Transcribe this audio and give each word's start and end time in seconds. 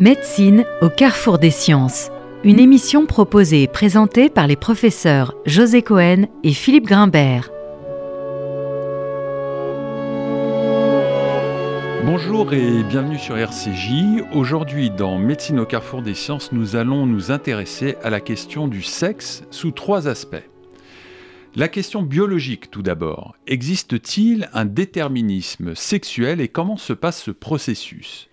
Médecine 0.00 0.64
au 0.80 0.90
carrefour 0.90 1.40
des 1.40 1.50
sciences. 1.50 2.12
Une 2.44 2.60
émission 2.60 3.04
proposée 3.04 3.64
et 3.64 3.66
présentée 3.66 4.30
par 4.30 4.46
les 4.46 4.54
professeurs 4.54 5.34
José 5.44 5.82
Cohen 5.82 6.28
et 6.44 6.52
Philippe 6.52 6.86
Grimbert. 6.86 7.50
Bonjour 12.04 12.52
et 12.52 12.84
bienvenue 12.84 13.18
sur 13.18 13.36
RCJ. 13.36 14.22
Aujourd'hui, 14.32 14.90
dans 14.90 15.18
Médecine 15.18 15.58
au 15.58 15.66
carrefour 15.66 16.02
des 16.02 16.14
sciences, 16.14 16.52
nous 16.52 16.76
allons 16.76 17.04
nous 17.04 17.32
intéresser 17.32 17.96
à 18.04 18.08
la 18.08 18.20
question 18.20 18.68
du 18.68 18.84
sexe 18.84 19.42
sous 19.50 19.72
trois 19.72 20.06
aspects. 20.06 20.36
La 21.56 21.66
question 21.66 22.02
biologique 22.02 22.70
tout 22.70 22.82
d'abord. 22.82 23.34
Existe-t-il 23.48 24.48
un 24.52 24.64
déterminisme 24.64 25.74
sexuel 25.74 26.40
et 26.40 26.46
comment 26.46 26.76
se 26.76 26.92
passe 26.92 27.20
ce 27.20 27.32
processus? 27.32 28.27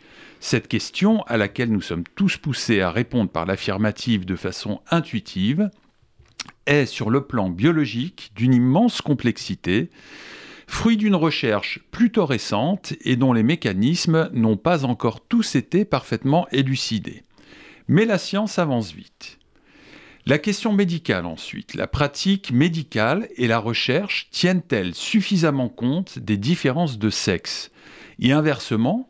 Cette 0.45 0.67
question, 0.67 1.23
à 1.23 1.37
laquelle 1.37 1.71
nous 1.71 1.81
sommes 1.81 2.03
tous 2.15 2.37
poussés 2.37 2.79
à 2.79 2.91
répondre 2.91 3.31
par 3.31 3.47
l'affirmative 3.47 4.25
de 4.25 4.35
façon 4.35 4.79
intuitive, 4.91 5.71
est 6.67 6.85
sur 6.85 7.09
le 7.09 7.21
plan 7.21 7.49
biologique 7.49 8.31
d'une 8.35 8.53
immense 8.53 9.01
complexité, 9.01 9.89
fruit 10.67 10.97
d'une 10.97 11.15
recherche 11.15 11.79
plutôt 11.89 12.27
récente 12.27 12.93
et 13.01 13.15
dont 13.15 13.33
les 13.33 13.41
mécanismes 13.41 14.29
n'ont 14.33 14.55
pas 14.55 14.85
encore 14.85 15.25
tous 15.25 15.55
été 15.55 15.83
parfaitement 15.83 16.47
élucidés. 16.51 17.23
Mais 17.87 18.05
la 18.05 18.19
science 18.19 18.59
avance 18.59 18.93
vite. 18.93 19.39
La 20.27 20.37
question 20.37 20.73
médicale 20.73 21.25
ensuite. 21.25 21.73
La 21.73 21.87
pratique 21.87 22.51
médicale 22.51 23.29
et 23.35 23.47
la 23.47 23.57
recherche 23.57 24.27
tiennent-elles 24.29 24.93
suffisamment 24.93 25.69
compte 25.69 26.19
des 26.19 26.37
différences 26.37 26.99
de 26.99 27.09
sexe? 27.09 27.71
Et 28.19 28.31
inversement, 28.31 29.09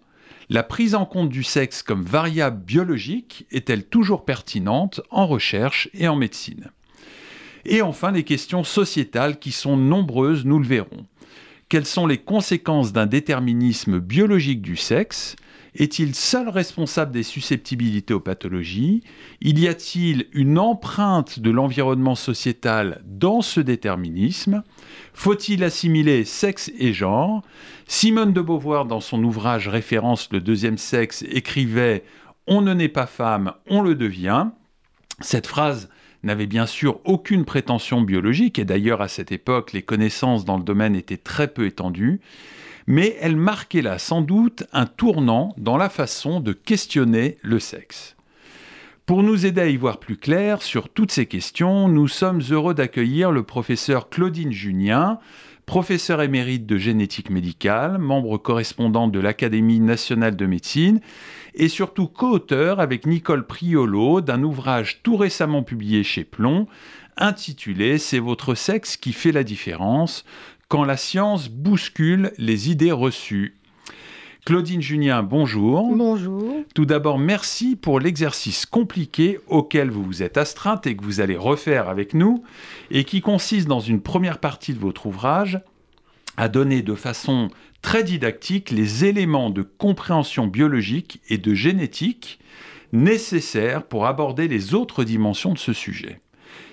la 0.49 0.63
prise 0.63 0.95
en 0.95 1.05
compte 1.05 1.29
du 1.29 1.43
sexe 1.43 1.81
comme 1.81 2.03
variable 2.03 2.63
biologique 2.63 3.45
est-elle 3.51 3.85
toujours 3.85 4.25
pertinente 4.25 5.01
en 5.09 5.25
recherche 5.25 5.89
et 5.93 6.07
en 6.07 6.15
médecine? 6.15 6.71
Et 7.65 7.81
enfin, 7.81 8.11
les 8.11 8.23
questions 8.23 8.63
sociétales 8.63 9.39
qui 9.39 9.51
sont 9.51 9.75
nombreuses, 9.75 10.45
nous 10.45 10.59
le 10.59 10.67
verrons. 10.67 11.05
Quelles 11.67 11.87
sont 11.87 12.05
les 12.05 12.19
conséquences 12.19 12.93
d'un 12.93 13.07
déterminisme 13.07 13.99
biologique 13.99 14.61
du 14.61 14.75
sexe? 14.75 15.35
Est-il 15.75 16.15
seul 16.15 16.49
responsable 16.49 17.11
des 17.11 17.23
susceptibilités 17.23 18.13
aux 18.13 18.19
pathologies? 18.19 19.03
Y 19.41 19.67
a-t-il 19.67 20.27
une 20.33 20.57
empreinte 20.57 21.39
de 21.39 21.51
l'environnement 21.51 22.15
sociétal 22.15 23.01
dans 23.05 23.41
ce 23.41 23.59
déterminisme? 23.59 24.63
Faut-il 25.13 25.63
assimiler 25.63 26.23
sexe 26.23 26.71
et 26.79 26.93
genre? 26.93 27.41
Simone 27.87 28.33
de 28.33 28.41
Beauvoir, 28.41 28.85
dans 28.85 29.01
son 29.01 29.23
ouvrage 29.23 29.67
référence 29.67 30.29
Le 30.31 30.39
deuxième 30.39 30.77
sexe, 30.77 31.23
écrivait 31.29 32.03
On 32.47 32.61
ne 32.61 32.73
naît 32.73 32.89
pas 32.89 33.07
femme, 33.07 33.53
on 33.67 33.81
le 33.81 33.95
devient. 33.95 34.47
Cette 35.19 35.47
phrase 35.47 35.89
n'avait 36.23 36.47
bien 36.47 36.65
sûr 36.65 36.99
aucune 37.05 37.45
prétention 37.45 38.01
biologique, 38.01 38.59
et 38.59 38.65
d'ailleurs 38.65 39.01
à 39.01 39.07
cette 39.07 39.31
époque 39.31 39.73
les 39.73 39.83
connaissances 39.83 40.43
dans 40.43 40.57
le 40.57 40.63
domaine 40.63 40.95
étaient 40.95 41.17
très 41.17 41.47
peu 41.47 41.65
étendues, 41.65 42.19
mais 42.87 43.17
elle 43.19 43.35
marquait 43.35 43.81
là 43.81 43.97
sans 43.97 44.21
doute 44.21 44.63
un 44.73 44.85
tournant 44.85 45.53
dans 45.57 45.77
la 45.77 45.89
façon 45.89 46.39
de 46.39 46.53
questionner 46.53 47.37
le 47.41 47.59
sexe. 47.59 48.15
Pour 49.05 49.21
nous 49.21 49.45
aider 49.45 49.61
à 49.61 49.67
y 49.67 49.77
voir 49.77 49.99
plus 49.99 50.17
clair 50.17 50.63
sur 50.63 50.89
toutes 50.89 51.11
ces 51.11 51.27
questions, 51.27 51.87
nous 51.87 52.07
sommes 52.07 52.41
heureux 52.49 52.73
d'accueillir 52.73 53.31
le 53.31 53.43
professeur 53.43 54.09
Claudine 54.09 54.51
Junien, 54.51 55.19
professeur 55.67 56.21
émérite 56.21 56.65
de 56.65 56.77
génétique 56.77 57.29
médicale, 57.29 57.97
membre 57.97 58.37
correspondante 58.37 59.11
de 59.11 59.19
l'Académie 59.19 59.79
nationale 59.79 60.35
de 60.35 60.45
médecine 60.45 61.01
et 61.53 61.69
surtout 61.69 62.07
co-auteur 62.07 62.79
avec 62.79 63.05
Nicole 63.05 63.45
Priolo 63.45 64.21
d'un 64.21 64.43
ouvrage 64.43 65.01
tout 65.03 65.17
récemment 65.17 65.63
publié 65.63 66.03
chez 66.03 66.23
Plomb 66.23 66.67
intitulé 67.17 67.97
C'est 67.97 68.19
votre 68.19 68.55
sexe 68.55 68.97
qui 68.97 69.13
fait 69.13 69.31
la 69.31 69.43
différence 69.43 70.25
quand 70.75 70.83
la 70.83 70.97
science 70.97 71.47
bouscule 71.47 72.33
les 72.37 72.69
idées 72.69 72.91
reçues. 72.91 73.55
Claudine 74.45 74.81
Junien, 74.81 75.23
bonjour. 75.23 75.95
Bonjour. 75.95 76.53
Tout 76.73 76.85
d'abord, 76.85 77.17
merci 77.17 77.77
pour 77.77 78.01
l'exercice 78.01 78.65
compliqué 78.65 79.39
auquel 79.47 79.89
vous 79.89 80.03
vous 80.03 80.21
êtes 80.21 80.35
astreinte 80.35 80.85
et 80.85 80.97
que 80.97 81.03
vous 81.05 81.21
allez 81.21 81.37
refaire 81.37 81.87
avec 81.87 82.13
nous, 82.13 82.43
et 82.91 83.05
qui 83.05 83.21
consiste 83.21 83.69
dans 83.69 83.79
une 83.79 84.01
première 84.01 84.39
partie 84.39 84.73
de 84.73 84.79
votre 84.79 85.05
ouvrage 85.05 85.61
à 86.35 86.49
donner 86.49 86.81
de 86.81 86.95
façon 86.95 87.47
très 87.81 88.03
didactique 88.03 88.69
les 88.69 89.05
éléments 89.05 89.51
de 89.51 89.61
compréhension 89.61 90.45
biologique 90.45 91.21
et 91.29 91.37
de 91.37 91.53
génétique 91.53 92.37
nécessaires 92.91 93.83
pour 93.83 94.07
aborder 94.07 94.49
les 94.49 94.73
autres 94.73 95.05
dimensions 95.05 95.53
de 95.53 95.57
ce 95.57 95.71
sujet. 95.71 96.19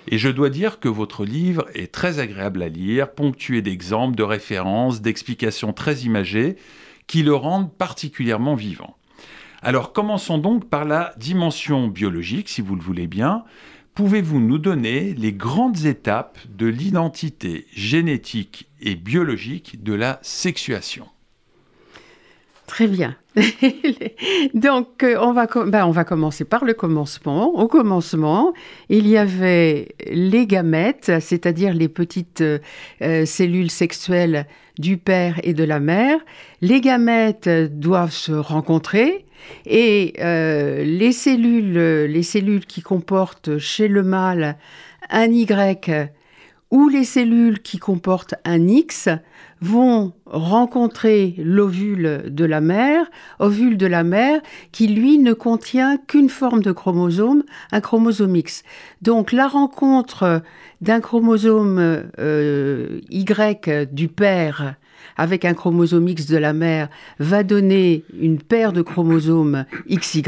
Et 0.07 0.17
je 0.17 0.29
dois 0.29 0.49
dire 0.49 0.79
que 0.79 0.89
votre 0.89 1.25
livre 1.25 1.65
est 1.73 1.91
très 1.91 2.19
agréable 2.19 2.61
à 2.61 2.69
lire, 2.69 3.11
ponctué 3.11 3.61
d'exemples, 3.61 4.15
de 4.15 4.23
références, 4.23 5.01
d'explications 5.01 5.73
très 5.73 6.01
imagées, 6.01 6.57
qui 7.07 7.23
le 7.23 7.33
rendent 7.33 7.73
particulièrement 7.73 8.55
vivant. 8.55 8.97
Alors 9.61 9.93
commençons 9.93 10.37
donc 10.37 10.69
par 10.69 10.83
la 10.83 11.13
dimension 11.17 11.87
biologique, 11.87 12.49
si 12.49 12.61
vous 12.61 12.75
le 12.75 12.81
voulez 12.81 13.07
bien. 13.07 13.45
Pouvez-vous 13.95 14.39
nous 14.39 14.57
donner 14.57 15.13
les 15.13 15.31
grandes 15.31 15.85
étapes 15.85 16.39
de 16.49 16.65
l'identité 16.65 17.67
génétique 17.73 18.67
et 18.81 18.95
biologique 18.95 19.83
de 19.83 19.93
la 19.93 20.19
sexuation? 20.21 21.07
Très 22.73 22.87
bien. 22.87 23.15
Donc, 24.55 25.03
euh, 25.03 25.15
on 25.21 25.31
va, 25.31 25.45
ben, 25.45 25.85
on 25.85 25.91
va 25.91 26.03
commencer 26.03 26.43
par 26.43 26.65
le 26.65 26.73
commencement. 26.73 27.49
Au 27.49 27.67
commencement, 27.67 28.51
il 28.89 29.07
y 29.07 29.15
avait 29.15 29.89
les 30.09 30.47
gamètes, 30.47 31.11
c'est-à-dire 31.19 31.75
les 31.75 31.87
petites 31.87 32.41
euh, 32.41 32.57
euh, 33.03 33.27
cellules 33.27 33.69
sexuelles 33.69 34.47
du 34.79 34.97
père 34.97 35.39
et 35.43 35.53
de 35.53 35.63
la 35.63 35.79
mère. 35.79 36.17
Les 36.61 36.81
gamètes 36.81 37.47
doivent 37.47 38.11
se 38.11 38.31
rencontrer 38.31 39.27
et 39.67 40.13
les, 40.17 41.11
cellules, 41.11 41.77
les 42.05 42.23
cellules 42.23 42.65
qui 42.65 42.81
comportent 42.81 43.59
chez 43.59 43.87
le 43.87 44.01
mâle 44.01 44.57
un 45.11 45.25
Y 45.25 46.09
ou 46.73 46.89
les 46.89 47.03
cellules 47.03 47.61
qui 47.61 47.77
comportent 47.77 48.33
un 48.45 48.67
X 48.67 49.07
vont 49.61 50.11
rencontrer 50.25 51.35
l'ovule 51.37 52.23
de 52.29 52.45
la 52.45 52.61
mère, 52.61 53.05
ovule 53.37 53.77
de 53.77 53.85
la 53.85 54.03
mère 54.03 54.41
qui 54.71 54.87
lui 54.87 55.19
ne 55.19 55.33
contient 55.33 55.97
qu'une 55.97 56.29
forme 56.29 56.63
de 56.63 56.71
chromosome, 56.71 57.43
un 57.71 57.79
chromosome 57.79 58.35
X. 58.37 58.63
Donc 59.03 59.31
la 59.33 59.47
rencontre 59.47 60.41
d'un 60.81 60.99
chromosome 60.99 61.77
euh, 62.17 62.99
Y 63.11 63.87
du 63.93 64.07
père 64.07 64.75
avec 65.17 65.45
un 65.45 65.53
chromosome 65.53 66.07
X 66.07 66.27
de 66.27 66.37
la 66.37 66.53
mère 66.53 66.89
va 67.19 67.43
donner 67.43 68.03
une 68.19 68.39
paire 68.39 68.73
de 68.73 68.81
chromosomes 68.81 69.65
XY 69.89 70.23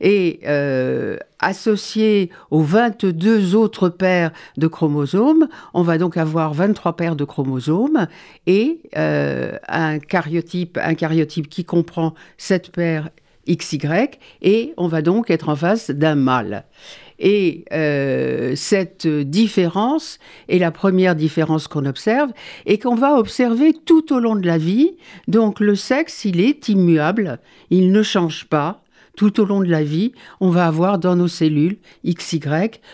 et 0.00 0.40
euh, 0.46 1.16
associé 1.40 2.30
aux 2.50 2.62
22 2.62 3.54
autres 3.54 3.88
paires 3.88 4.32
de 4.56 4.66
chromosomes, 4.66 5.48
on 5.74 5.82
va 5.82 5.98
donc 5.98 6.16
avoir 6.16 6.54
23 6.54 6.96
paires 6.96 7.16
de 7.16 7.24
chromosomes 7.24 8.06
et 8.46 8.80
euh, 8.96 9.58
un 9.68 9.98
cariotype, 9.98 10.78
un 10.82 10.94
cariotype 10.94 11.48
qui 11.48 11.64
comprend 11.64 12.14
cette 12.38 12.70
paire 12.70 13.10
XY 13.48 13.78
et 14.42 14.74
on 14.76 14.88
va 14.88 15.02
donc 15.02 15.30
être 15.30 15.48
en 15.48 15.56
face 15.56 15.90
d'un 15.90 16.16
mâle. 16.16 16.64
Et 17.18 17.64
euh, 17.72 18.52
cette 18.56 19.06
différence 19.06 20.18
est 20.48 20.58
la 20.58 20.70
première 20.70 21.14
différence 21.14 21.68
qu'on 21.68 21.86
observe 21.86 22.30
et 22.66 22.78
qu'on 22.78 22.94
va 22.94 23.14
observer 23.14 23.72
tout 23.72 24.12
au 24.12 24.18
long 24.18 24.36
de 24.36 24.46
la 24.46 24.58
vie. 24.58 24.96
Donc 25.28 25.60
le 25.60 25.74
sexe, 25.74 26.24
il 26.24 26.40
est 26.40 26.68
immuable, 26.68 27.38
il 27.70 27.92
ne 27.92 28.02
change 28.02 28.46
pas 28.46 28.82
tout 29.16 29.40
au 29.40 29.44
long 29.44 29.60
de 29.60 29.68
la 29.68 29.82
vie, 29.82 30.12
on 30.40 30.50
va 30.50 30.66
avoir 30.66 30.98
dans 30.98 31.16
nos 31.16 31.28
cellules 31.28 31.78
XY 32.06 32.40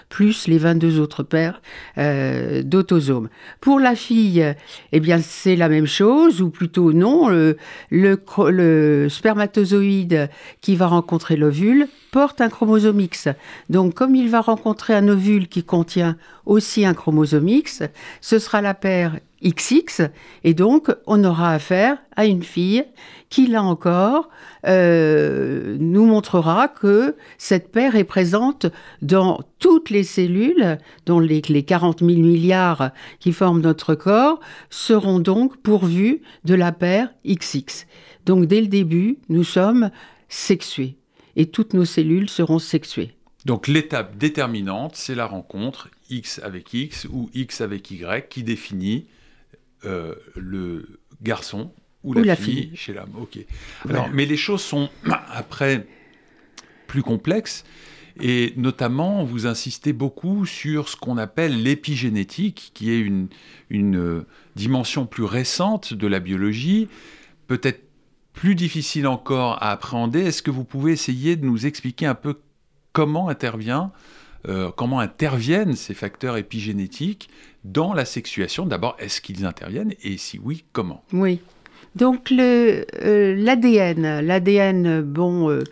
plus 0.08 0.48
les 0.48 0.58
22 0.58 1.00
autres 1.00 1.22
paires 1.22 1.60
euh, 1.98 2.62
d'autosomes. 2.62 3.28
Pour 3.60 3.80
la 3.80 3.94
fille, 3.94 4.54
eh 4.92 5.00
bien 5.00 5.18
c'est 5.18 5.56
la 5.56 5.68
même 5.68 5.86
chose, 5.86 6.40
ou 6.40 6.50
plutôt 6.50 6.92
non, 6.92 7.28
le, 7.28 7.56
le 7.90 9.08
spermatozoïde 9.08 10.30
qui 10.60 10.76
va 10.76 10.86
rencontrer 10.86 11.36
l'ovule 11.36 11.88
porte 12.10 12.40
un 12.40 12.48
chromosome 12.48 13.00
X. 13.00 13.28
Donc 13.68 13.94
comme 13.94 14.14
il 14.14 14.30
va 14.30 14.40
rencontrer 14.40 14.94
un 14.94 15.08
ovule 15.08 15.48
qui 15.48 15.64
contient 15.64 16.16
aussi 16.46 16.84
un 16.84 16.94
chromosome 16.94 17.48
X, 17.48 17.82
ce 18.20 18.38
sera 18.38 18.60
la 18.60 18.74
paire 18.74 19.18
XX, 19.42 20.10
et 20.44 20.54
donc 20.54 20.94
on 21.06 21.22
aura 21.24 21.52
affaire 21.52 21.98
à 22.16 22.26
une 22.26 22.42
fille 22.42 22.84
qui, 23.28 23.46
là 23.46 23.62
encore, 23.62 24.28
euh, 24.66 25.76
nous 25.80 26.04
montrera 26.04 26.68
que 26.68 27.16
cette 27.38 27.72
paire 27.72 27.96
est 27.96 28.04
présente 28.04 28.66
dans 29.00 29.40
toutes 29.58 29.90
les 29.90 30.04
cellules, 30.04 30.78
dont 31.06 31.18
les, 31.18 31.40
les 31.48 31.62
40 31.62 32.00
000 32.00 32.10
milliards 32.10 32.90
qui 33.20 33.32
forment 33.32 33.62
notre 33.62 33.94
corps, 33.94 34.40
seront 34.68 35.18
donc 35.18 35.56
pourvues 35.56 36.22
de 36.44 36.54
la 36.54 36.72
paire 36.72 37.08
XX. 37.26 37.86
Donc 38.26 38.46
dès 38.46 38.60
le 38.60 38.68
début, 38.68 39.18
nous 39.28 39.44
sommes 39.44 39.90
sexués. 40.28 40.96
et 41.34 41.46
toutes 41.46 41.72
nos 41.72 41.86
cellules 41.86 42.28
seront 42.28 42.58
sexuées. 42.58 43.14
Donc 43.44 43.66
l'étape 43.66 44.16
déterminante, 44.18 44.94
c'est 44.94 45.14
la 45.14 45.26
rencontre 45.26 45.88
X 46.10 46.40
avec 46.44 46.72
X 46.74 47.06
ou 47.10 47.30
X 47.34 47.60
avec 47.60 47.90
Y 47.90 48.28
qui 48.28 48.42
définit 48.42 49.06
euh, 49.84 50.14
le 50.36 51.00
garçon 51.22 51.72
ou, 52.04 52.14
la, 52.14 52.36
fille, 52.36 52.72
chez 52.74 52.92
l'homme. 52.92 53.12
Ok. 53.20 53.38
Alors, 53.88 54.08
mais 54.12 54.26
les 54.26 54.36
choses 54.36 54.62
sont 54.62 54.90
après 55.30 55.86
plus 56.86 57.02
complexes. 57.02 57.64
Et 58.20 58.52
notamment, 58.56 59.24
vous 59.24 59.46
insistez 59.46 59.92
beaucoup 59.92 60.44
sur 60.44 60.88
ce 60.88 60.96
qu'on 60.96 61.16
appelle 61.16 61.62
l'épigénétique, 61.62 62.72
qui 62.74 62.90
est 62.90 63.00
une, 63.00 63.28
une 63.70 63.96
euh, 63.96 64.26
dimension 64.54 65.06
plus 65.06 65.24
récente 65.24 65.94
de 65.94 66.06
la 66.06 66.20
biologie, 66.20 66.88
peut-être 67.46 67.82
plus 68.34 68.54
difficile 68.54 69.06
encore 69.06 69.62
à 69.62 69.70
appréhender. 69.70 70.20
Est-ce 70.20 70.42
que 70.42 70.50
vous 70.50 70.64
pouvez 70.64 70.92
essayer 70.92 71.36
de 71.36 71.46
nous 71.46 71.66
expliquer 71.66 72.06
un 72.06 72.14
peu 72.14 72.38
comment 72.92 73.28
intervient, 73.28 73.92
euh, 74.48 74.70
comment 74.74 75.00
interviennent 75.00 75.76
ces 75.76 75.94
facteurs 75.94 76.36
épigénétiques 76.36 77.28
dans 77.64 77.92
la 77.92 78.04
sexuation 78.04 78.66
D'abord, 78.66 78.96
est-ce 78.98 79.20
qu'ils 79.20 79.44
interviennent 79.46 79.94
et 80.02 80.18
si 80.18 80.40
oui, 80.42 80.64
comment? 80.72 81.04
Oui. 81.12 81.40
Donc 81.94 82.30
l'ADN, 82.30 82.84
euh, 84.04 84.22
l'ADN, 84.22 85.02
bon, 85.02 85.62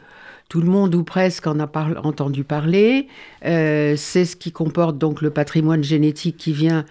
tout 0.50 0.60
le 0.60 0.68
monde 0.68 0.94
ou 0.96 1.04
presque 1.04 1.46
en 1.46 1.60
a 1.60 1.70
entendu 2.02 2.44
parler. 2.44 3.06
Euh, 3.46 3.94
c'est 3.96 4.26
ce 4.26 4.36
qui 4.36 4.52
comporte 4.52 4.98
donc 4.98 5.22
le 5.22 5.30
patrimoine 5.30 5.82
génétique 5.82 6.36
qui 6.36 6.52
vient 6.52 6.84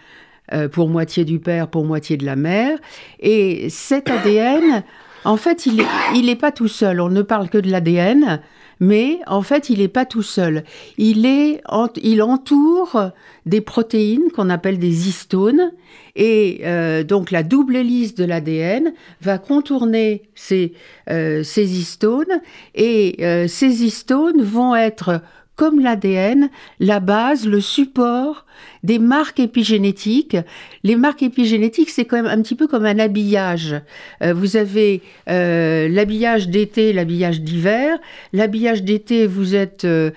euh, 0.54 0.70
pour 0.70 0.88
moitié 0.90 1.26
du 1.26 1.40
père, 1.40 1.68
pour 1.68 1.84
moitié 1.84 2.16
de 2.16 2.26
la 2.26 2.38
mère. 2.38 2.80
Et 3.20 3.70
cet 3.70 4.10
ADN, 4.10 4.84
en 5.26 5.36
fait, 5.36 5.68
il 5.68 6.26
n'est 6.26 6.36
pas 6.38 6.54
tout 6.54 6.70
seul. 6.70 7.02
On 7.02 7.10
ne 7.10 7.22
parle 7.22 7.50
que 7.50 7.58
de 7.58 7.70
l'ADN, 7.70 8.42
mais 8.80 9.20
en 9.28 9.42
fait, 9.42 9.70
il 9.70 9.80
n'est 9.80 9.88
pas 9.88 10.06
tout 10.06 10.24
seul. 10.24 10.64
Il, 10.98 11.26
est, 11.26 11.62
il 12.02 12.22
entoure 12.22 13.12
des 13.46 13.62
protéines 13.62 14.32
qu'on 14.34 14.50
appelle 14.50 14.80
des 14.80 15.08
histones, 15.08 15.72
et 16.16 16.62
euh, 16.64 17.04
donc 17.04 17.32
la 17.32 17.44
double 17.44 17.76
hélice 17.78 18.16
de 18.16 18.26
l'ADN 18.26 18.94
va 19.22 19.38
contourner 19.38 20.24
ces, 20.36 20.74
euh, 21.10 21.44
ces 21.44 21.78
histones, 21.80 22.42
et 22.76 23.18
euh, 23.22 23.48
ces 23.48 23.84
histones 23.84 24.42
vont 24.42 24.76
être 24.76 25.22
comme 25.60 25.82
l'ADN, 25.82 26.50
la 26.80 27.02
base, 27.02 27.46
le 27.46 27.60
support 27.60 28.46
des 28.84 28.98
marques 28.98 29.42
épigénétiques. 29.42 30.38
Les 30.86 30.96
marques 30.96 31.22
épigénétiques, 31.22 31.90
c'est 31.90 32.06
quand 32.06 32.16
même 32.16 32.28
un 32.28 32.42
petit 32.42 32.56
peu 32.56 32.66
comme 32.66 32.86
un 32.86 32.98
habillage. 32.98 33.76
Euh, 34.24 34.34
vous 34.34 34.56
avez 34.56 35.02
euh, 35.30 35.90
l'habillage 35.90 36.48
d'été, 36.48 36.94
l'habillage 36.94 37.42
d'hiver. 37.42 38.00
L'habillage 38.32 38.84
d'été, 38.84 39.28
vous 39.28 39.54
êtes 39.54 39.84
euh, 39.84 40.12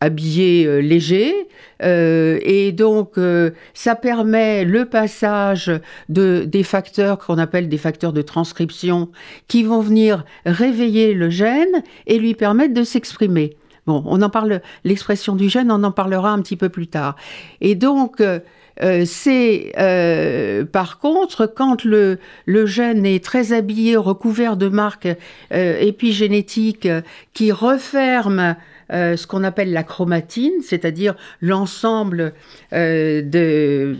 habillé 0.00 0.66
euh, 0.66 0.80
léger 0.80 1.34
euh, 1.82 2.38
et 2.42 2.72
donc 2.72 3.18
euh, 3.18 3.50
ça 3.74 3.94
permet 3.94 4.64
le 4.64 4.86
passage 4.86 5.70
de 6.08 6.44
des 6.46 6.62
facteurs 6.62 7.18
qu'on 7.18 7.38
appelle 7.38 7.68
des 7.68 7.78
facteurs 7.78 8.14
de 8.14 8.22
transcription 8.22 9.10
qui 9.46 9.62
vont 9.62 9.80
venir 9.80 10.24
réveiller 10.46 11.12
le 11.12 11.28
gène 11.28 11.82
et 12.06 12.18
lui 12.18 12.34
permettre 12.34 12.74
de 12.74 12.82
s'exprimer. 12.82 13.56
Bon, 13.86 14.02
on 14.06 14.22
en 14.22 14.30
parle 14.30 14.60
l'expression 14.84 15.36
du 15.36 15.48
gène, 15.48 15.70
on 15.70 15.84
en 15.84 15.92
parlera 15.92 16.30
un 16.30 16.40
petit 16.40 16.56
peu 16.56 16.68
plus 16.68 16.86
tard. 16.86 17.16
Et 17.60 17.74
donc 17.74 18.22
c'est 19.04 19.72
par 20.70 20.98
contre 20.98 21.46
quand 21.46 21.84
le, 21.84 22.18
le 22.46 22.66
gène 22.66 23.04
est 23.04 23.24
très 23.24 23.52
habillé, 23.52 23.96
recouvert 23.96 24.56
de 24.56 24.68
marques 24.68 25.08
épigénétiques 25.50 26.88
qui 27.32 27.52
referment 27.52 28.54
euh, 28.92 29.16
ce 29.16 29.26
qu'on 29.26 29.44
appelle 29.44 29.72
la 29.72 29.82
chromatine, 29.82 30.62
c'est-à-dire 30.62 31.14
l'ensemble 31.40 32.34
euh, 32.72 33.22
de 33.22 33.96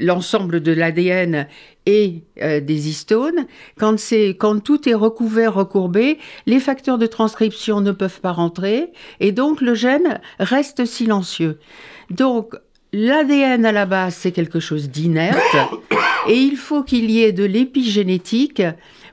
l'ensemble 0.00 0.60
de 0.60 0.72
l'ADN 0.72 1.46
et 1.86 2.22
euh, 2.40 2.60
des 2.60 2.88
histones. 2.88 3.46
Quand, 3.78 3.96
quand 4.38 4.60
tout 4.60 4.88
est 4.88 4.94
recouvert, 4.94 5.54
recourbé, 5.54 6.18
les 6.46 6.60
facteurs 6.60 6.98
de 6.98 7.06
transcription 7.06 7.80
ne 7.80 7.92
peuvent 7.92 8.20
pas 8.20 8.32
rentrer 8.32 8.92
et 9.20 9.32
donc 9.32 9.60
le 9.60 9.74
gène 9.74 10.20
reste 10.38 10.86
silencieux. 10.86 11.58
Donc 12.10 12.54
l'ADN 12.92 13.66
à 13.66 13.72
la 13.72 13.86
base, 13.86 14.14
c'est 14.14 14.32
quelque 14.32 14.60
chose 14.60 14.88
d'inerte 14.88 15.56
et 16.28 16.36
il 16.36 16.56
faut 16.56 16.82
qu'il 16.82 17.10
y 17.10 17.22
ait 17.22 17.32
de 17.32 17.44
l'épigénétique 17.44 18.62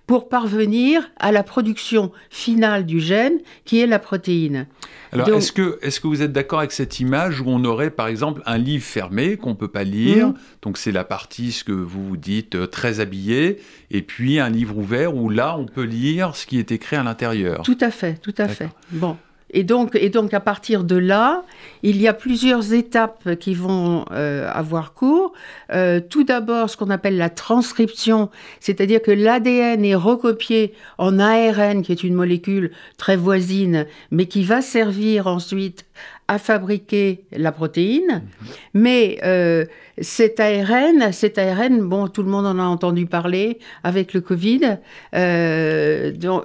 pour 0.10 0.28
parvenir 0.28 1.12
à 1.18 1.32
la 1.32 1.44
production 1.44 2.12
finale 2.32 2.88
du 2.88 3.00
gène, 3.00 3.38
qui 3.64 3.80
est 3.80 3.86
la 3.86 4.00
protéine. 4.00 4.66
Alors, 5.12 5.30
est-ce 5.30 5.52
que, 5.52 5.80
est 5.82 6.00
que 6.00 6.08
vous 6.08 6.22
êtes 6.22 6.32
d'accord 6.32 6.60
avec 6.60 6.72
cette 6.72 7.00
image 7.00 7.42
où 7.42 7.46
on 7.48 7.64
aurait, 7.66 7.90
par 7.90 8.08
exemple, 8.08 8.42
un 8.46 8.58
livre 8.58 8.84
fermé 8.84 9.38
qu'on 9.38 9.52
ne 9.52 9.56
peut 9.56 9.68
pas 9.68 9.84
lire, 9.84 10.28
mhm. 10.28 10.34
donc 10.62 10.78
c'est 10.78 10.92
la 10.92 11.04
partie, 11.04 11.52
ce 11.52 11.64
que 11.64 11.72
vous 11.72 12.18
dites, 12.18 12.56
euh, 12.56 12.68
très 12.68 13.00
habillée, 13.00 13.60
et 13.92 14.02
puis 14.02 14.40
un 14.40 14.50
livre 14.50 14.78
ouvert 14.78 15.16
où 15.16 15.30
là, 15.30 15.58
on 15.58 15.66
peut 15.66 15.84
lire 15.84 16.36
ce 16.36 16.46
qui 16.46 16.60
est 16.60 16.72
écrit 16.72 16.96
à 16.96 17.04
l'intérieur 17.04 17.64
Tout 17.64 17.78
à 17.82 17.92
fait, 17.92 18.16
tout 18.22 18.36
à 18.38 18.48
fait. 18.48 18.70
Bon. 18.92 19.18
Et 19.52 19.64
donc, 19.64 19.96
et 19.96 20.10
donc, 20.10 20.34
à 20.34 20.40
partir 20.40 20.84
de 20.84 20.96
là, 20.96 21.44
il 21.82 22.00
y 22.00 22.08
a 22.08 22.14
plusieurs 22.14 22.74
étapes 22.74 23.36
qui 23.40 23.56
vont 23.56 24.06
euh, 24.12 24.50
avoir 24.54 24.94
cours. 24.94 25.34
Euh, 25.74 26.00
tout 26.00 26.24
d'abord, 26.24 26.70
ce 26.70 26.78
qu'on 26.78 26.90
appelle 26.90 27.18
la 27.18 27.30
transcription, 27.30 28.30
c'est-à-dire 28.60 29.02
que 29.02 29.12
l'ADN 29.12 29.84
est 29.84 29.96
recopié 29.96 30.74
en 30.98 31.20
ARN, 31.20 31.82
qui 31.82 31.92
est 31.92 32.04
une 32.04 32.14
molécule 32.14 32.72
très 32.98 33.16
voisine, 33.16 33.88
mais 34.12 34.28
qui 34.28 34.44
va 34.44 34.62
servir 34.62 35.28
ensuite 35.28 35.86
à 36.28 36.38
fabriquer 36.38 37.24
la 37.32 37.52
protéine. 37.52 38.22
Mhm. 38.22 38.48
Mais 38.76 39.18
euh, 39.24 39.66
cet 40.00 40.40
ARN, 40.40 41.12
cet 41.12 41.40
ARN, 41.40 41.82
bon, 41.82 42.08
tout 42.08 42.22
le 42.22 42.30
monde 42.30 42.46
en 42.46 42.60
a 42.60 42.64
entendu 42.64 43.08
parler 43.08 43.58
avec 43.84 44.14
le 44.14 44.22
Covid. 44.22 44.78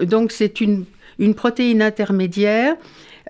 donc, 0.07 0.33
c'est 0.33 0.63
une 0.63 0.87
une 1.19 1.35
protéine 1.35 1.83
intermédiaire 1.83 2.77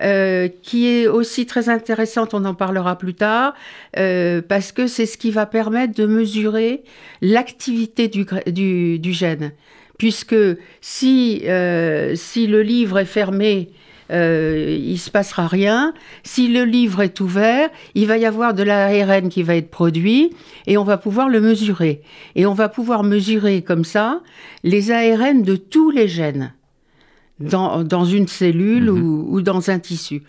euh, 0.01 0.49
qui 0.61 0.87
est 0.87 1.07
aussi 1.07 1.45
très 1.45 1.69
intéressante, 1.69 2.33
on 2.33 2.43
en 2.43 2.53
parlera 2.53 2.97
plus 2.97 3.13
tard, 3.13 3.53
euh, 3.97 4.41
parce 4.41 4.73
que 4.73 4.87
c'est 4.87 5.05
ce 5.05 5.17
qui 5.17 5.31
va 5.31 5.45
permettre 5.45 5.95
de 5.95 6.05
mesurer 6.05 6.83
l'activité 7.21 8.09
du, 8.09 8.25
du, 8.99 9.13
gène. 9.13 9.53
Puisque 9.97 10.35
si, 10.81 11.43
euh, 11.45 12.13
si 12.15 12.45
le 12.47 12.61
livre 12.61 12.99
est 12.99 13.05
fermé, 13.05 13.69
il 14.09 14.91
ne 14.91 14.97
se 14.97 15.09
passera 15.09 15.47
rien. 15.47 15.93
Si 16.23 16.49
le 16.49 16.65
livre 16.65 17.01
est 17.01 17.21
ouvert, 17.21 17.69
il 17.95 18.05
va 18.05 18.17
y 18.17 18.25
avoir 18.25 18.53
de 18.53 18.63
l'ARN 18.63 19.29
qui 19.29 19.43
va 19.43 19.55
être 19.55 19.71
produit 19.71 20.31
et 20.67 20.77
on 20.77 20.83
va 20.83 20.97
pouvoir 20.97 21.29
le 21.29 21.39
mesurer. 21.39 22.01
Et 22.35 22.45
on 22.45 22.53
va 22.53 22.67
pouvoir 22.67 23.03
mesurer 23.03 23.61
comme 23.61 23.85
ça 23.85 24.21
les 24.63 24.91
ARN 24.91 25.41
de 25.41 25.55
tous 25.55 25.89
les 25.89 26.09
gènes 26.09 26.53
dans, 27.39 27.83
dans 27.83 28.05
une 28.05 28.27
cellule 28.27 28.91
mhm. 28.91 29.01
ou, 29.01 29.35
ou, 29.35 29.41
dans 29.41 29.69
un 29.69 29.79
tissu. 29.79 30.23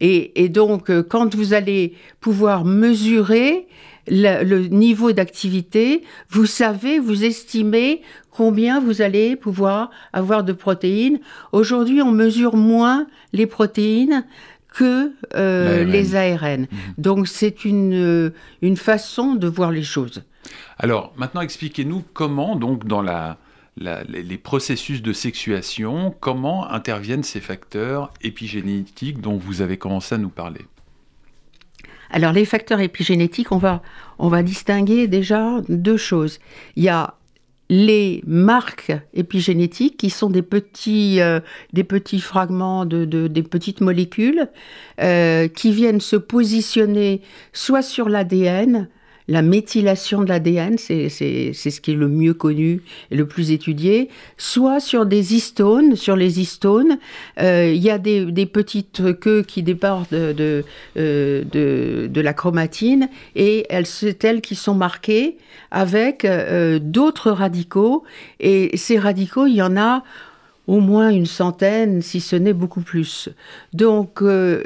Et, 0.00 0.42
et, 0.42 0.48
donc, 0.48 0.90
euh, 0.90 1.02
quand 1.02 1.34
vous 1.34 1.52
allez 1.54 1.94
pouvoir 2.20 2.64
mesurer 2.64 3.66
le, 4.08 4.44
le 4.44 4.66
niveau 4.68 5.12
d'activité, 5.12 6.02
vous 6.28 6.46
savez, 6.46 6.98
vous 6.98 7.24
estimez 7.24 8.02
combien 8.30 8.80
vous 8.80 9.02
allez 9.02 9.36
pouvoir 9.36 9.90
avoir 10.12 10.44
de 10.44 10.52
protéines. 10.52 11.20
Aujourd'hui, 11.52 12.02
on 12.02 12.12
mesure 12.12 12.56
moins 12.56 13.06
les 13.32 13.46
protéines 13.46 14.24
que 14.72 15.12
euh, 15.34 15.84
les 15.84 16.14
ARN. 16.14 16.60
Mhm. 16.60 16.68
Donc 16.98 17.28
c'est 17.28 17.64
une, 17.64 17.94
euh, 17.94 18.30
une 18.62 18.76
façon 18.76 19.34
de 19.34 19.48
voir 19.48 19.70
les 19.70 19.82
choses. 19.82 20.22
Alors 20.78 21.12
maintenant 21.16 21.40
expliquez-nous 21.40 22.04
comment 22.14 22.56
donc 22.56 22.86
dans 22.86 23.02
la, 23.02 23.36
les 23.80 24.38
processus 24.38 25.02
de 25.02 25.12
sexuation, 25.12 26.14
comment 26.20 26.70
interviennent 26.70 27.22
ces 27.22 27.40
facteurs 27.40 28.12
épigénétiques 28.22 29.20
dont 29.20 29.36
vous 29.36 29.62
avez 29.62 29.78
commencé 29.78 30.14
à 30.14 30.18
nous 30.18 30.28
parler? 30.28 30.66
Alors 32.10 32.32
les 32.32 32.44
facteurs 32.44 32.80
épigénétiques, 32.80 33.52
on 33.52 33.58
va, 33.58 33.82
on 34.18 34.28
va 34.28 34.42
distinguer 34.42 35.06
déjà 35.06 35.60
deux 35.68 35.96
choses. 35.96 36.40
Il 36.76 36.82
y 36.82 36.88
a 36.88 37.14
les 37.70 38.20
marques 38.26 38.92
épigénétiques 39.14 39.96
qui 39.96 40.10
sont 40.10 40.28
des 40.28 40.42
petits, 40.42 41.20
euh, 41.20 41.38
des 41.72 41.84
petits 41.84 42.20
fragments 42.20 42.84
de, 42.84 43.04
des 43.04 43.42
petites 43.44 43.80
molécules 43.80 44.48
euh, 45.00 45.46
qui 45.46 45.70
viennent 45.70 46.00
se 46.00 46.16
positionner 46.16 47.22
soit 47.52 47.82
sur 47.82 48.08
l'ADN, 48.08 48.88
la 49.30 49.42
méthylation 49.42 50.22
de 50.22 50.28
l'ADN, 50.28 50.76
c'est 50.76 51.08
ce 51.08 51.80
qui 51.80 51.92
est 51.92 51.94
le 51.94 52.08
mieux 52.08 52.34
connu 52.34 52.82
et 53.12 53.16
le 53.16 53.28
plus 53.28 53.52
étudié, 53.52 54.08
soit 54.36 54.80
sur 54.80 55.06
des 55.06 55.36
histones, 55.36 55.94
sur 55.94 56.16
les 56.16 56.40
histones, 56.40 56.98
euh, 57.40 57.72
il 57.72 57.80
y 57.80 57.90
a 57.90 57.98
des, 57.98 58.46
petites 58.46 59.18
queues 59.20 59.42
qui 59.42 59.62
départent 59.62 60.12
de, 60.12 60.64
euh, 60.96 61.44
de, 61.44 62.08
de, 62.08 62.20
la 62.20 62.32
chromatine 62.32 63.08
et 63.36 63.66
elles, 63.70 63.86
c'est 63.86 64.24
elles 64.24 64.40
qui 64.40 64.56
sont 64.56 64.74
marquées 64.74 65.38
avec 65.70 66.24
euh, 66.24 66.80
d'autres 66.82 67.30
radicaux 67.30 68.02
et 68.40 68.76
ces 68.76 68.98
radicaux, 68.98 69.46
il 69.46 69.54
y 69.54 69.62
en 69.62 69.76
a 69.76 70.02
au 70.66 70.80
moins 70.80 71.10
une 71.10 71.26
centaine, 71.26 72.02
si 72.02 72.20
ce 72.20 72.34
n'est 72.34 72.52
beaucoup 72.52 72.80
plus. 72.80 73.28
Donc 73.74 74.22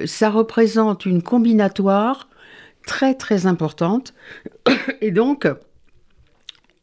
ça 0.06 0.30
représente 0.30 1.04
une 1.06 1.23
combinatoire 1.23 2.28
très 2.87 3.14
très 3.14 3.47
importante. 3.47 4.14
Et 5.00 5.11
donc, 5.11 5.47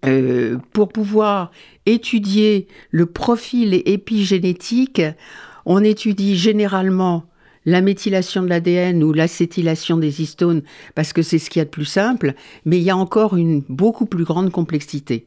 euh, 0.06 0.58
pour 0.74 0.90
pouvoir 0.90 1.52
étudier 1.86 2.68
le 2.90 3.06
profil 3.06 3.82
épigénétique, 3.86 5.02
on 5.66 5.84
étudie 5.84 6.38
généralement 6.38 7.26
la 7.66 7.82
méthylation 7.82 8.42
de 8.42 8.48
l'ADN 8.48 9.04
ou 9.04 9.14
l'acétylation 9.14 9.98
des 9.98 10.22
histones 10.22 10.64
parce 10.96 11.14
que 11.14 11.22
c'est 11.22 11.38
ce 11.38 11.50
qu'il 11.52 11.60
y 11.60 11.62
a 11.62 11.66
de 11.66 11.70
plus 11.70 11.86
simple, 11.86 12.34
mais 12.66 12.78
il 12.78 12.84
y 12.84 12.90
a 12.90 12.98
encore 12.98 13.38
une 13.38 13.62
beaucoup 13.70 14.08
plus 14.08 14.24
grande 14.24 14.52
complexité. 14.52 15.26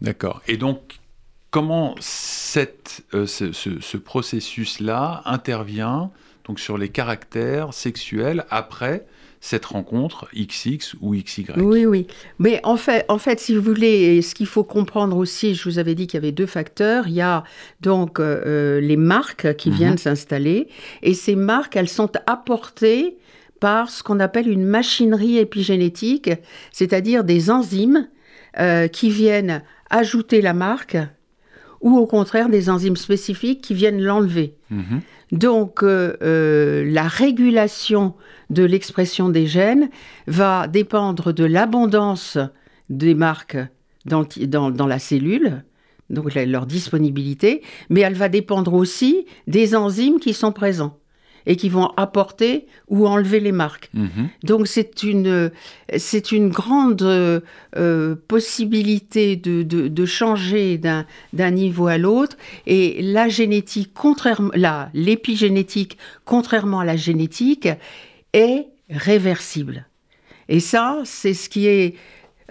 D'accord. 0.00 0.42
Et 0.48 0.56
donc, 0.56 0.98
comment 1.52 1.94
cette, 2.00 3.04
euh, 3.14 3.26
ce, 3.26 3.52
ce 3.52 3.96
processus-là 3.96 5.22
intervient 5.24 6.10
donc 6.46 6.58
sur 6.58 6.78
les 6.78 6.88
caractères 6.88 7.72
sexuels 7.72 8.44
après 8.50 9.06
cette 9.40 9.64
rencontre 9.64 10.28
XX 10.34 10.94
ou 11.00 11.14
XY. 11.14 11.46
Oui, 11.56 11.86
oui. 11.86 12.06
Mais 12.38 12.60
en 12.62 12.76
fait, 12.76 13.06
en 13.08 13.16
fait, 13.16 13.40
si 13.40 13.54
vous 13.54 13.62
voulez, 13.62 14.20
ce 14.20 14.34
qu'il 14.34 14.46
faut 14.46 14.64
comprendre 14.64 15.16
aussi, 15.16 15.54
je 15.54 15.64
vous 15.64 15.78
avais 15.78 15.94
dit 15.94 16.06
qu'il 16.06 16.18
y 16.18 16.22
avait 16.22 16.32
deux 16.32 16.46
facteurs. 16.46 17.08
Il 17.08 17.14
y 17.14 17.22
a 17.22 17.44
donc 17.80 18.20
euh, 18.20 18.42
euh, 18.46 18.80
les 18.80 18.98
marques 18.98 19.56
qui 19.56 19.70
mhm. 19.70 19.76
viennent 19.76 19.98
s'installer. 19.98 20.68
Et 21.02 21.14
ces 21.14 21.36
marques, 21.36 21.74
elles 21.76 21.88
sont 21.88 22.12
apportées 22.26 23.16
par 23.60 23.90
ce 23.90 24.02
qu'on 24.02 24.20
appelle 24.20 24.48
une 24.48 24.64
machinerie 24.64 25.38
épigénétique, 25.38 26.30
c'est-à-dire 26.70 27.24
des 27.24 27.50
enzymes 27.50 28.08
euh, 28.58 28.88
qui 28.88 29.10
viennent 29.10 29.62
ajouter 29.90 30.42
la 30.42 30.54
marque 30.54 30.98
ou 31.80 31.96
au 31.96 32.06
contraire 32.06 32.50
des 32.50 32.68
enzymes 32.68 32.96
spécifiques 32.96 33.62
qui 33.62 33.74
viennent 33.74 34.02
l'enlever. 34.02 34.54
Mhm. 34.70 35.00
Donc 35.32 35.82
la 35.82 37.08
régulation 37.08 38.14
de 38.50 38.64
l'expression 38.64 39.28
des 39.28 39.46
gènes 39.46 39.88
va 40.26 40.66
dépendre 40.66 41.32
de 41.32 41.44
l'abondance 41.44 42.38
des 42.88 43.14
marques 43.14 43.58
dans, 44.04 44.24
dans, 44.70 44.86
la 44.86 44.98
cellule, 44.98 45.64
donc 46.08 46.34
leur 46.34 46.66
disponibilité, 46.66 47.62
mais 47.88 48.00
elle 48.00 48.14
va 48.14 48.28
dépendre 48.28 48.74
aussi 48.74 49.26
des 49.46 49.76
enzymes 49.76 50.18
qui 50.18 50.34
sont 50.34 50.52
présents 50.52 50.99
et 51.46 51.56
qui 51.56 51.68
vont 51.68 51.92
apporter 51.96 52.66
ou 52.88 53.06
enlever 53.06 53.40
les 53.40 53.52
marques. 53.52 53.90
Mhm. 53.94 54.28
Donc 54.44 54.66
c'est 54.66 55.02
une, 55.02 55.50
c'est 55.96 56.32
une 56.32 56.48
grande 56.48 57.02
euh, 57.02 58.16
possibilité 58.28 59.36
de, 59.36 59.62
de, 59.62 60.04
changer 60.06 60.78
d'un, 60.78 61.06
d'un 61.32 61.50
niveau 61.50 61.86
à 61.86 61.98
l'autre. 61.98 62.36
Et 62.66 63.00
la 63.02 63.28
génétique, 63.28 63.92
contrairement, 63.94 64.50
la, 64.54 64.90
l'épigénétique, 64.94 65.98
contrairement 66.24 66.80
à 66.80 66.84
la 66.84 66.96
génétique, 66.96 67.68
est 68.32 68.66
réversible. 68.90 69.86
Et 70.48 70.60
ça, 70.60 71.00
c'est 71.04 71.34
ce 71.34 71.48
qui 71.48 71.66
est 71.66 71.94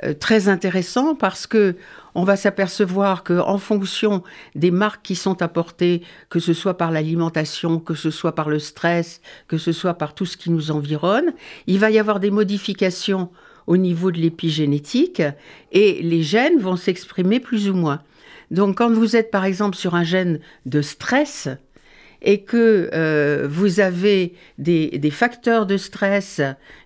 euh, 0.04 0.14
très 0.14 0.48
intéressant 0.48 1.16
parce 1.16 1.48
que 1.48 1.76
on 2.20 2.26
va 2.26 2.36
s'apercevoir 2.36 3.24
que 3.24 3.40
en 3.40 3.58
fonction 3.58 4.24
des 4.54 4.72
marques 4.72 5.04
qui 5.04 5.16
sont 5.16 5.42
apportées, 5.42 6.02
que 6.30 6.40
ce 6.40 6.54
soit 6.54 6.76
par 6.76 6.92
l'alimentation, 6.92 7.80
que 7.80 7.94
ce 7.94 8.12
soit 8.12 8.36
par 8.36 8.50
le 8.50 8.60
stress, 8.60 9.22
que 9.48 9.58
ce 9.58 9.72
soit 9.72 9.94
par 9.94 10.14
tout 10.14 10.26
ce 10.26 10.36
qui 10.36 10.52
nous 10.52 10.70
environne, 10.70 11.32
il 11.66 11.80
va 11.80 11.92
y 11.92 11.98
avoir 11.98 12.20
des 12.20 12.30
modifications 12.30 13.30
au 13.68 13.78
niveau 13.78 14.12
de 14.12 14.18
l'épigénétique 14.18 15.22
et 15.72 16.02
les 16.02 16.22
gènes 16.22 16.60
vont 16.60 16.76
s'exprimer 16.76 17.40
plus 17.40 17.70
ou 17.70 17.74
moins. 17.74 18.02
Donc 18.52 18.80
quand 18.80 18.92
vous 18.92 19.16
êtes 19.16 19.32
par 19.32 19.46
exemple 19.46 19.78
sur 19.78 19.96
un 19.96 20.04
gène 20.04 20.42
de 20.66 20.82
stress, 20.82 21.48
et 22.22 22.42
que 22.42 22.90
euh, 22.94 23.48
vous 23.50 23.80
avez 23.80 24.34
des, 24.58 25.10
facteurs 25.10 25.66
de 25.66 25.78
stress, 25.78 26.42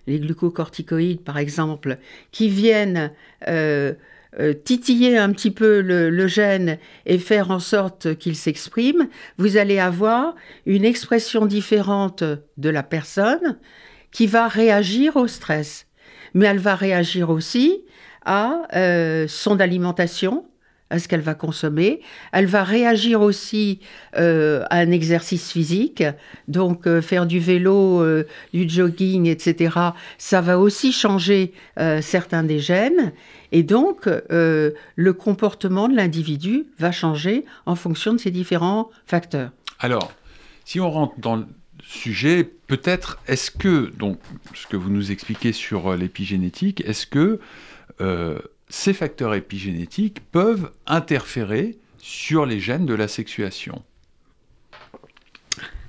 les 0.06 0.20
glucocorticoïdes 0.20 1.22
par 1.22 1.38
exemple, 1.38 1.98
qui 2.30 2.48
viennent 2.48 3.10
euh, 3.48 3.94
titiller 4.64 5.16
un 5.16 5.32
petit 5.32 5.50
peu 5.50 5.80
le, 5.80 6.26
gène 6.26 6.78
et 7.06 7.18
faire 7.18 7.50
en 7.50 7.60
sorte 7.60 8.16
qu'il 8.16 8.36
s'exprime, 8.36 9.08
vous 9.38 9.56
allez 9.56 9.78
avoir 9.78 10.34
une 10.66 10.84
expression 10.84 11.46
différente 11.46 12.24
de 12.56 12.68
la 12.68 12.82
personne 12.82 13.58
qui 14.10 14.26
va 14.26 14.48
réagir 14.48 15.16
au 15.16 15.26
stress. 15.28 15.86
Mais 16.34 16.46
elle 16.46 16.58
va 16.58 16.74
réagir 16.74 17.30
aussi 17.30 17.84
à 18.24 18.62
son 19.28 19.60
alimentation, 19.60 20.46
à 20.94 21.00
ce 21.00 21.08
qu'elle 21.08 21.22
va 21.22 21.34
consommer. 21.34 22.00
Elle 22.30 22.46
va 22.46 22.62
réagir 22.62 23.20
aussi 23.20 23.80
euh, 24.16 24.62
à 24.70 24.78
un 24.78 24.92
exercice 24.92 25.50
physique, 25.50 26.04
donc 26.46 26.86
euh, 26.86 27.02
faire 27.02 27.26
du 27.26 27.40
vélo, 27.40 28.00
euh, 28.00 28.28
du 28.52 28.68
jogging, 28.68 29.26
etc. 29.26 29.76
Ça 30.18 30.40
va 30.40 30.58
aussi 30.58 30.92
changer 30.92 31.52
certains 32.00 32.44
des 32.44 32.60
gènes. 32.60 33.12
Et 33.50 33.62
donc, 33.62 34.06
le 34.06 35.12
comportement 35.12 35.88
de 35.88 35.96
l'individu 35.96 36.66
va 36.78 36.92
changer 36.92 37.44
en 37.66 37.74
fonction 37.74 38.12
de 38.12 38.18
ces 38.18 38.30
différents 38.30 38.90
facteurs. 39.06 39.50
Alors, 39.80 40.12
si 40.64 40.80
on 40.80 40.90
rentre 40.90 41.14
dans 41.18 41.36
le 41.36 41.46
sujet, 41.82 42.44
peut-être, 42.66 43.18
est-ce 43.26 43.50
que, 43.50 43.90
donc, 43.96 44.18
ce 44.54 44.66
que 44.66 44.76
vous 44.76 44.90
nous 44.90 45.10
expliquez 45.10 45.52
sur 45.52 45.96
l'épigénétique, 45.96 46.82
est-ce 46.86 47.06
que 47.06 47.40
ces 48.74 48.92
facteurs 48.92 49.34
épigénétiques 49.34 50.20
peuvent 50.32 50.72
interférer 50.86 51.78
sur 51.98 52.44
les 52.44 52.58
gènes 52.58 52.86
de 52.86 52.94
la 52.94 53.06
sexuation. 53.06 53.82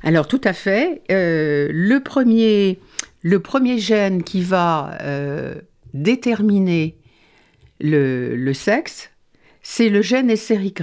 Alors 0.03 0.27
tout 0.27 0.39
à 0.43 0.53
fait. 0.53 1.01
Euh, 1.09 1.67
le, 1.73 1.99
premier, 1.99 2.79
le 3.23 3.39
premier 3.39 3.79
gène 3.79 4.21
qui 4.21 4.43
va 4.43 4.99
euh, 5.01 5.55
déterminer 5.95 6.95
le, 7.81 8.53
sexe, 8.53 9.09
c'est 9.63 9.89
le 9.89 10.03
gène 10.03 10.33
SRY, 10.35 10.73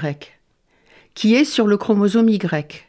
qui 1.14 1.37
est 1.37 1.44
sur 1.44 1.68
le 1.68 1.76
chromosome 1.76 2.28
Y. 2.28 2.85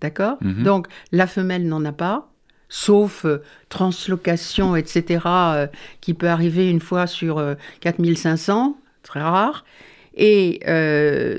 D'accord? 0.00 0.38
Mhm. 0.40 0.62
Donc 0.62 0.86
la 1.12 1.26
femelle 1.26 1.68
n'en 1.68 1.84
a 1.84 1.92
pas, 1.92 2.31
sauf 2.72 3.26
euh, 3.26 3.42
translocation, 3.68 4.76
etc., 4.76 5.20
euh, 5.26 5.66
qui 6.00 6.14
peut 6.14 6.28
arriver 6.28 6.70
une 6.70 6.80
fois 6.80 7.06
sur 7.06 7.40
4500, 7.80 8.66
euh, 8.66 8.82
très 9.02 9.20
rare. 9.20 9.66
Et 10.14 10.60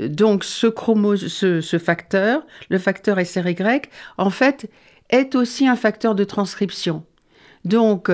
donc 0.09 0.43
ce, 0.43 0.67
ce, 1.61 1.77
facteur, 1.77 2.45
le 2.69 2.77
facteur 2.77 3.19
SRY, 3.23 3.55
en 4.17 4.29
fait, 4.29 4.69
est 5.09 5.35
aussi 5.35 5.67
un 5.67 5.75
facteur 5.75 6.15
de 6.15 6.23
transcription. 6.23 7.03
Donc, 7.65 8.09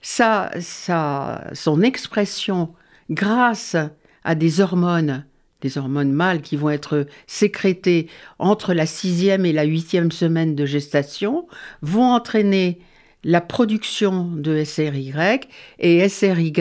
ça, 0.00 0.50
ça, 0.58 1.44
son 1.52 1.82
expression 1.82 2.74
grâce 3.10 3.76
à 4.24 4.34
des 4.34 4.62
hormones 4.62 5.24
des 5.60 5.78
hormones 5.78 6.12
mâles 6.12 6.42
qui 6.42 6.56
vont 6.56 6.70
être 6.70 7.06
sécrétées 7.26 8.08
entre 8.38 8.74
la 8.74 8.86
sixième 8.86 9.46
et 9.46 9.52
la 9.52 9.64
huitième 9.64 10.12
semaine 10.12 10.54
de 10.54 10.66
gestation, 10.66 11.46
vont 11.82 12.12
entraîner 12.12 12.78
la 13.22 13.40
production 13.40 14.24
de 14.24 14.64
SRY 14.64 15.12
et 15.78 16.08
SRY 16.08 16.52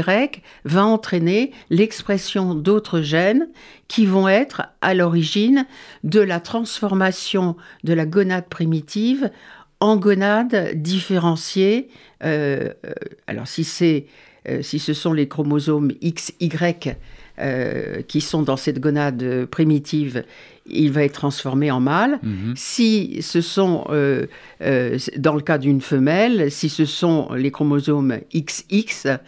va 0.66 0.86
entraîner 0.86 1.52
l'expression 1.70 2.54
d'autres 2.54 3.02
gènes 3.02 3.48
qui 3.88 4.06
vont 4.06 4.28
être 4.28 4.64
à 4.82 4.94
l'origine 4.94 5.66
de 6.04 6.20
la 6.20 6.40
transformation 6.40 7.56
de 7.84 7.94
la 7.94 8.06
gonade 8.06 8.50
primitive 8.50 9.32
en 9.80 9.96
gonade 9.96 10.74
différenciée. 10.76 11.88
Euh, 12.24 12.74
euh, 12.86 12.94
alors 13.28 13.48
si, 13.48 14.06
euh, 14.50 14.62
si 14.62 14.80
ce 14.80 14.94
sont 14.94 15.14
les 15.14 15.30
chromosomes 15.30 15.94
XY 16.04 16.96
euh, 17.40 18.02
qui 18.02 18.22
sont 18.22 18.42
dans 18.42 18.58
cette 18.58 18.80
gonade 18.80 19.46
primitive, 19.46 20.24
il 20.66 20.92
va 20.92 21.04
être 21.04 21.14
transformé 21.14 21.72
en 21.72 21.80
mâle. 21.80 22.20
Mhm. 22.22 22.54
Si 22.56 23.22
ce 23.22 23.42
sont, 23.42 23.86
euh, 23.90 24.28
euh, 24.62 24.98
dans 25.18 25.36
le 25.36 25.42
cas 25.42 25.58
d'une 25.58 25.82
femelle, 25.82 26.52
si 26.52 26.70
ce 26.70 26.86
sont 26.86 27.34
les 27.34 27.52
chromosomes 27.52 28.20
XX, 28.34 29.20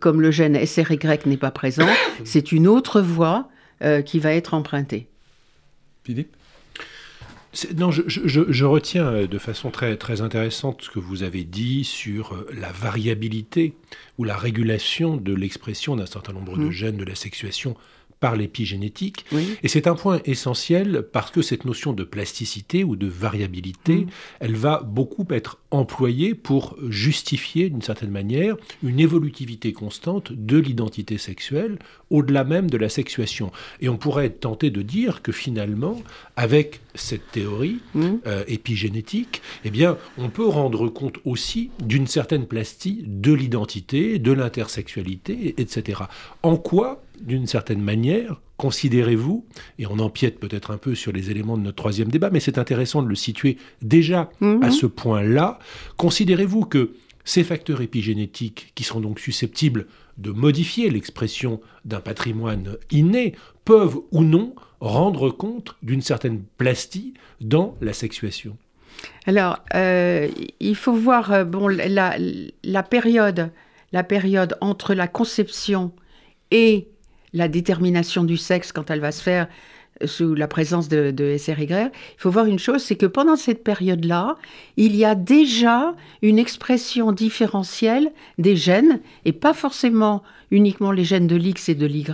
comme 0.00 0.20
le 0.20 0.30
gène 0.30 0.64
SRY 0.64 0.98
n'est 1.26 1.36
pas 1.36 1.50
présent, 1.50 1.88
c'est 2.24 2.52
une 2.52 2.68
autre 2.68 3.00
voie 3.00 3.48
qui 4.06 4.18
va 4.18 4.32
être 4.32 4.54
empruntée. 4.54 5.06
Philippe? 6.04 6.34
Non, 7.76 7.90
je, 7.90 8.64
retiens 8.64 9.06
euh, 9.06 9.26
de 9.26 9.38
façon 9.38 9.70
très, 9.70 9.96
très 9.96 10.20
intéressante 10.20 10.82
ce 10.82 10.90
que 10.90 10.98
vous 10.98 11.22
avez 11.22 11.44
dit 11.44 11.84
sur 11.84 12.34
euh, 12.34 12.46
la 12.58 12.72
variabilité 12.72 13.74
ou 14.18 14.24
la 14.24 14.36
régulation 14.36 15.16
de 15.16 15.34
l'expression 15.34 15.96
d'un 15.96 16.06
certain 16.06 16.32
nombre 16.32 16.58
de 16.58 16.66
mm. 16.66 16.70
gènes 16.70 16.96
de 16.96 17.04
la 17.04 17.14
sexuation 17.14 17.76
par 18.20 18.34
l'épigénétique. 18.34 19.26
Et 19.62 19.68
c'est 19.68 19.86
un 19.86 19.94
point 19.94 20.20
essentiel 20.24 21.06
parce 21.12 21.30
que 21.30 21.42
cette 21.42 21.66
notion 21.66 21.92
de 21.92 22.02
plasticité 22.02 22.82
ou 22.82 22.96
de 22.96 23.06
variabilité, 23.06 23.96
mm. 23.96 24.06
elle 24.40 24.56
va 24.56 24.80
beaucoup 24.82 25.26
être 25.30 25.58
employée 25.70 26.34
pour 26.34 26.76
justifier 26.88 27.68
d'une 27.68 27.82
certaine 27.82 28.10
manière 28.10 28.56
une 28.82 29.00
évolutivité 29.00 29.74
constante 29.74 30.32
de 30.32 30.56
l'identité 30.56 31.18
sexuelle 31.18 31.78
au-delà 32.10 32.44
même 32.44 32.70
de 32.70 32.76
la 32.76 32.88
sexuation. 32.88 33.50
Et 33.80 33.88
on 33.88 33.96
pourrait 33.96 34.26
être 34.26 34.40
tenté 34.40 34.70
de 34.70 34.82
dire 34.82 35.22
que 35.22 35.32
finalement, 35.32 36.00
avec 36.36 36.80
cette 36.94 37.30
théorie 37.32 37.80
mm. 37.94 38.06
euh, 38.26 38.44
épigénétique, 38.46 39.42
eh 39.64 39.70
bien, 39.70 39.96
on 40.18 40.28
peut 40.28 40.46
rendre 40.46 40.88
compte 40.88 41.18
aussi 41.24 41.70
d'une 41.82 42.06
certaine 42.06 42.46
plastie 42.46 43.04
de 43.06 43.32
l'identité, 43.32 44.18
de 44.18 44.32
l'intersexualité, 44.32 45.54
etc. 45.58 46.02
En 46.42 46.56
quoi 46.56 47.02
d'une 47.20 47.46
certaine 47.46 47.80
manière, 47.80 48.40
considérez-vous, 48.56 49.44
et 49.78 49.86
on 49.86 49.98
empiète 49.98 50.38
peut-être 50.38 50.70
un 50.70 50.78
peu 50.78 50.94
sur 50.94 51.12
les 51.12 51.30
éléments 51.30 51.56
de 51.56 51.62
notre 51.62 51.76
troisième 51.76 52.08
débat, 52.08 52.30
mais 52.30 52.40
c'est 52.40 52.58
intéressant 52.58 53.02
de 53.02 53.08
le 53.08 53.14
situer 53.14 53.56
déjà 53.82 54.30
mhm. 54.40 54.62
à 54.62 54.70
ce 54.70 54.86
point-là, 54.86 55.58
considérez-vous 55.96 56.66
que 56.66 56.92
ces 57.24 57.42
facteurs 57.42 57.80
épigénétiques, 57.80 58.72
qui 58.74 58.84
sont 58.84 59.00
donc 59.00 59.18
susceptibles 59.18 59.86
de 60.18 60.30
modifier 60.30 60.90
l'expression 60.90 61.60
d'un 61.84 62.00
patrimoine 62.00 62.76
inné, 62.90 63.34
peuvent 63.64 63.98
ou 64.12 64.22
non 64.22 64.54
rendre 64.80 65.30
compte 65.30 65.76
d'une 65.82 66.02
certaine 66.02 66.42
plastie 66.58 67.14
dans 67.40 67.76
la 67.80 67.92
sexuation. 67.92 68.56
Alors, 69.26 69.58
euh, 69.74 70.28
il 70.60 70.76
faut 70.76 70.92
voir 70.92 71.32
euh, 71.32 71.44
bon, 71.44 71.68
la, 71.68 72.82
période, 72.82 73.50
la 73.92 74.04
période 74.04 74.56
entre 74.60 74.94
la 74.94 75.08
conception 75.08 75.92
et 76.50 76.88
la 77.32 77.48
détermination 77.48 78.24
du 78.24 78.36
sexe 78.36 78.72
quand 78.72 78.90
elle 78.90 79.00
va 79.00 79.12
se 79.12 79.22
faire 79.22 79.48
sous 80.04 80.34
la 80.34 80.48
présence 80.48 80.88
de, 80.88 81.10
de 81.10 81.36
SRY, 81.36 81.66
il 81.68 81.90
faut 82.18 82.30
voir 82.30 82.46
une 82.46 82.58
chose, 82.58 82.82
c'est 82.82 82.96
que 82.96 83.06
pendant 83.06 83.36
cette 83.36 83.64
période-là, 83.64 84.36
il 84.76 84.94
y 84.96 85.04
a 85.04 85.14
déjà 85.14 85.94
une 86.22 86.38
expression 86.38 87.12
différentielle 87.12 88.12
des 88.38 88.56
gènes, 88.56 89.00
et 89.24 89.32
pas 89.32 89.54
forcément 89.54 90.22
uniquement 90.50 90.92
les 90.92 91.04
gènes 91.04 91.26
de 91.26 91.36
l'X 91.36 91.68
et 91.68 91.74
de 91.74 91.86
l'Y, 91.86 92.06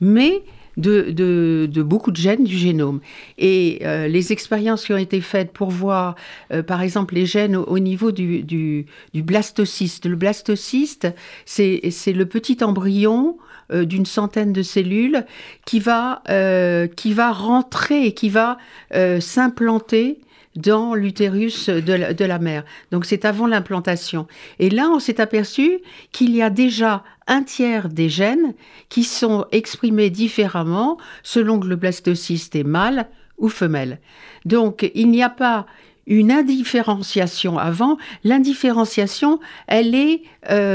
mais 0.00 0.42
de, 0.76 1.82
beaucoup 1.82 2.10
de 2.10 2.16
gènes 2.16 2.44
du 2.44 2.56
génome. 2.56 3.00
Et 3.38 3.78
euh, 3.82 4.08
les 4.08 4.32
expériences 4.32 4.84
qui 4.84 4.92
ont 4.92 4.98
été 4.98 5.20
faites 5.20 5.52
pour 5.52 5.70
voir, 5.70 6.16
euh, 6.52 6.62
par 6.62 6.82
exemple, 6.82 7.14
les 7.14 7.26
gènes 7.26 7.56
au, 7.56 7.78
niveau 7.78 8.12
du, 8.12 8.42
du, 8.42 8.86
blastocyste. 9.14 10.06
Le 10.06 10.16
blastocyste, 10.16 11.08
c'est 11.44 11.82
le 12.06 12.26
petit 12.26 12.62
embryon 12.62 13.38
euh, 13.72 13.84
d'une 13.84 14.06
centaine 14.06 14.52
de 14.52 14.62
cellules 14.62 15.26
qui 15.64 15.80
va, 15.80 16.22
euh, 16.28 16.86
qui 16.86 17.12
va 17.12 17.32
rentrer 17.32 18.06
et 18.06 18.14
qui 18.14 18.28
va 18.28 18.58
euh, 18.94 19.18
s'implanter 19.18 20.20
dans 20.54 20.94
l'utérus 20.94 21.68
de, 21.68 22.24
la 22.24 22.38
mère. 22.38 22.64
Donc 22.92 23.06
c'est 23.06 23.24
avant 23.24 23.48
l'implantation. 23.48 24.28
Et 24.60 24.70
là, 24.70 24.88
on 24.88 25.00
s'est 25.00 25.20
aperçu 25.20 25.80
qu'il 26.12 26.34
y 26.34 26.42
a 26.42 26.48
déjà 26.48 27.02
un 27.26 27.42
tiers 27.42 27.88
des 27.88 28.08
gènes 28.08 28.54
qui 28.88 29.02
sont 29.02 29.46
exprimés 29.50 30.10
différemment 30.10 30.96
selon 31.24 31.58
que 31.58 31.66
le 31.66 31.74
blastocyste 31.74 32.54
est 32.54 32.62
mâle 32.62 33.08
ou 33.36 33.48
femelle. 33.48 33.98
Donc 34.44 34.88
il 34.94 35.10
n'y 35.10 35.24
a 35.24 35.28
pas 35.28 35.66
une 36.06 36.30
indifférenciation 36.30 37.58
avant. 37.58 37.98
L'indifférenciation, 38.22 39.40
elle 39.66 39.94
est 39.94 40.22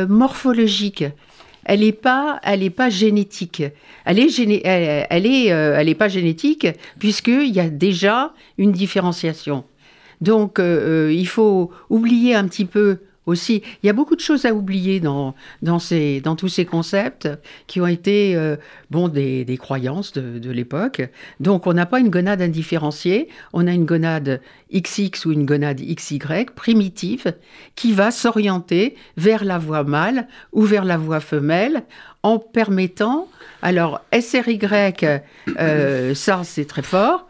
morphologique 0.07 1.05
elle 1.65 1.81
n'est 1.81 1.91
pas, 1.91 2.39
elle 2.43 2.63
est 2.63 2.69
pas 2.69 2.89
génétique. 2.89 3.63
Elle 4.05 4.19
est, 4.19 4.39
elle, 4.39 5.25
est, 5.25 5.51
euh, 5.51 5.75
elle 5.77 5.95
pas 5.95 6.07
génétique 6.07 6.67
puisqu'il 6.99 7.49
y 7.49 7.59
a 7.59 7.69
déjà 7.69 8.33
une 8.57 8.71
différenciation. 8.71 9.63
Donc, 10.21 10.59
euh, 10.59 11.07
euh, 11.07 11.13
il 11.13 11.27
faut 11.27 11.71
oublier 11.89 12.35
un 12.35 12.47
petit 12.47 12.65
peu 12.65 13.00
aussi. 13.31 13.63
Il 13.81 13.87
y 13.87 13.89
a 13.89 13.94
beaucoup 13.94 14.15
de 14.15 14.22
choses 14.22 14.46
à 14.46 14.53
oublier 14.53 15.00
dans, 15.00 15.33
tous 15.63 16.48
ces 16.50 16.65
concepts 16.65 17.29
qui 17.67 17.81
ont 17.81 17.87
été 17.87 18.35
euh, 18.35 18.55
bon, 18.89 19.07
des, 19.07 19.57
croyances 19.59 20.13
de, 20.13 20.39
de 20.39 20.51
l'époque. 20.51 21.01
Donc 21.39 21.67
on 21.67 21.74
n'a 21.74 21.85
pas 21.85 22.00
une 22.00 22.09
gonade 22.09 22.41
indifférenciée, 22.41 23.27
on 23.53 23.67
a 23.67 23.72
une 23.72 23.85
gonade 23.85 24.41
XX 24.74 25.25
ou 25.25 25.31
une 25.31 25.46
gonade 25.46 25.81
XY 25.81 26.20
primitive 26.55 27.33
qui 27.75 27.94
va 27.94 28.11
s'orienter 28.11 28.96
vers 29.17 29.44
la 29.44 29.57
voie 29.57 29.83
mâle 29.83 30.27
ou 30.51 30.63
vers 30.63 30.85
la 30.85 30.98
voie 30.98 31.20
femelle 31.20 31.83
en 32.24 32.37
permettant, 32.37 33.27
alors 33.61 34.01
SRY, 34.13 34.59
euh, 35.59 36.15
ça 36.15 36.41
c'est 36.44 36.65
très 36.65 36.83
fort, 36.83 37.27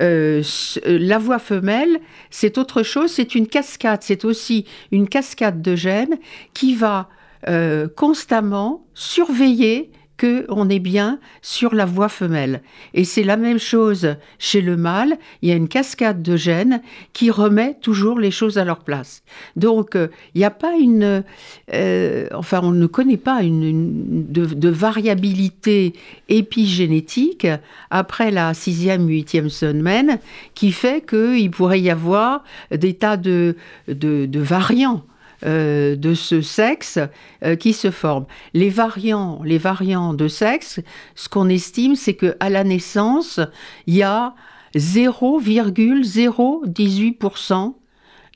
euh, 0.00 0.42
euh, 0.86 0.98
la 1.00 1.18
voix 1.18 1.38
femelle, 1.38 2.00
c'est 2.30 2.58
autre 2.58 2.82
chose, 2.82 3.10
c'est 3.12 3.34
une 3.34 3.46
cascade, 3.46 4.02
c'est 4.02 4.24
aussi 4.24 4.66
une 4.92 5.08
cascade 5.08 5.62
de 5.62 5.76
gènes 5.76 6.18
qui 6.52 6.74
va 6.74 7.08
euh, 7.48 7.88
constamment 7.94 8.86
surveiller 8.94 9.90
qu'on 10.18 10.68
est 10.68 10.78
bien 10.78 11.18
sur 11.42 11.74
la 11.74 11.84
voie 11.84 12.08
femelle. 12.08 12.62
Et 12.92 13.04
c'est 13.04 13.24
la 13.24 13.36
même 13.36 13.58
chose 13.58 14.16
chez 14.38 14.60
le 14.60 14.76
mâle, 14.76 15.18
il 15.42 15.48
y 15.48 15.52
a 15.52 15.56
une 15.56 15.68
cascade 15.68 16.22
de 16.22 16.36
gènes 16.36 16.82
qui 17.12 17.30
remet 17.30 17.76
toujours 17.80 18.18
les 18.18 18.30
choses 18.30 18.58
à 18.58 18.64
leur 18.64 18.80
place. 18.80 19.22
Donc, 19.56 19.96
euh, 19.96 20.08
il 20.34 20.38
n'y 20.38 20.44
a 20.44 20.50
pas 20.50 20.74
une... 20.76 21.24
Euh, 21.72 22.28
enfin, 22.34 22.60
on 22.62 22.70
ne 22.70 22.86
connaît 22.86 23.16
pas 23.16 23.42
une, 23.42 24.26
de, 24.30 24.68
variabilité 24.68 25.94
épigénétique 26.28 27.46
après 27.90 28.30
la 28.30 28.54
sixième, 28.54 29.08
huitième 29.08 29.50
semaine 29.50 30.18
qui 30.54 30.72
fait 30.72 31.04
qu'il 31.04 31.50
pourrait 31.50 31.80
y 31.80 31.90
avoir 31.90 32.44
des 32.70 32.94
tas 32.94 33.16
de, 33.16 33.56
de 33.88 34.40
variants 34.40 35.04
euh, 35.44 35.96
de 35.96 36.14
ce 36.14 36.40
sexe 36.40 36.98
euh, 37.44 37.56
qui 37.56 37.74
se 37.74 37.90
forment. 37.90 38.26
Les 38.54 38.70
variants, 38.70 39.40
les 39.44 39.58
variants 39.58 40.14
de 40.14 40.28
sexe, 40.28 40.80
ce 41.14 41.28
qu'on 41.28 41.48
estime, 41.48 41.96
c'est 41.96 42.14
que 42.14 42.36
à 42.40 42.48
la 42.48 42.64
naissance, 42.64 43.40
il 43.86 43.96
y 43.96 44.02
a 44.02 44.34
0,018% 44.74 47.74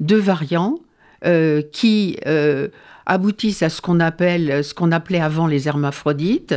de 0.00 0.16
variants 0.16 0.74
euh, 1.24 1.62
qui 1.72 2.18
aboutissent 3.06 3.62
à 3.62 3.70
ce 3.70 3.80
qu'on 3.80 4.00
appelle, 4.00 4.62
ce 4.62 4.74
qu'on 4.74 4.92
appelait 4.92 5.20
avant 5.20 5.46
les 5.46 5.66
hermaphrodites, 5.66 6.56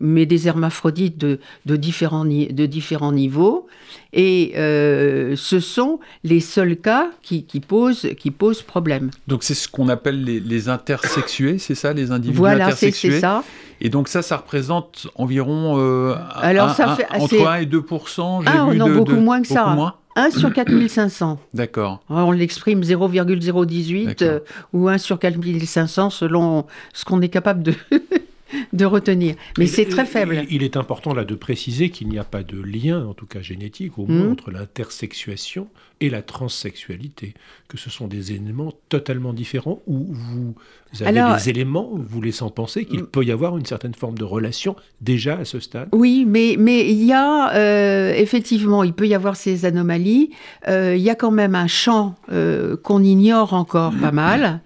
mais 0.00 0.26
des 0.26 0.48
hermaphrodites 0.48 1.18
de, 1.18 1.38
différents, 1.76 2.24
de 2.24 2.66
différents 2.66 3.12
niveaux. 3.12 3.66
Et 4.12 4.52
euh, 4.56 5.34
ce 5.36 5.60
sont 5.60 6.00
les 6.24 6.40
seuls 6.40 6.76
cas 6.76 7.10
qui, 7.22 7.42
posent, 7.66 8.08
qui 8.18 8.30
posent 8.30 8.62
problème. 8.62 9.10
Donc 9.26 9.42
c'est 9.42 9.54
ce 9.54 9.68
qu'on 9.68 9.88
appelle 9.88 10.24
les, 10.24 10.68
intersexués, 10.68 11.58
c'est 11.58 11.74
ça, 11.74 11.92
les 11.92 12.10
individus 12.10 12.38
voilà, 12.38 12.66
intersexués 12.66 13.12
c'est 13.12 13.20
ça. 13.20 13.44
Et 13.80 13.90
donc 13.90 14.08
ça, 14.08 14.22
ça 14.22 14.38
représente 14.38 15.06
environ 15.14 15.78
euh, 15.78 16.16
Alors, 16.34 16.70
ça 16.70 16.96
fait, 16.96 17.06
entre 17.10 17.46
1 17.46 17.56
et 17.56 17.66
2% 17.66 18.42
Ah, 18.46 18.66
vu 18.70 18.78
non, 18.78 18.88
beaucoup 18.88 19.12
moins 19.12 19.40
que 19.42 19.48
ça. 19.48 19.76
1 20.16 20.30
sur 20.30 20.52
4500. 20.52 21.38
D'accord. 21.54 22.00
On 22.08 22.32
l'exprime 22.32 22.82
0,018 22.82 24.22
euh, 24.22 24.40
ou 24.72 24.88
1 24.88 24.98
sur 24.98 25.18
4500 25.18 26.10
selon 26.10 26.66
ce 26.92 27.04
qu'on 27.04 27.20
est 27.20 27.28
capable 27.28 27.62
de, 27.62 27.74
de 28.72 28.84
retenir. 28.84 29.34
Mais 29.58 29.66
c'est 29.66 29.86
très 29.86 30.06
faible. 30.06 30.44
Il 30.50 30.62
est 30.62 30.76
important 30.76 31.14
là 31.14 31.24
de 31.24 31.34
préciser 31.34 31.90
qu'il 31.90 32.08
n'y 32.08 32.18
a 32.18 32.24
pas 32.24 32.42
de 32.42 32.60
lien, 32.60 33.04
en 33.06 33.14
tout 33.14 33.26
cas 33.26 33.40
génétique, 33.40 33.98
au 33.98 34.06
moins, 34.06 34.28
hmm. 34.28 34.32
entre 34.32 34.50
l'intersexuation 34.50 35.68
et 36.00 36.10
la 36.10 36.22
transsexualité, 36.22 37.34
que 37.66 37.76
ce 37.76 37.90
sont 37.90 38.06
des 38.06 38.32
éléments 38.32 38.72
totalement 38.88 39.32
différents 39.32 39.80
où 39.88 40.06
vous 40.12 40.54
avez 41.00 41.20
des 41.36 41.50
éléments 41.50 41.90
vous 41.94 42.22
laissant 42.22 42.50
penser 42.50 42.84
qu'il 42.84 43.00
hmm. 43.00 43.06
peut 43.06 43.24
y 43.24 43.32
avoir 43.32 43.58
une 43.58 43.66
certaine 43.66 43.94
forme 43.94 44.16
de 44.16 44.24
relation 44.24 44.76
déjà 45.00 45.38
à 45.38 45.44
ce 45.44 45.60
stade? 45.60 45.88
Oui, 45.92 46.24
mais, 46.26 46.56
mais 46.58 46.88
il 46.90 47.04
y 47.04 47.12
a 47.12 47.52
euh, 47.54 48.12
effectivement, 48.14 48.84
il 48.84 48.92
peut 48.92 49.08
y 49.08 49.14
avoir 49.14 49.36
ces 49.36 49.64
anomalies. 49.64 50.30
Euh, 50.68 50.94
il 50.96 51.02
y 51.02 51.10
a 51.10 51.14
quand 51.14 51.30
même 51.30 51.54
un 51.54 51.66
champ 51.66 52.14
euh, 52.32 52.76
qu'on 52.76 53.02
ignore 53.02 53.54
encore 53.54 53.92
pas 54.00 54.12
mal. 54.12 54.60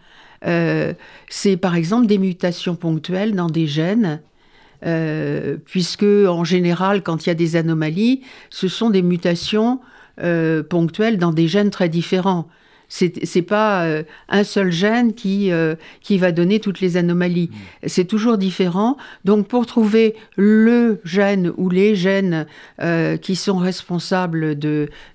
Euh, 0.47 0.93
c'est 1.29 1.57
par 1.57 1.75
exemple 1.75 2.07
des 2.07 2.19
mutations 2.19 2.75
ponctuelles 2.75 3.35
dans 3.35 3.49
des 3.49 3.67
gènes, 3.67 4.21
euh, 4.85 5.57
puisque 5.65 6.03
en 6.03 6.45
général, 6.45 7.03
quand 7.03 7.25
il 7.25 7.29
y 7.29 7.33
a 7.33 7.35
des 7.35 7.57
anomalies, 7.57 8.23
ce 8.51 8.69
sont 8.69 8.91
des 8.91 9.03
mutations 9.03 9.81
euh, 10.21 10.63
ponctuelles 10.63 11.19
dans 11.19 11.33
des 11.33 11.49
gènes 11.49 11.71
très 11.71 11.89
différents. 11.89 12.49
C'est 12.95 13.35
n'est 13.37 13.43
pas 13.43 13.85
euh, 13.85 14.03
un 14.29 14.45
seul 14.45 14.71
gène 14.71 15.15
qui, 15.15 15.51
euh, 15.51 15.77
qui 16.03 16.19
va 16.19 16.31
donner 16.31 16.61
toutes 16.61 16.81
les 16.81 16.99
anomalies. 16.99 17.49
Mm. 17.51 17.89
C'est 17.89 18.05
toujours 18.05 18.37
différent. 18.37 18.99
Donc, 19.25 19.49
pour 19.49 19.65
trouver 19.65 20.15
le 20.37 21.01
gène 21.03 21.55
ou 21.57 21.71
les 21.71 21.95
gènes 21.95 22.47
euh, 22.83 23.17
qui 23.17 23.35
sont 23.35 23.57
responsables 23.57 24.59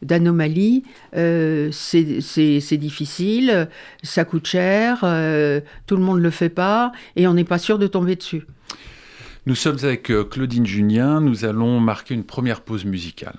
d'anomalies, 0.02 0.86
c'est 1.13 2.78
difficile, 2.80 3.70
ça 4.02 4.26
coûte 4.26 4.48
cher, 4.48 5.02
tout 5.86 5.96
le 5.96 6.02
monde 6.02 6.18
ne 6.18 6.24
le 6.24 6.32
fait 6.32 6.50
pas, 6.50 6.92
et 7.16 7.28
on 7.28 7.36
n'est 7.36 7.44
pas 7.44 7.60
sûr 7.60 7.78
de 7.78 7.86
tomber 7.86 8.16
dessus. 8.16 8.48
Nous 9.46 9.56
sommes 9.56 9.78
avec 9.84 10.12
Claudine 10.32 10.66
Junien, 10.66 11.22
nous 11.22 11.46
allons 11.46 11.80
marquer 11.80 12.16
une 12.16 12.24
première 12.24 12.62
pause 12.62 12.86
musicale. 12.86 13.38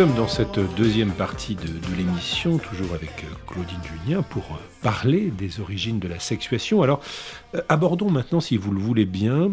Sommes 0.00 0.14
dans 0.14 0.28
cette 0.28 0.58
deuxième 0.78 1.12
partie 1.12 1.56
de, 1.56 1.68
l'émission, 1.94 2.56
toujours 2.56 2.94
avec 2.94 3.22
euh, 3.22 3.34
Claudine 3.46 3.76
Julien, 3.84 4.22
pour 4.22 4.44
euh, 4.44 4.56
parler 4.80 5.30
des 5.30 5.60
origines 5.60 5.98
de 5.98 6.08
la 6.08 6.18
sexuation. 6.18 6.80
Alors, 6.80 7.02
euh, 7.54 7.60
abordons 7.68 8.10
maintenant, 8.10 8.40
si 8.40 8.56
vous 8.56 8.70
le 8.72 8.80
voulez 8.80 9.04
bien, 9.04 9.52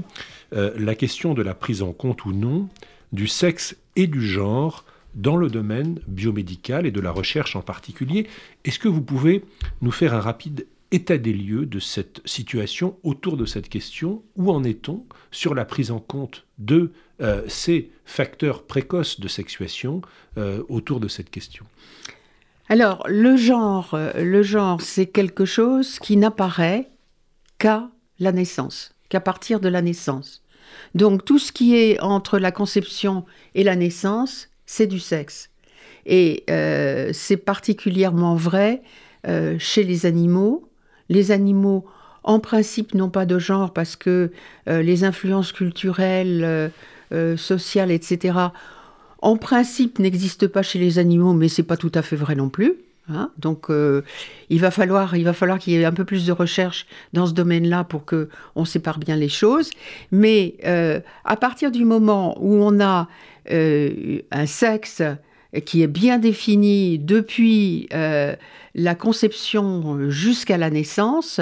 la 0.54 0.96
question 0.96 1.34
de 1.34 1.42
la 1.42 1.54
prise 1.54 1.82
en 1.82 1.92
compte 1.92 2.24
ou 2.24 2.32
non 2.32 2.70
du 3.12 3.28
sexe 3.28 3.76
et 3.98 4.08
du 4.08 4.26
genre 4.26 4.86
dans 5.16 5.36
le 5.36 5.50
domaine 5.50 6.00
biomédical 6.08 6.86
et 6.86 6.92
de 6.92 7.02
la 7.02 7.12
recherche 7.12 7.58
en 7.58 7.62
particulier. 7.62 8.26
Est-ce 8.64 8.80
que 8.80 8.88
vous 8.88 9.02
pouvez 9.02 9.44
nous 9.82 9.92
faire 9.92 10.14
un 10.14 10.22
rapide 10.22 10.66
état 10.92 11.18
des 11.18 11.34
lieux 11.34 11.66
de 11.66 11.80
cette 11.80 12.22
situation 12.24 12.96
autour 13.04 13.36
de 13.36 13.44
cette 13.44 13.68
question? 13.68 14.24
Où 14.38 14.50
en 14.50 14.64
est-on 14.64 15.04
sur 15.30 15.54
la 15.54 15.66
prise 15.66 15.92
en 15.92 16.00
compte 16.00 16.46
de 16.58 16.94
euh, 17.20 17.42
ces 17.48 17.90
facteurs 18.06 18.62
précoces 18.62 19.20
de 19.20 19.28
sexuation 19.28 20.04
euh, 20.38 20.62
autour 20.70 21.00
de 21.00 21.08
cette 21.08 21.32
question 21.32 21.66
Alors, 22.70 23.04
le 23.10 23.36
genre, 23.36 23.96
euh, 23.96 24.12
le 24.24 24.44
genre, 24.44 24.82
c'est 24.82 25.08
quelque 25.08 25.44
chose 25.44 25.98
qui 25.98 26.16
n'apparaît 26.16 26.92
qu'à 27.58 27.90
la 28.20 28.32
naissance, 28.32 28.94
qu'à 29.10 29.20
partir 29.20 29.60
de 29.60 29.68
la 29.68 29.82
naissance. 29.82 30.44
Donc, 30.94 31.26
tout 31.26 31.40
ce 31.40 31.52
qui 31.52 31.76
est 31.76 32.00
entre 32.02 32.38
la 32.38 32.52
conception 32.52 33.26
et 33.56 33.64
la 33.64 33.76
naissance, 33.76 34.50
c'est 34.68 34.88
du 34.88 35.00
sexe. 35.00 35.50
Et 36.06 36.46
c'est 37.14 37.38
particulièrement 37.38 38.36
vrai 38.36 38.82
chez 39.60 39.84
les 39.84 40.06
animaux. 40.06 40.70
Les 41.10 41.32
animaux 41.32 41.86
en 42.24 42.40
principe 42.40 42.94
n'ont 42.94 43.10
pas 43.10 43.26
de 43.26 43.40
genre 43.40 43.74
parce 43.74 43.98
que 43.98 44.32
les 44.68 45.04
influences 45.04 45.52
culturelles, 45.52 46.72
euh, 47.12 47.38
sociale, 47.38 47.92
etc., 47.92 48.38
en 49.22 49.36
principe 49.36 49.98
n'existe 49.98 50.48
pas 50.48 50.62
chez 50.62 50.78
les 50.78 51.00
animaux, 51.00 51.34
mais 51.34 51.48
c'est 51.48 51.64
pas 51.64 51.78
tout 51.78 51.92
à 51.96 52.02
fait 52.02 52.16
vrai 52.16 52.36
non 52.36 52.50
plus. 52.50 52.76
Hein. 53.10 53.32
Donc, 53.38 53.70
euh, 53.70 54.04
il 54.50 54.60
va 54.60 54.70
falloir, 54.70 55.16
il 55.16 55.24
va 55.24 55.34
falloir 55.34 55.58
qu'il 55.58 55.74
y 55.74 55.78
ait 55.78 55.86
un 55.86 55.94
peu 55.94 56.06
plus 56.06 56.26
de 56.26 56.32
recherche 56.32 56.86
dans 57.14 57.26
ce 57.26 57.34
domaine-là 57.34 57.84
pour 57.84 58.06
que 58.06 58.30
on 58.56 58.66
sépare 58.66 59.00
bien 59.00 59.16
les 59.16 59.30
choses. 59.30 59.72
Mais 60.12 60.56
euh, 60.66 61.00
à 61.26 61.36
partir 61.36 61.72
du 61.72 61.84
moment 61.84 62.38
où 62.40 62.62
on 62.62 62.80
a 62.80 63.08
un 63.50 64.46
sexe 64.46 65.02
qui 65.66 65.82
est 65.82 65.88
bien 65.88 66.20
défini 66.20 67.00
depuis 67.00 67.90
la 68.78 68.94
conception 68.94 70.10
jusqu'à 70.10 70.58
la 70.58 70.70
naissance, 70.70 71.42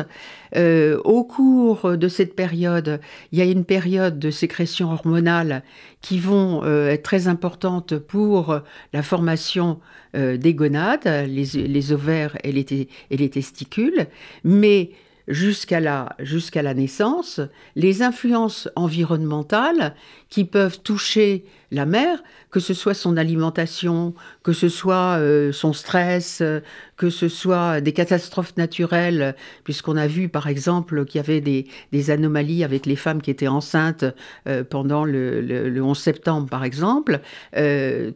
euh, 0.55 0.97
au 1.03 1.25
cours 1.25 1.97
de 1.97 2.07
cette 2.07 2.33
période, 2.33 3.01
il 3.31 3.39
y 3.39 3.41
a 3.41 3.45
une 3.45 3.65
période 3.65 4.17
de 4.17 4.31
sécrétion 4.31 4.91
hormonale 4.91 5.63
qui 6.01 6.17
vont 6.17 6.63
euh, 6.63 6.89
être 6.89 7.03
très 7.03 7.27
importantes 7.27 7.97
pour 7.97 8.61
la 8.93 9.03
formation 9.03 9.79
euh, 10.15 10.37
des 10.37 10.53
gonades, 10.53 11.27
les, 11.27 11.91
ovaires 11.91 12.37
et 12.43 12.53
les, 12.53 12.87
et 13.11 13.17
les, 13.17 13.29
testicules, 13.29 14.07
mais 14.45 14.91
jusqu'à 15.27 15.79
la, 15.79 16.15
la 16.19 16.73
naissance, 16.73 17.41
les 17.75 18.01
influences 18.01 18.69
environnementales 18.75 19.95
qui 20.29 20.45
peuvent 20.45 20.79
toucher 20.81 21.45
la 21.71 21.85
mère, 21.85 22.23
que 22.51 22.59
ce 22.59 22.73
soit 22.73 22.93
son 22.93 23.17
alimentation, 23.17 24.13
que 24.43 24.53
ce 24.53 24.69
soit 24.69 25.17
euh, 25.17 25.51
son 25.51 25.73
stress, 25.73 26.39
euh, 26.41 26.61
que 26.95 27.09
ce 27.09 27.27
soit 27.27 27.81
des 27.81 27.91
catastrophes 27.91 28.55
naturelles, 28.55 29.35
puisqu'on 29.63 29.97
a 29.97 30.07
vu 30.07 30.29
par 30.29 30.47
exemple 30.47 31.05
qu'il 31.05 31.19
y 31.19 31.23
avait 31.23 31.41
des, 31.41 32.11
anomalies 32.11 32.63
avec 32.63 32.85
les 32.85 32.95
femmes 32.95 33.21
qui 33.21 33.31
étaient 33.31 33.47
enceintes 33.47 34.05
euh, 34.47 34.63
pendant 34.63 35.05
le, 35.05 35.41
le, 35.41 35.83
11 35.83 35.97
septembre 35.97 36.49
par 36.49 36.63
exemple, 36.63 37.19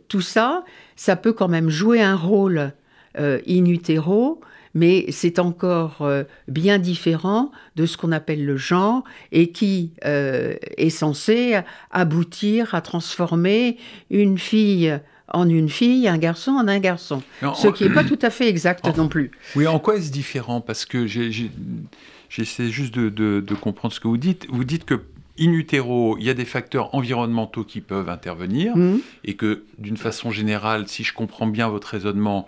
tout 0.08 0.22
ça, 0.22 0.64
ça 0.96 1.16
peut 1.16 1.34
quand 1.34 1.48
même 1.48 1.70
jouer 1.70 2.02
un 2.02 2.16
rôle 2.16 2.72
in 3.18 3.66
utero 3.66 4.42
mais 4.74 5.06
c'est 5.10 5.40
encore 5.40 5.98
euh, 6.02 6.24
bien 6.48 6.78
différent 6.78 7.52
de 7.76 7.86
ce 7.86 7.98
qu'on 7.98 8.12
appelle 8.12 8.46
le 8.46 8.58
genre 8.58 9.04
et 9.32 9.52
qui 9.52 9.92
euh, 10.06 10.56
est 10.78 10.90
censé 10.90 11.60
aboutir 11.92 12.76
à 12.76 12.82
transformer 12.82 13.78
une 14.10 14.38
fille 14.38 15.00
en 15.32 15.48
une 15.48 15.70
fille, 15.70 16.08
un 16.08 16.18
garçon 16.18 16.52
en 16.52 16.68
un 16.68 16.80
garçon. 16.80 17.22
ce 17.42 17.68
qui 17.68 17.84
n'est 17.84 17.94
pas 17.94 18.04
tout 18.06 18.20
à 18.22 18.30
fait 18.30 18.48
exact 18.48 18.86
non 18.98 19.08
plus. 19.08 19.32
Oui, 19.56 19.68
en 19.68 19.80
quoi 19.80 19.98
est-ce 19.98 20.12
différent? 20.12 20.62
Parce 20.62 20.86
que 20.86 21.06
j'essaie 21.08 22.70
juste 22.70 22.96
de, 22.96 23.54
comprendre 23.56 23.94
ce 23.94 24.00
que 24.00 24.08
vous 24.08 24.18
dites. 24.18 24.48
Vous 24.50 24.64
dites 24.64 24.86
que 24.86 25.02
in 25.40 25.52
utero, 25.52 26.18
il 26.20 26.26
y 26.26 26.30
a 26.30 26.34
des 26.34 26.46
facteurs 26.46 26.94
environnementaux 26.94 27.64
qui 27.64 27.80
peuvent 27.80 28.10
intervenir 28.10 28.76
mmh. 28.76 28.98
et 29.24 29.36
que 29.36 29.64
d'une 29.78 29.98
façon 29.98 30.32
générale, 30.32 30.88
si 30.88 31.04
je 31.04 31.14
comprends 31.14 31.48
bien 31.48 31.70
votre 31.70 31.88
raisonnement, 31.88 32.46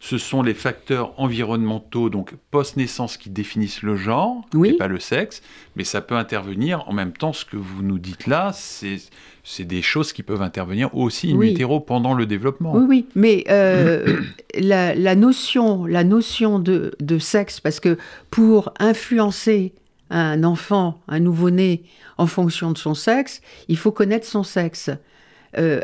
ce 0.00 0.18
sont 0.18 0.42
les 0.42 0.54
facteurs 0.54 1.18
environnementaux, 1.20 2.10
donc 2.10 2.34
post-naissance, 2.50 3.16
qui 3.16 3.30
définissent 3.30 3.82
le 3.82 3.96
genre, 3.96 4.44
et 4.64 4.74
pas 4.74 4.88
le 4.88 5.00
sexe, 5.00 5.42
mais 5.74 5.84
ça 5.84 6.00
peut 6.00 6.16
intervenir 6.16 6.88
en 6.88 6.92
même 6.92 7.12
temps, 7.12 7.32
ce 7.32 7.44
que 7.44 7.56
vous 7.56 7.82
nous 7.82 7.98
dites 7.98 8.26
là, 8.26 8.52
c'est 8.52 9.64
des 9.64 9.82
choses 9.82 10.12
qui 10.12 10.22
peuvent 10.22 10.42
intervenir 10.42 10.94
aussi 10.96 11.32
in 11.32 11.40
utero 11.40 11.80
pendant 11.80 12.14
le 12.14 12.26
développement. 12.26 12.74
Oui, 12.74 12.84
oui, 12.88 13.06
mais 13.14 13.44
euh, 13.48 14.20
la, 14.54 15.14
notion, 15.14 15.86
la 15.86 16.04
notion 16.04 16.58
de, 16.58 16.92
de, 17.00 17.18
sexe, 17.18 17.60
parce 17.60 17.80
que 17.80 17.98
pour 18.30 18.72
influencer 18.78 19.72
un 20.10 20.44
enfant, 20.44 21.00
un 21.08 21.20
nouveau-né, 21.20 21.82
en 22.18 22.26
fonction 22.26 22.70
de 22.70 22.78
son 22.78 22.94
sexe, 22.94 23.40
il 23.68 23.76
faut 23.76 23.92
connaître 23.92 24.26
son 24.26 24.42
sexe. 24.42 24.90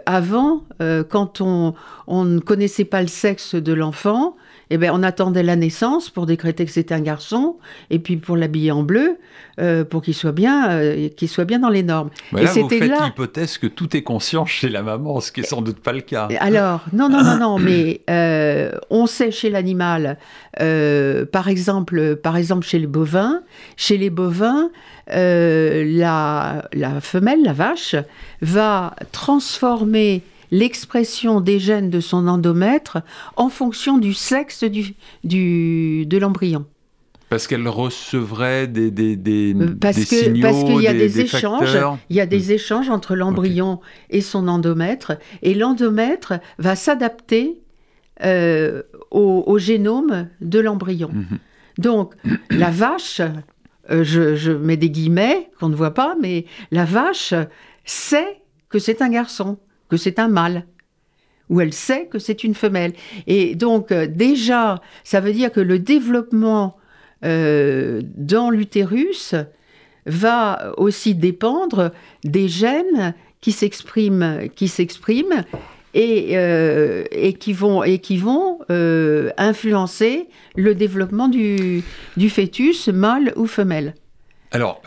Avant, 0.07 0.65
quand 1.09 1.41
on, 1.41 1.75
on, 2.07 2.25
ne 2.25 2.41
connaissait 2.41 2.85
pas 2.85 3.01
le 3.01 3.09
sexe 3.09 3.55
de 3.55 3.73
l'enfant, 3.73 4.37
eh 4.75 4.79
ben, 4.79 4.91
on 4.95 5.03
attendait 5.03 5.43
la 5.43 5.55
naissance 5.55 6.09
pour 6.09 6.25
décréter 6.25 6.65
que 6.65 6.71
c'était 6.71 6.95
un 6.95 7.03
garçon, 7.03 7.59
et 7.91 7.99
puis 7.99 8.17
pour 8.17 8.39
l'habiller 8.39 8.73
en 8.73 8.83
bleu, 8.83 9.19
euh, 9.61 9.85
pour 9.85 10.01
qu'il 10.01 10.15
soit 10.15 10.33
bien, 10.33 10.71
euh, 10.71 11.11
qu'il 11.11 11.29
soit 11.29 11.45
bien 11.45 11.59
dans 11.59 11.69
les 11.69 11.83
normes. 11.83 12.09
et 12.35 12.43
là, 12.43 12.53
vous 12.55 12.69
faites 12.71 12.91
l'hypothèse 13.05 13.59
que 13.59 13.67
tout 13.67 13.95
est 13.95 14.03
conscient 14.03 14.47
chez 14.47 14.71
la 14.71 14.83
maman, 14.83 15.21
ce 15.21 15.31
qui 15.31 15.41
est 15.41 15.47
sans 15.47 15.61
doute 15.61 15.81
pas 15.81 15.93
le 15.93 16.01
cas. 16.01 16.29
Alors, 16.41 16.87
non, 16.95 17.11
non, 17.11 17.23
non, 17.23 17.37
non, 17.37 17.59
mais 17.59 18.01
euh, 18.09 18.73
on 18.89 19.07
sait 19.07 19.31
chez 19.31 19.51
l'animal, 19.51 20.17
par 20.57 21.49
exemple, 21.49 22.17
par 22.17 22.39
exemple 22.39 22.67
chez 22.67 22.79
les 22.79 22.87
bovins, 22.87 23.43
chez 23.77 23.99
les 23.99 24.09
bovins, 24.09 24.71
la, 25.07 26.67
la 26.73 27.01
femelle, 27.03 27.43
la 27.43 27.53
vache, 27.53 27.95
va 28.41 28.97
transformer 29.13 30.23
l'expression 30.53 31.41
des 31.41 31.59
gènes 31.59 31.91
de 31.91 31.99
son 31.99 32.29
endomètre 32.29 32.99
en 33.37 33.49
fonction 33.49 33.99
du 33.99 34.15
sexe 34.15 34.63
du, 34.63 34.95
du 35.25 36.07
de 36.07 36.19
l'embryon. 36.19 36.67
Parce 37.31 37.47
qu'elle 37.47 37.67
recevrait 37.67 38.69
des, 38.69 38.91
des, 38.91 39.17
des, 39.17 39.55
euh, 39.55 39.75
parce 39.81 39.97
des 39.97 40.05
que, 40.05 40.17
signaux, 40.17 40.43
Parce 40.43 40.65
qu'il 40.65 40.83
y 40.83 40.87
a 40.87 40.93
des, 40.93 41.21
échanges. 41.21 41.79
Il 42.11 42.17
y 42.17 42.21
a 42.21 42.27
des 42.27 42.49
hmm. 42.49 42.53
échanges 42.53 42.91
entre 42.91 43.17
l'embryon 43.17 43.81
et 44.11 44.21
son 44.21 44.47
endomètre. 44.49 45.13
Et 45.41 45.55
l'endomètre 45.55 46.35
va 46.59 46.77
s'adapter 46.77 47.59
euh, 48.23 48.83
au, 49.11 49.59
génome 49.59 50.29
de 50.43 50.61
l'embryon. 50.61 51.11
Mhm. 51.13 51.39
Donc, 51.79 52.15
la 52.51 52.71
vache, 52.71 53.23
euh, 53.91 54.05
je, 54.05 54.37
je, 54.37 54.53
mets 54.53 54.77
des 54.77 54.91
guillemets 54.91 55.51
qu'on 55.59 55.71
ne 55.71 55.75
voit 55.75 55.95
pas, 55.95 56.15
mais 56.21 56.45
la 56.71 56.85
vache 56.85 57.33
sait 57.87 58.43
que 58.69 58.79
c'est 58.79 59.01
un 59.01 59.09
garçon 59.09 59.59
que 59.93 59.99
c'est 59.99 60.19
un 60.19 60.29
mâle 60.29 60.65
ou 61.51 61.61
elle 61.61 61.75
sait 61.75 62.07
que 62.07 62.19
c'est 62.19 62.45
une 62.45 62.55
femelle. 62.55 62.95
Et 63.27 63.55
donc 63.55 63.93
euh, 63.93 64.07
déjà, 64.07 64.81
ça 65.05 65.21
veut 65.21 65.35
dire 65.35 65.53
que 65.53 65.61
le 65.61 65.79
développement 65.79 66.79
euh, 67.27 68.01
dans 68.17 68.49
l'utérus 68.49 69.35
va 70.07 70.73
aussi 70.79 71.15
dépendre 71.15 71.93
des 72.25 72.49
gènes 72.49 73.15
qui 73.43 73.53
s'expriment, 73.53 74.49
qui 74.57 74.67
s'expriment 74.67 75.45
et, 75.93 76.39
euh, 76.39 77.05
et, 77.11 77.35
qui 77.35 77.53
vont, 77.53 77.85
et 77.85 77.99
qui 77.99 78.17
vont 78.17 78.61
influencer 79.37 80.29
le 80.57 80.75
développement 80.75 81.29
du, 81.29 81.83
du 82.17 82.31
fœtus, 82.31 82.89
mâle 82.89 83.35
ou 83.37 83.47
femelle. 83.47 83.95
Alors, 84.53 84.81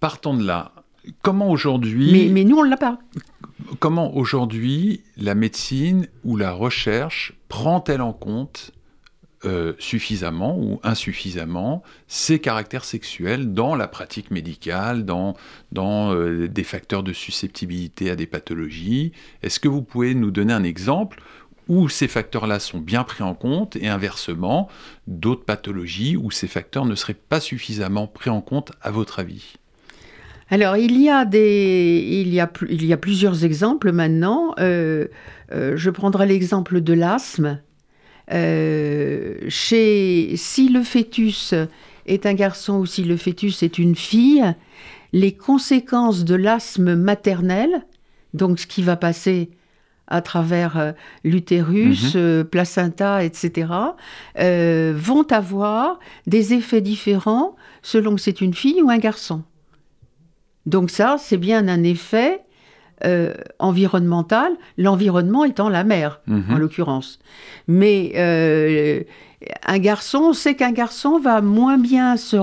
partons 0.00 0.34
de 0.34 0.44
là. 0.44 0.72
Comment 1.22 1.48
aujourd'hui... 1.48 2.10
Mais, 2.12 2.28
mais 2.32 2.44
nous, 2.44 2.58
on 2.58 2.64
ne 2.64 2.70
l'a 2.70 2.76
pas 2.76 2.98
comment 3.78 4.14
aujourd'hui 4.16 5.02
la 5.16 5.34
médecine 5.34 6.08
ou 6.24 6.36
la 6.36 6.52
recherche 6.52 7.34
prend-elle 7.48 8.02
en 8.02 8.12
compte 8.12 8.72
euh, 9.44 9.72
suffisamment 9.80 10.56
ou 10.56 10.78
insuffisamment 10.84 11.82
ces 12.06 12.38
caractères 12.38 12.84
sexuels 12.84 13.52
dans 13.52 13.74
la 13.74 13.88
pratique 13.88 14.30
médicale, 14.30 15.04
dans, 15.04 15.34
euh, 15.76 16.46
des 16.46 16.62
facteurs 16.62 17.02
de 17.02 17.12
susceptibilité 17.12 18.10
à 18.10 18.16
des 18.16 18.26
pathologies? 18.26 19.12
Est-ce 19.42 19.58
que 19.58 19.68
vous 19.68 19.82
pouvez 19.82 20.14
nous 20.14 20.30
donner 20.30 20.52
un 20.52 20.62
exemple 20.62 21.20
où 21.68 21.88
ces 21.88 22.06
facteurs-là 22.06 22.60
sont 22.60 22.78
bien 22.78 23.02
pris 23.02 23.24
en 23.24 23.34
compte 23.34 23.74
et 23.76 23.88
inversement, 23.88 24.68
d'autres 25.08 25.44
pathologies 25.44 26.16
où 26.16 26.30
ces 26.30 26.46
facteurs 26.46 26.86
ne 26.86 26.94
seraient 26.94 27.14
pas 27.14 27.40
suffisamment 27.40 28.06
pris 28.06 28.30
en 28.30 28.42
compte 28.42 28.72
à 28.80 28.92
votre 28.92 29.18
avis? 29.18 29.56
Alors, 30.52 30.76
il 30.76 31.00
y 31.00 31.08
a, 31.08 31.24
des, 31.24 32.06
il 32.06 32.28
y 32.28 32.38
a, 32.38 32.52
il 32.68 32.84
y 32.84 32.92
a 32.92 32.98
plusieurs 32.98 33.42
exemples 33.42 33.90
maintenant. 33.90 34.54
Euh, 34.60 35.06
euh, 35.50 35.78
je 35.78 35.88
prendrai 35.88 36.26
l'exemple 36.26 36.82
de 36.82 36.92
l'asthme. 36.92 37.62
Euh, 38.30 39.38
chez, 39.48 40.34
si 40.36 40.68
le 40.68 40.82
fœtus 40.82 41.54
est 42.04 42.26
un 42.26 42.34
garçon 42.34 42.80
ou 42.80 42.84
si 42.84 43.02
le 43.02 43.16
fœtus 43.16 43.62
est 43.62 43.78
une 43.78 43.96
fille, 43.96 44.44
les 45.14 45.32
conséquences 45.32 46.22
de 46.22 46.34
l'asthme 46.34 46.96
maternel, 46.96 47.86
donc 48.34 48.58
ce 48.58 48.66
qui 48.66 48.82
va 48.82 48.96
passer 48.96 49.48
à 50.06 50.20
travers 50.20 50.92
l'utérus, 51.24 52.14
mhm. 52.14 52.44
placenta, 52.44 53.24
etc., 53.24 53.72
vont 54.36 55.26
avoir 55.30 55.98
des 56.26 56.52
effets 56.52 56.82
différents 56.82 57.56
selon 57.80 58.16
que 58.16 58.20
c'est 58.20 58.42
une 58.42 58.52
fille 58.52 58.82
ou 58.82 58.90
un 58.90 58.98
garçon. 58.98 59.44
Donc 60.66 60.90
ça, 60.90 61.16
c'est 61.18 61.36
bien 61.36 61.68
un 61.68 61.82
effet 61.82 62.40
euh, 63.04 63.34
environnemental, 63.58 64.52
l'environnement 64.78 65.44
étant 65.44 65.68
la 65.68 65.82
mer, 65.82 66.20
en 66.28 66.34
mhm. 66.34 66.58
l'occurrence. 66.58 67.18
Mais 67.66 68.12
euh, 68.14 69.02
un 69.66 69.78
garçon, 69.78 70.18
on 70.18 70.32
sait 70.32 70.54
qu'un 70.54 70.70
garçon 70.70 71.18
va 71.18 71.40
moins 71.40 71.78
bien 71.78 72.16
se, 72.16 72.36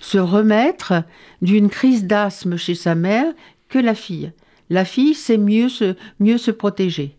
se 0.00 0.18
remettre 0.18 1.04
d'une 1.42 1.68
crise 1.68 2.06
d'asthme 2.06 2.56
chez 2.56 2.74
sa 2.74 2.96
mère 2.96 3.32
que 3.68 3.78
la 3.78 3.94
fille. 3.94 4.32
La 4.68 4.84
fille 4.84 5.14
sait 5.14 5.38
mieux 5.38 5.68
se, 5.68 5.94
mieux 6.18 6.38
se 6.38 6.50
protéger. 6.50 7.16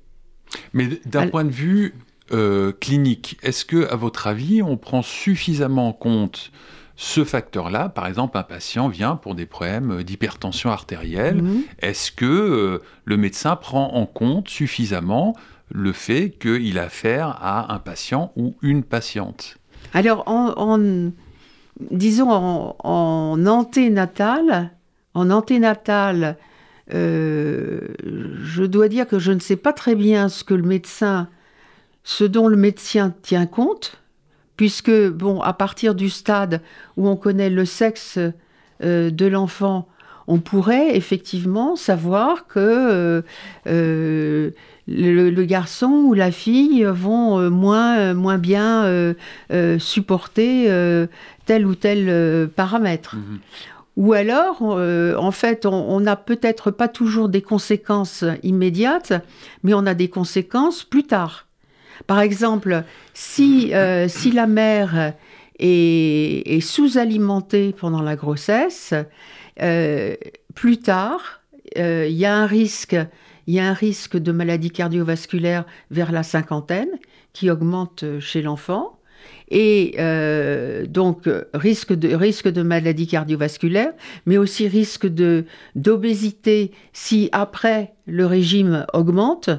Mais 0.73 0.89
d'un 1.05 1.27
point 1.27 1.45
de 1.45 1.49
vue 1.49 1.95
euh, 2.33 2.71
clinique, 2.73 3.37
est-ce 3.41 3.65
que, 3.65 3.87
à 3.89 3.95
votre 3.95 4.27
avis, 4.27 4.61
on 4.61 4.77
prend 4.77 5.01
suffisamment 5.01 5.89
en 5.89 5.93
compte 5.93 6.51
ce 6.95 7.23
facteur-là, 7.23 7.89
par 7.89 8.07
exemple, 8.07 8.37
un 8.37 8.43
patient 8.43 8.87
vient 8.87 9.15
pour 9.15 9.35
des 9.35 9.45
problèmes 9.45 10.03
d'hypertension 10.03 10.71
artérielle. 10.71 11.41
Mhm. 11.41 11.63
Est-ce 11.79 12.11
que 12.11 12.25
euh, 12.25 12.79
le 13.05 13.17
médecin 13.17 13.55
prend 13.55 13.93
en 13.93 14.05
compte 14.05 14.49
suffisamment 14.49 15.35
le 15.73 15.93
fait 15.93 16.31
qu'il 16.31 16.77
a 16.77 16.83
affaire 16.83 17.37
à 17.41 17.73
un 17.73 17.79
patient 17.79 18.31
ou 18.35 18.55
une 18.61 18.83
patiente? 18.83 19.57
Alors, 19.93 20.23
en, 20.27 20.81
disons 21.79 22.29
en, 22.29 23.45
anténatal, 23.45 24.71
en 25.13 25.29
anténatal, 25.29 26.37
euh, 26.93 27.87
je 28.43 28.63
dois 28.63 28.89
dire 28.89 29.07
que 29.07 29.19
je 29.19 29.31
ne 29.31 29.39
sais 29.39 29.55
pas 29.55 29.73
très 29.73 29.95
bien 29.95 30.29
ce 30.29 30.43
que 30.43 30.53
le 30.53 30.63
médecin, 30.63 31.29
ce 32.03 32.23
dont 32.23 32.47
le 32.47 32.57
médecin 32.57 33.13
tient 33.21 33.45
compte 33.45 34.00
puisque, 34.61 34.91
bon, 34.91 35.41
à 35.41 35.53
partir 35.53 35.95
du 35.95 36.07
stade 36.07 36.61
où 36.95 37.07
on 37.07 37.15
connaît 37.15 37.49
le 37.49 37.65
sexe 37.65 38.19
euh, 38.83 39.09
de 39.09 39.25
l'enfant, 39.25 39.87
on 40.27 40.37
pourrait 40.37 40.95
effectivement 40.95 41.75
savoir 41.75 42.45
que 42.45 42.59
euh, 42.59 43.21
euh, 43.65 44.51
le, 44.87 45.43
garçon 45.45 46.03
ou 46.05 46.13
la 46.13 46.29
fille 46.29 46.83
vont 46.83 47.49
moins, 47.49 48.13
moins 48.13 48.37
bien 48.37 49.15
supporter 49.79 50.69
tel 51.47 51.65
ou 51.65 51.73
tel 51.73 52.47
paramètre. 52.49 53.15
Mhm. 53.15 53.39
Ou 53.97 54.13
alors, 54.13 54.61
en 54.61 55.31
fait, 55.31 55.65
on 55.65 55.99
n'a 55.99 56.15
peut-être 56.15 56.69
pas 56.69 56.87
toujours 56.87 57.29
des 57.29 57.41
conséquences 57.41 58.23
immédiates, 58.43 59.13
mais 59.63 59.73
on 59.73 59.87
a 59.87 59.95
des 59.95 60.07
conséquences 60.07 60.83
plus 60.83 61.05
tard. 61.05 61.47
Par 62.07 62.19
exemple, 62.19 62.83
si, 63.13 63.73
euh, 63.73 64.07
si 64.07 64.31
la 64.31 64.47
mère 64.47 65.13
est, 65.59 66.59
sous-alimentée 66.61 67.73
pendant 67.77 68.01
la 68.01 68.15
grossesse, 68.15 68.93
euh, 69.61 70.15
plus 70.55 70.79
tard, 70.79 71.41
euh, 71.77 72.07
il 72.09 72.15
y 72.15 72.25
a 72.25 72.35
un 72.35 72.45
risque 72.45 72.97
y 73.47 73.59
a 73.59 73.67
un 73.67 73.73
risque 73.73 74.17
de 74.17 74.31
maladie 74.31 74.71
cardiovasculaire 74.71 75.65
vers 75.89 76.11
la 76.11 76.23
cinquantaine 76.23 76.89
qui 77.33 77.49
augmente 77.49 78.05
chez 78.19 78.41
l'enfant. 78.41 78.97
Et 79.49 79.97
donc, 80.87 81.27
risque 81.53 81.91
de, 81.91 82.15
risque 82.15 82.47
de 82.47 82.61
maladie 82.61 83.07
cardiovasculaire, 83.07 83.91
mais 84.25 84.37
aussi 84.37 84.69
risque 84.69 85.05
d'obésité 85.75 86.71
si 86.93 87.29
après 87.33 87.93
le 88.05 88.25
régime 88.25 88.85
augmente 88.93 89.49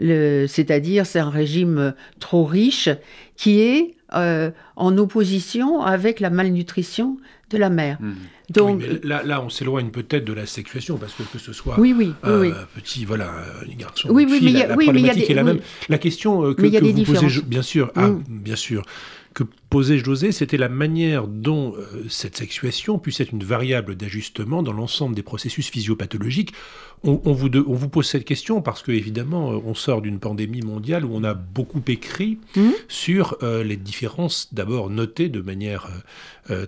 c'est-à-dire 0.00 1.06
c'est 1.06 1.18
un 1.18 1.30
régime 1.30 1.94
trop 2.18 2.44
riche 2.44 2.88
qui 3.36 3.60
est 3.60 3.94
euh, 4.14 4.50
en 4.76 4.98
opposition 4.98 5.82
avec 5.82 6.20
la 6.20 6.30
malnutrition 6.30 7.18
de 7.50 7.58
la 7.58 7.70
mère. 7.70 7.98
Mmh. 8.00 8.12
Donc 8.50 8.82
là, 9.04 9.22
là, 9.22 9.40
on 9.40 9.48
s'éloigne 9.48 9.90
peut-être 9.90 10.24
de 10.24 10.32
la 10.32 10.46
sexuation 10.46 10.96
parce 10.96 11.14
que 11.14 11.22
que 11.22 11.38
ce 11.38 11.52
soit 11.52 11.78
oui, 11.78 11.94
oui, 11.96 12.12
oui, 12.24 12.50
petit, 12.74 13.04
voilà, 13.04 13.30
un 13.30 13.76
garçon, 13.76 14.08
oui, 14.10 14.26
oui, 14.28 14.38
fille, 14.38 14.52
la, 14.52 14.76
problématique 14.76 15.30
est 15.30 15.34
la 15.34 15.44
même. 15.44 15.60
La 15.88 15.98
question 15.98 16.44
euh, 16.44 16.54
que, 16.54 16.62
que 16.62 16.84
vous 16.84 17.04
posez, 17.04 17.42
bien 17.42 17.62
sûr, 17.62 17.92
ah, 17.94 18.08
mmh. 18.08 18.24
bien 18.28 18.56
sûr, 18.56 18.82
que 19.34 19.44
posait 19.70 19.98
José, 19.98 20.32
c'était 20.32 20.56
la 20.56 20.68
manière 20.68 21.28
dont 21.28 21.74
euh, 21.76 22.04
cette 22.08 22.36
sexuation 22.36 22.98
puisse 22.98 23.20
être 23.20 23.32
une 23.32 23.44
variable 23.44 23.94
d'ajustement 23.94 24.62
dans 24.62 24.72
l'ensemble 24.72 25.14
des 25.14 25.22
processus 25.22 25.70
physiopathologiques. 25.70 26.52
On, 27.02 27.32
vous 27.32 27.48
on, 27.56 27.72
vous 27.72 27.88
pose 27.88 28.06
cette 28.06 28.26
question 28.26 28.60
parce 28.60 28.82
que, 28.82 28.92
évidemment, 28.92 29.52
euh, 29.52 29.60
on 29.64 29.74
sort 29.74 30.02
d'une 30.02 30.18
pandémie 30.18 30.60
mondiale 30.60 31.06
où 31.06 31.10
on 31.14 31.24
a 31.24 31.32
beaucoup 31.32 31.82
écrit 31.86 32.38
mmh. 32.56 32.68
sur 32.88 33.38
euh, 33.42 33.64
les 33.64 33.78
différences, 33.78 34.48
d'abord 34.52 34.90
notées 34.90 35.30
de 35.30 35.40
manière 35.40 35.88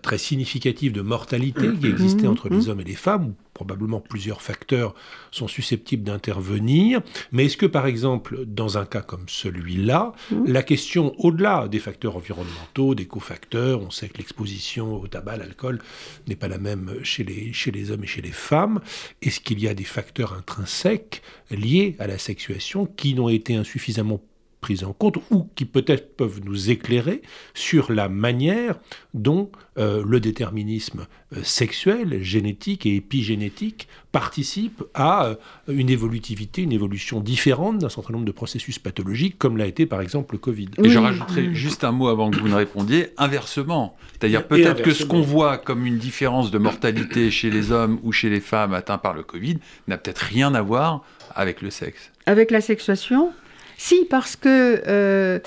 très 0.01 0.19
significative 0.19 0.93
de 0.93 1.01
mortalité 1.01 1.69
qui 1.81 1.89
existait 1.89 2.29
mmh. 2.29 2.31
entre 2.31 2.49
les 2.49 2.67
mmh. 2.67 2.69
hommes 2.69 2.81
et 2.83 2.85
les 2.85 2.95
femmes, 2.95 3.35
probablement 3.53 4.01
plusieurs 4.01 4.41
facteurs 4.41 4.95
sont 5.31 5.49
susceptibles 5.49 6.05
d'intervenir. 6.05 7.01
Mais 7.33 7.47
est-ce 7.47 7.57
que, 7.57 7.67
par 7.67 7.87
exemple, 7.87 8.45
dans 8.47 8.79
un 8.79 8.85
cas 8.85 9.03
comme 9.03 9.25
celui-là, 9.29 10.13
mmh. 10.31 10.45
la 10.47 10.63
question, 10.63 11.15
au-delà 11.19 11.69
des 11.69 11.79
facteurs 11.79 12.17
environnementaux, 12.17 12.92
des 12.95 13.07
cofacteurs, 13.07 13.81
on 13.81 13.91
sait 13.91 14.09
que 14.09 14.19
l'exposition 14.19 15.01
au 15.01 15.07
tabac, 15.07 15.37
l'alcool 15.37 15.81
n'est 16.27 16.37
pas 16.37 16.49
la 16.49 16.59
même 16.59 16.99
chez 17.03 17.25
les, 17.25 17.53
chez 17.53 17.71
les 17.71 17.91
hommes 17.91 18.05
et 18.05 18.07
chez 18.07 18.23
les 18.23 18.33
femmes, 18.33 18.81
est-ce 19.21 19.41
qu'il 19.41 19.61
y 19.61 19.69
a 19.69 19.75
des 19.75 19.85
facteurs 19.85 20.33
intrinsèques 20.35 21.23
liés 21.51 21.97
à 21.99 22.07
la 22.07 22.19
sexuation 22.19 22.87
qui 22.87 23.15
n'ont 23.15 23.29
été 23.29 23.55
insuffisamment 23.55 24.21
prises 24.63 24.85
en 24.85 24.95
compte 24.95 25.19
ou 25.31 25.49
qui 25.55 25.67
peut-être 25.67 26.17
peuvent 26.17 26.41
nous 26.43 26.71
éclairer 26.71 27.21
sur 27.53 27.93
la 27.93 28.09
manière 28.09 28.77
dont 29.13 29.51
euh, 29.77 30.03
le 30.07 30.21
déterminisme 30.21 31.07
euh, 31.37 31.43
sexuel, 31.43 32.23
génétique 32.23 32.87
et 32.87 32.95
épigénétique 32.97 33.89
participe 34.13 34.85
à 34.95 35.27
euh, 35.27 35.35
une 35.69 35.91
évolutivité, 35.91 36.63
une 36.63 36.73
évolution 36.73 37.21
différente 37.21 37.79
d'un 37.79 37.89
certain 37.89 38.13
nombre 38.13 38.25
de 38.25 38.33
processus 38.33 38.79
pathologiques, 38.79 39.37
comme 39.39 39.57
l'a 39.57 39.67
été 39.67 39.85
par 39.85 40.01
exemple 40.01 40.35
le 40.35 40.39
Covid. 40.39 40.69
Et 40.83 40.89
je 40.89 40.99
rajouterai 40.99 41.55
juste 41.55 41.85
un 41.85 41.93
mot 41.93 42.09
avant 42.09 42.31
que 42.31 42.39
vous 42.39 42.49
ne 42.49 42.55
répondiez, 42.55 43.09
inversement. 43.19 43.97
C'est-à-dire 44.13 44.47
peut-être 44.47 44.83
que 44.83 44.93
ce 44.93 45.05
qu'on 45.05 45.23
voit 45.23 45.59
comme 45.59 45.85
une 45.85 45.99
différence 45.99 46.51
de 46.51 46.59
mortalité 46.59 47.31
chez 47.31 47.51
les 47.51 47.73
hommes 47.73 47.99
ou 48.05 48.13
chez 48.13 48.31
les 48.31 48.41
femmes 48.41 48.75
atteints 48.75 48.99
par 48.99 49.13
le 49.13 49.23
Covid 49.23 49.59
n'a 49.89 49.99
peut-être 49.99 50.21
rien 50.21 50.55
à 50.55 50.63
voir 50.63 51.03
avec 51.35 51.63
le 51.63 51.71
sexe. 51.71 52.13
Avec 52.27 52.51
la 52.51 52.61
sexuation? 52.61 53.33
Si, 53.77 54.05
parce 54.09 54.37
que 54.37 54.83
euh, 54.87 55.39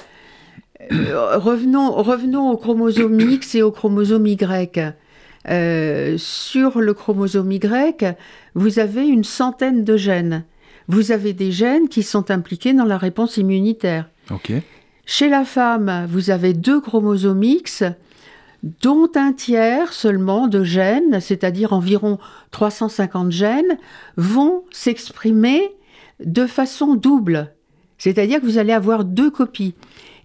euh, 0.92 1.38
revenons, 1.38 1.92
revenons 1.92 2.52
au 2.52 2.58
chromosome 2.58 3.20
X 3.20 3.56
et 3.56 3.62
au 3.62 3.72
chromosome 3.72 4.28
Y. 4.28 4.94
Euh, 5.48 6.16
sur 6.18 6.82
le 6.82 6.94
chromosome 6.94 7.52
Y, 7.52 8.18
vous 8.56 8.80
avez 8.80 9.08
une 9.08 9.24
centaine 9.24 9.84
de 9.84 9.96
gènes. 9.96 10.44
Vous 10.88 11.12
avez 11.12 11.34
des 11.34 11.52
gènes 11.52 11.88
qui 11.88 12.04
sont 12.04 12.32
impliqués 12.32 12.74
dans 12.74 12.86
la 12.86 12.98
réponse 12.98 13.38
immunitaire. 13.38 14.10
Chez 15.06 15.30
la 15.30 15.46
femme, 15.46 16.08
vous 16.10 16.32
avez 16.32 16.54
deux 16.54 16.82
chromosomes 16.82 17.44
X, 17.44 17.84
dont 18.82 19.10
un 19.16 19.34
tiers 19.34 19.94
seulement 19.94 20.48
de 20.48 20.64
gènes, 20.64 21.20
c'est-à-dire 21.20 21.74
environ 21.74 22.18
350 22.50 23.32
gènes, 23.32 23.78
vont 24.18 24.64
s'exprimer 24.72 25.62
de 26.24 26.48
façon 26.48 26.96
double. 26.96 27.55
C'est-à-dire 27.98 28.42
que 28.42 28.46
vous 28.46 28.58
allez 28.58 28.74
avoir 28.74 29.06
deux 29.06 29.32
copies. 29.32 29.74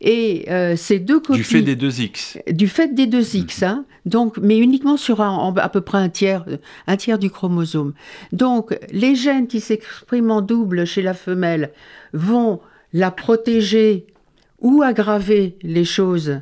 Et 0.01 0.47
euh, 0.51 0.77
ces 0.77 0.99
deux 0.99 1.21
copies. 1.21 1.41
Du 1.41 1.45
fait 1.45 1.63
des 1.63 1.77
deux 1.77 2.01
X. 2.01 2.39
Du 2.51 2.69
fait 2.69 2.95
des 2.95 3.07
deux 3.07 3.37
X, 3.37 3.63
hein. 3.63 3.85
Donc, 4.07 4.39
mais 4.39 4.57
uniquement 4.57 4.97
sur 4.97 5.21
à 5.21 5.69
peu 5.69 5.83
près 5.83 5.99
un 5.99 6.09
tiers, 6.09 6.47
un 6.87 6.97
tiers 6.97 7.19
du 7.19 7.29
chromosome. 7.31 7.93
Donc, 8.33 8.79
les 8.93 9.15
gènes 9.15 9.47
qui 9.47 9.61
s'expriment 9.61 10.31
en 10.31 10.41
double 10.41 10.87
chez 10.87 11.03
la 11.03 11.13
femelle 11.13 11.71
vont 12.15 12.61
la 12.95 13.11
protéger 13.11 14.07
ou 14.61 14.83
aggraver 14.83 15.57
les 15.63 15.85
choses 15.85 16.41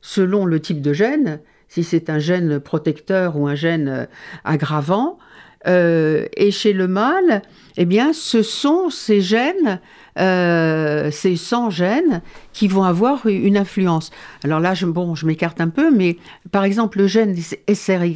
selon 0.00 0.46
le 0.46 0.60
type 0.60 0.80
de 0.80 0.92
gène, 0.92 1.40
si 1.68 1.84
c'est 1.84 2.10
un 2.10 2.18
gène 2.18 2.60
protecteur 2.60 3.36
ou 3.36 3.46
un 3.46 3.54
gène 3.54 3.88
euh, 3.88 4.06
aggravant. 4.44 5.18
Euh, 5.66 6.26
et 6.36 6.50
chez 6.50 6.72
le 6.72 6.88
mâle, 6.88 7.42
eh 7.76 7.84
bien, 7.84 8.12
ce 8.12 8.42
sont 8.42 8.90
ces 8.90 9.20
gènes 9.20 9.80
euh, 10.18 11.10
ces 11.10 11.36
100 11.36 11.70
gènes 11.70 12.22
qui 12.52 12.68
vont 12.68 12.82
avoir 12.82 13.26
une 13.26 13.56
influence. 13.56 14.10
Alors 14.44 14.60
là, 14.60 14.74
je, 14.74 14.86
bon, 14.86 15.14
je 15.14 15.26
m'écarte 15.26 15.60
un 15.60 15.68
peu, 15.68 15.90
mais 15.90 16.18
par 16.50 16.64
exemple, 16.64 16.98
le 16.98 17.06
gène 17.06 17.34
SRY, 17.72 18.14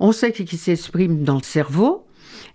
on 0.00 0.12
sait 0.12 0.32
qu'il 0.32 0.58
s'exprime 0.58 1.22
dans 1.22 1.36
le 1.36 1.42
cerveau 1.42 2.06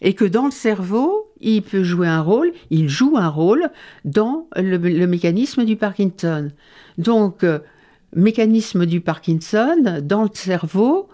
et 0.02 0.14
que 0.14 0.26
dans 0.26 0.46
le 0.46 0.52
cerveau, 0.52 1.32
il 1.40 1.62
peut 1.62 1.84
jouer 1.84 2.08
un 2.08 2.22
rôle, 2.22 2.52
il 2.70 2.90
joue 2.90 3.18
un 3.18 3.30
rôle 3.30 3.70
dans 4.04 4.48
le, 4.56 4.78
mécanisme 5.06 5.64
du 5.64 5.76
Parkinson. 5.78 6.50
Donc, 6.98 7.44
euh, 7.44 7.60
mécanisme 8.16 8.86
du 8.86 9.00
Parkinson 9.00 10.02
dans 10.02 10.24
le 10.24 10.30
cerveau, 10.34 11.08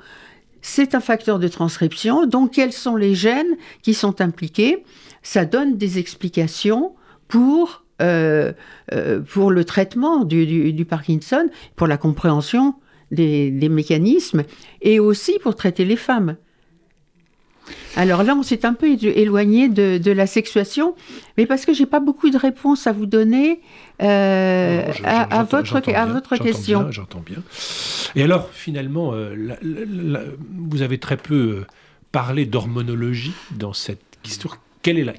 c'est 0.61 0.95
un 0.95 0.99
facteur 0.99 1.37
de 1.37 1.47
transcription. 1.47 2.25
Donc, 2.25 2.53
quels 2.53 2.73
sont 2.73 2.95
les 2.95 3.13
gènes 3.13 3.57
qui 3.83 3.93
sont 3.93 4.21
impliqués? 4.21 4.83
Ça 5.21 5.45
donne 5.45 5.77
des 5.77 5.99
explications 5.99 6.93
pour, 7.27 7.83
euh, 8.01 8.53
euh, 8.93 9.19
pour 9.21 9.51
le 9.51 9.65
traitement 9.65 10.23
du, 10.23 10.85
Parkinson, 10.87 11.49
pour 11.75 11.87
la 11.87 11.97
compréhension 11.97 12.75
des, 13.11 13.51
mécanismes 13.69 14.43
et 14.81 14.99
aussi 14.99 15.39
pour 15.41 15.55
traiter 15.55 15.85
les 15.85 15.95
femmes. 15.95 16.35
Alors 17.97 18.23
là, 18.23 18.33
on 18.35 18.43
s'est 18.43 18.65
un 18.65 18.73
peu 18.73 18.87
éloigné 19.03 19.67
de, 19.67 20.11
la 20.11 20.27
sexuation, 20.27 20.95
mais 21.37 21.45
parce 21.45 21.65
que 21.65 21.73
j'ai 21.73 21.85
pas 21.85 21.99
beaucoup 21.99 22.29
de 22.29 22.37
réponses 22.37 22.87
à 22.87 22.93
vous 22.93 23.07
donner 23.07 23.59
euh, 24.01 24.89
à, 25.03 25.43
votre, 25.43 25.89
à 25.93 26.05
votre 26.05 26.37
question. 26.37 26.89
J'entends 26.91 27.23
bien. 27.25 27.43
Et 28.15 28.23
alors, 28.23 28.49
finalement, 28.53 29.13
vous 30.55 30.81
avez 30.81 30.97
très 30.97 31.17
peu 31.17 31.65
parlé 32.11 32.45
d'hormonologie 32.45 33.33
dans 33.51 33.73
cette 33.73 33.99
histoire 34.23 34.59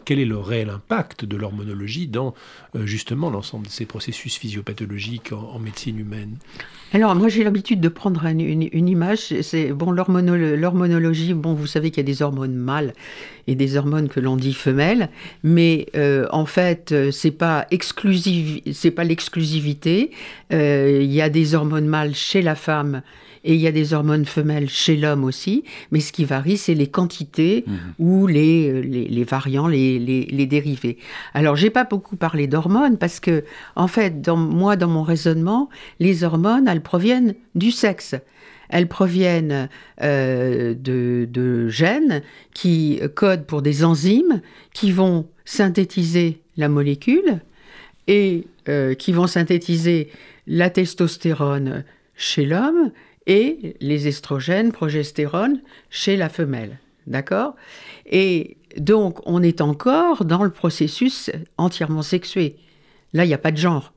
quel 0.05 0.19
est, 0.19 0.25
le 0.25 0.39
réel 0.39 0.71
impact 0.71 1.27
de 1.27 1.37
l'hormonologie 1.37 2.07
dans 2.07 2.35
euh, 2.75 2.87
justement 2.87 3.29
l'ensemble 3.29 3.67
de 3.67 3.71
ces 3.71 3.85
processus 3.85 4.39
physiopathologiques 4.39 5.33
en, 5.33 5.59
médecine 5.59 5.99
humaine? 5.99 6.37
Alors 6.95 7.15
moi 7.15 7.29
j'ai 7.29 7.45
l'habitude 7.45 7.79
de 7.79 7.91
prendre 7.91 8.25
une, 8.25 8.89
image. 8.89 9.43
C'est 9.43 9.73
bon 9.73 9.91
l'hormonologie. 9.91 11.35
Bon 11.35 11.53
vous 11.53 11.67
savez 11.67 11.91
qu'il 11.91 11.99
y 11.99 12.07
a 12.07 12.11
des 12.11 12.23
hormones 12.23 12.55
mâles 12.55 12.95
et 13.47 13.57
des 13.57 13.77
hormones 13.77 14.09
que 14.09 14.21
l'on 14.21 14.37
dit 14.37 14.55
femelles, 14.55 15.11
mais 15.43 15.87
euh, 15.97 16.27
en 16.31 16.47
fait 16.47 16.93
euh, 16.93 17.11
c'est 17.11 17.31
pas 17.31 17.67
exclusive, 17.71 18.63
c'est 18.73 18.91
pas 18.91 19.05
l'exclusivité. 19.05 20.13
Il 20.51 21.13
y 21.13 21.21
a 21.21 21.29
des 21.29 21.55
hormones 21.55 21.87
mâles 21.87 22.15
chez 22.15 22.41
la 22.41 22.55
femme 22.55 23.03
et 23.45 23.55
il 23.55 23.61
y 23.61 23.67
a 23.67 23.73
des 23.73 23.95
hormones 23.95 24.25
femelles 24.25 24.69
chez 24.69 24.97
l'homme 24.97 25.25
aussi, 25.25 25.65
mais 25.91 26.01
ce 26.01 26.13
qui 26.13 26.25
varie, 26.25 26.57
c'est 26.57 26.75
les 26.75 26.87
quantités 26.87 27.65
mhm. 27.67 27.79
ou 27.99 28.27
les, 28.27 28.83
les, 28.83 29.25
variants, 29.25 29.69
les, 29.69 29.99
les, 29.99 30.47
dérivés. 30.47 30.99
Alors, 31.35 31.57
j'ai 31.57 31.71
pas 31.71 31.85
beaucoup 31.85 32.17
parlé 32.17 32.47
d'hormones 32.47 32.99
parce 32.99 33.21
que, 33.21 33.45
en 33.77 33.89
fait, 33.89 34.21
dans, 34.21 34.37
moi, 34.37 34.77
dans 34.77 34.89
mon 34.89 35.03
raisonnement, 35.03 35.69
les 36.01 36.25
hormones, 36.25 36.69
elles 36.69 36.83
proviennent 36.83 37.35
du 37.55 37.71
sexe. 37.71 38.15
Elles 38.71 38.89
proviennent 38.89 39.69
euh, 40.03 40.75
de, 40.75 41.27
de 41.31 41.69
gènes 41.69 42.23
qui 42.53 43.01
codent 43.15 43.47
pour 43.47 43.63
des 43.63 43.83
enzymes 43.85 44.43
qui 44.75 44.93
vont 44.93 45.27
synthétiser 45.47 46.43
la 46.59 46.69
molécule 46.69 47.41
et 48.09 48.47
euh, 48.69 48.95
qui 48.95 49.13
vont 49.13 49.27
synthétiser 49.27 50.11
la 50.47 50.69
testostérone 50.69 51.85
chez 52.17 52.45
l'homme 52.45 52.91
et 53.29 53.77
les 53.81 54.09
estrogènes, 54.09 54.73
progestérone 54.73 55.61
chez 55.91 56.17
la 56.17 56.29
femelle. 56.29 56.79
D'accord? 57.07 57.55
Et 58.07 58.57
donc, 58.77 59.21
on 59.27 59.43
est 59.43 59.61
encore 59.61 60.25
dans 60.25 60.43
le 60.43 60.51
processus 60.51 61.31
entièrement 61.57 62.03
sexué. 62.03 62.57
Là, 63.13 63.25
il 63.25 63.29
n'y 63.29 63.35
a 63.35 63.39
pas 63.39 63.53
de 63.53 63.57
genre. 63.57 63.93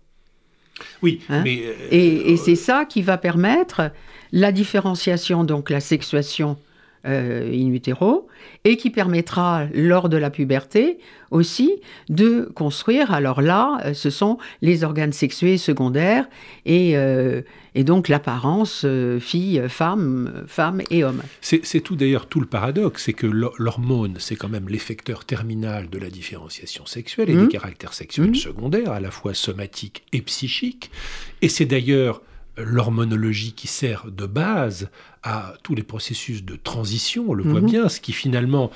Oui, 1.02 1.22
hein? 1.30 1.42
mais. 1.44 1.62
Euh, 1.64 1.74
et, 1.92 2.38
c'est 2.38 2.56
ça 2.56 2.86
qui 2.86 3.02
va 3.02 3.18
permettre 3.18 3.92
la 4.32 4.52
différenciation, 4.52 5.44
donc 5.44 5.70
la 5.70 5.80
sexuation 5.80 6.58
euh, 7.08 7.52
in 7.52 7.74
utero, 7.74 8.28
et 8.64 8.78
qui 8.78 8.92
permettra, 8.92 9.66
lors 9.74 10.08
de 10.08 10.18
la 10.18 10.30
puberté 10.30 11.00
aussi, 11.32 11.82
de 12.10 12.52
construire, 12.54 13.12
alors 13.12 13.42
là, 13.42 13.80
euh, 13.86 13.94
ce 13.96 14.12
sont 14.12 14.38
les 14.62 14.84
organes 14.84 15.12
sexués 15.12 15.58
secondaires 15.58 16.28
et, 16.68 16.96
euh, 16.96 17.42
et 17.74 17.84
donc 17.84 18.08
l'apparence 18.08 18.86
fille, 19.20 19.64
femme, 19.68 20.44
femme 20.46 20.84
et 20.92 21.04
homme. 21.04 21.24
C'est 21.42 21.82
tout 21.82 21.96
d'ailleurs 21.96 22.28
tout 22.28 22.40
le 22.40 22.46
paradoxe, 22.46 23.06
c'est 23.06 23.14
que 23.14 23.26
l'hormone, 23.28 24.18
c'est 24.20 24.36
quand 24.36 24.50
même 24.50 24.70
l'effecteur 24.70 25.26
terminal 25.26 25.90
de 25.90 25.98
la 25.98 26.12
différenciation 26.12 26.86
sexuelle 26.86 27.32
et 27.32 27.34
des 27.34 27.44
mmh. 27.44 27.50
caractères 27.50 27.94
sexuels 27.94 28.32
mmh. 28.32 28.36
secondaires, 28.36 28.92
à 28.92 29.00
la 29.00 29.10
fois 29.10 29.34
somatiques 29.34 30.04
et 30.14 30.22
psychiques, 30.22 30.92
et 31.42 31.50
c'est 31.50 31.66
d'ailleurs 31.66 32.22
l'hormonologie 32.64 33.54
qui 33.54 33.68
sert 33.68 34.06
de 34.12 34.26
base 34.26 34.90
à 35.24 35.54
tous 35.64 35.76
les 35.76 35.84
processus 35.84 36.44
de 36.44 36.56
transition, 36.56 37.26
on 37.30 37.34
le 37.34 37.44
voit 37.44 37.62
mhm. 37.62 37.70
bien, 37.70 37.90
ce 37.90 38.00
qui 38.00 38.14
finalement 38.14 38.72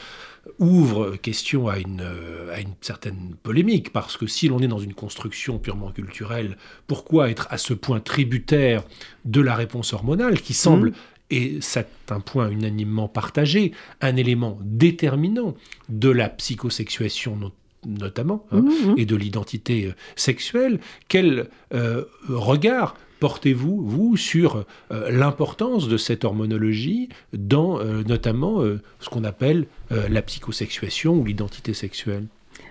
ouvre 0.59 1.15
question 1.15 1.67
à 1.67 1.79
une, 1.79 2.07
à 2.53 2.59
une 2.59 2.75
certaine 2.81 3.35
polémique, 3.41 3.91
parce 3.91 4.15
que 4.15 4.27
si 4.27 4.47
l'on 4.47 4.59
est 4.59 4.67
dans 4.67 4.79
une 4.79 4.93
construction 4.93 5.57
purement 5.57 5.91
culturelle, 5.91 6.57
pourquoi 6.85 7.31
être 7.31 7.47
à 7.49 7.57
ce 7.57 7.73
point 7.73 7.99
tributaire 7.99 8.83
de 9.25 9.41
la 9.41 9.55
réponse 9.55 9.93
hormonale 9.93 10.39
qui 10.41 10.53
semble 10.53 10.89
mhm 10.89 10.95
et 11.29 11.57
c'est 11.61 11.87
un 12.09 12.19
point 12.19 12.49
unanimement 12.49 13.07
partagé, 13.07 13.71
un 14.01 14.15
élément 14.15 14.59
déterminant 14.61 15.55
de 15.89 16.09
la 16.09 16.29
psychosexuation 16.29 17.51
notamment, 17.85 18.45
hein, 18.51 18.61
mmh, 18.61 18.67
mmh. 18.67 18.95
et 18.97 19.05
de 19.05 19.15
l'identité 19.15 19.85
euh, 19.87 19.93
sexuelle. 20.15 20.79
Quel 21.07 21.47
euh, 21.73 22.03
regard 22.27 22.95
portez-vous, 23.19 23.81
vous, 23.81 24.17
sur 24.17 24.65
euh, 24.91 25.09
l'importance 25.09 25.87
de 25.87 25.97
cette 25.97 26.25
hormonologie 26.25 27.09
dans 27.33 27.79
notamment 28.03 28.61
ce 28.99 29.09
qu'on 29.09 29.23
appelle 29.23 29.67
la 29.89 30.21
psychosexuation 30.21 31.15
ou 31.15 31.23
l'identité 31.23 31.73
sexuelle? 31.73 32.25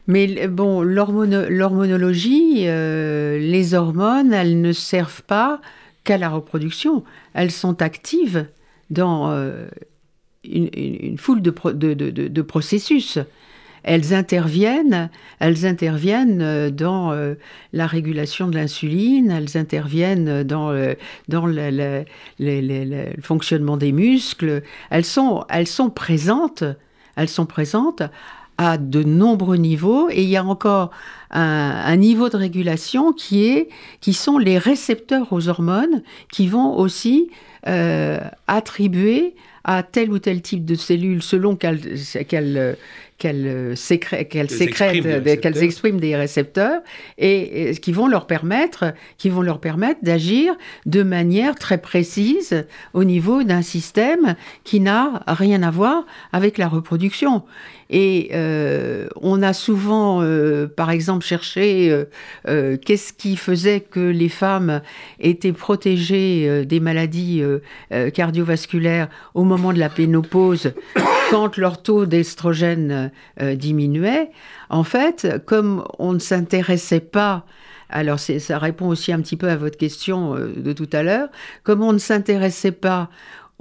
Mais 0.06 0.46
bon, 0.46 0.82
l'hormonologie, 0.82 2.66
les 2.66 3.74
hormones, 3.74 4.34
elles 4.34 4.60
ne 4.60 4.72
servent 4.72 5.22
pas 5.22 5.60
qu'à 6.04 6.18
la 6.18 6.28
reproduction. 6.28 7.04
Elles 7.32 7.50
sont 7.50 7.80
actives 7.80 8.46
dans 8.90 9.34
une, 10.44 11.18
foule 11.18 11.42
de, 11.42 11.50
de, 11.94 12.42
processus. 12.42 13.18
Elles 13.84 14.14
interviennent, 14.14 15.10
elles 15.38 15.66
interviennent 15.66 16.42
euh, 16.42 16.70
dans 16.70 17.12
euh, 17.12 17.34
la 17.72 17.86
régulation 17.86 18.48
de 18.48 18.56
l'insuline, 18.56 19.30
elles 19.30 19.56
interviennent 19.56 20.42
dans, 20.42 20.72
dans 21.28 21.46
le, 21.46 22.04
fonctionnement 23.22 23.76
des 23.76 23.92
muscles. 23.92 24.62
Elles 24.90 25.04
sont, 25.04 25.44
elles 25.48 25.66
sont 25.66 25.90
présentes, 25.90 26.64
elles 27.16 27.28
sont 27.28 27.46
présentes 27.46 28.02
à 28.58 28.78
de 28.78 29.02
nombreux 29.02 29.56
niveaux 29.56 30.08
et 30.10 30.22
il 30.22 30.28
y 30.28 30.36
a 30.36 30.44
encore 30.44 30.90
un, 31.30 31.96
niveau 31.96 32.28
de 32.28 32.36
régulation 32.36 33.12
qui 33.12 33.46
est 33.46 33.68
qui 34.00 34.12
sont 34.12 34.38
les 34.38 34.58
récepteurs 34.58 35.32
aux 35.32 35.48
hormones 35.48 36.02
qui 36.30 36.46
vont 36.46 36.76
aussi 36.76 37.30
euh, 37.66 38.20
attribuer 38.46 39.34
à 39.64 39.82
tel 39.82 40.10
ou 40.12 40.18
tel 40.18 40.42
type 40.42 40.64
de 40.64 40.74
cellules 40.74 41.22
selon 41.22 41.56
qu'elles 41.56 41.98
qu'elles 43.16 43.76
sécrètent, 43.76 44.28
qu'elles 44.28 44.50
sécrètent, 44.50 45.40
qu'elles 45.40 45.62
expriment 45.62 46.00
des 46.00 46.16
récepteurs 46.16 46.82
et, 47.16 47.72
qui 47.80 47.92
vont 47.92 48.08
leur 48.08 48.26
permettre, 48.26 48.92
qui 49.18 49.30
vont 49.30 49.42
leur 49.42 49.60
permettre 49.60 50.00
d'agir 50.02 50.54
de 50.84 51.02
manière 51.02 51.54
très 51.54 51.78
précise 51.78 52.66
au 52.92 53.04
niveau 53.04 53.42
d'un 53.44 53.62
système 53.62 54.34
qui 54.64 54.80
n'a 54.80 55.22
rien 55.26 55.62
à 55.62 55.70
voir 55.70 56.04
avec 56.32 56.58
la 56.58 56.68
reproduction. 56.68 57.44
Et 57.90 58.30
euh, 58.32 59.08
on 59.20 59.42
a 59.42 59.52
souvent, 59.52 60.22
euh, 60.22 60.66
par 60.66 60.90
exemple, 60.90 61.24
cherché 61.24 62.04
euh, 62.48 62.76
qu'est-ce 62.78 63.12
qui 63.12 63.36
faisait 63.36 63.80
que 63.80 64.00
les 64.00 64.28
femmes 64.28 64.80
étaient 65.20 65.52
protégées 65.52 66.64
des 66.64 66.80
maladies 66.80 67.42
cardiovasculaires 68.12 69.08
au 69.34 69.44
moment 69.44 69.53
de 69.72 69.78
la 69.78 69.88
pénopause 69.88 70.72
quand 71.30 71.56
leur 71.56 71.82
taux 71.82 72.06
d'estrogène 72.06 73.10
diminuait. 73.40 74.30
En 74.70 74.84
fait, 74.84 75.42
comme 75.46 75.84
on 75.98 76.12
ne 76.12 76.18
s'intéressait 76.18 77.00
pas 77.00 77.44
alors 77.90 78.18
ça 78.18 78.58
répond 78.58 78.88
aussi 78.88 79.12
un 79.12 79.20
petit 79.20 79.36
peu 79.36 79.48
à 79.48 79.56
votre 79.56 79.76
question 79.76 80.34
de 80.34 80.72
tout 80.72 80.88
à 80.92 81.02
l'heure, 81.02 81.28
comme 81.62 81.82
on 81.82 81.92
ne 81.92 81.98
s'intéressait 81.98 82.72
pas 82.72 83.08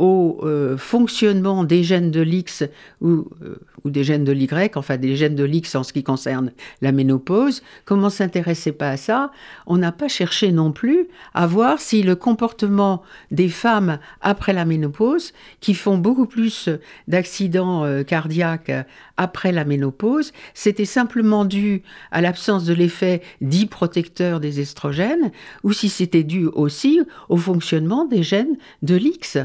au 0.03 0.41
euh, 0.43 0.75
fonctionnement 0.75 1.63
des 1.63 1.81
gènes 1.81 2.11
de 2.11 2.19
l'X 2.19 2.65
ou, 2.99 3.29
euh, 3.41 3.55
ou, 3.85 3.89
des 3.89 4.03
gènes 4.03 4.25
de 4.25 4.33
l'Y, 4.33 4.49
enfin 4.75 4.97
des 4.97 5.15
gènes 5.15 5.35
de 5.35 5.45
l'X 5.45 5.75
en 5.75 5.83
ce 5.83 5.93
qui 5.93 6.03
concerne 6.03 6.51
la 6.81 6.91
ménopause, 6.91 7.63
comment 7.85 8.09
s'intéresser 8.09 8.73
pas 8.73 8.89
à 8.89 8.97
ça? 8.97 9.31
On 9.65 9.77
n'a 9.77 9.93
pas 9.93 10.09
cherché 10.09 10.51
non 10.51 10.73
plus 10.73 11.07
à 11.33 11.47
voir 11.47 11.79
si 11.79 12.03
le 12.03 12.17
comportement 12.17 13.01
des 13.31 13.47
femmes 13.47 13.97
après 14.19 14.51
la 14.51 14.65
ménopause, 14.65 15.31
qui 15.61 15.73
font 15.73 15.97
beaucoup 15.97 16.25
plus 16.25 16.67
d'accidents 17.07 17.85
euh, 17.85 18.03
cardiaques 18.03 18.73
après 19.15 19.53
la 19.53 19.63
ménopause, 19.63 20.33
c'était 20.53 20.83
simplement 20.83 21.45
dû 21.45 21.81
à 22.11 22.19
l'absence 22.19 22.65
de 22.65 22.73
l'effet 22.73 23.21
dit 23.39 23.67
protecteur 23.67 24.41
des 24.41 24.59
estrogènes, 24.59 25.31
ou 25.63 25.71
si 25.71 25.87
c'était 25.87 26.23
dû 26.23 26.47
aussi 26.47 26.99
au 27.29 27.37
fonctionnement 27.37 28.03
des 28.03 28.21
gènes 28.21 28.57
de 28.81 28.95
l'X 28.95 29.37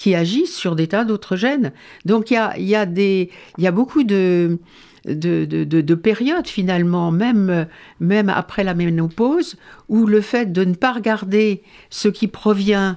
qui 0.00 0.14
agissent 0.14 0.56
sur 0.56 0.76
des 0.76 0.88
tas 0.88 1.04
d'autres 1.04 1.36
gènes. 1.36 1.72
Donc 2.06 2.30
il 2.30 2.34
y 2.34 2.36
a, 2.38 2.58
y, 2.58 2.74
a 2.74 2.86
y 2.86 3.66
a 3.66 3.70
beaucoup 3.70 4.02
de, 4.02 4.58
de, 5.04 5.44
de, 5.44 5.94
périodes 5.94 6.46
finalement, 6.46 7.12
même, 7.12 7.66
même 8.00 8.30
après 8.30 8.64
la 8.64 8.72
ménopause, 8.72 9.58
où 9.90 10.06
le 10.06 10.22
fait 10.22 10.52
de 10.52 10.64
ne 10.64 10.72
pas 10.72 10.92
regarder 10.92 11.62
ce 11.90 12.08
qui 12.08 12.28
provient 12.28 12.96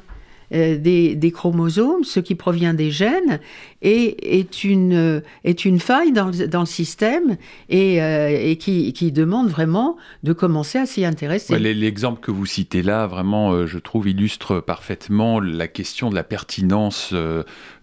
euh, 0.54 0.78
des, 0.78 1.32
chromosomes, 1.32 2.04
ce 2.04 2.20
qui 2.20 2.36
provient 2.36 2.74
des 2.74 2.92
gènes, 2.92 3.40
et 3.82 4.40
est 4.40 4.64
une, 4.64 5.22
est 5.44 5.66
une 5.66 5.80
faille 5.80 6.12
dans 6.12 6.28
le, 6.28 6.48
dans 6.48 6.60
le 6.62 6.66
système 6.66 7.38
et, 7.70 8.02
euh, 8.02 8.30
et 8.30 8.58
qui, 8.58 8.94
qui, 8.94 9.12
demande 9.12 9.50
vraiment 9.50 9.98
de 10.22 10.32
commencer 10.32 10.78
à 10.78 10.86
s'y 10.86 11.06
intéresser. 11.06 11.58
L'exemple 11.58 12.22
que 12.22 12.32
vous 12.32 12.46
citez 12.46 12.84
là, 12.84 13.08
vraiment, 13.08 13.52
euh, 13.52 13.66
je 13.66 13.80
trouve, 13.80 14.08
illustre 14.08 14.60
parfaitement 14.60 15.40
la 15.40 15.68
question 15.68 16.10
de 16.10 16.16
la 16.16 16.24
pertinence 16.24 17.14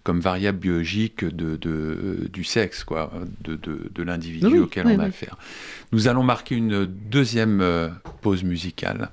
comme 0.03 0.19
variable 0.19 0.59
biologique 0.59 1.25
de, 1.25 1.57
de, 1.57 2.29
du 2.31 2.43
sexe, 2.43 2.83
quoi, 2.83 3.11
de, 3.43 3.55
de 3.55 4.03
l'individu 4.03 4.59
auquel 4.59 4.87
on 4.87 4.99
a 4.99 5.05
affaire. 5.05 5.37
Nous 5.91 6.07
allons 6.07 6.23
marquer 6.23 6.55
une 6.55 6.85
deuxième 6.85 7.91
pause 8.21 8.43
musicale. 8.43 9.09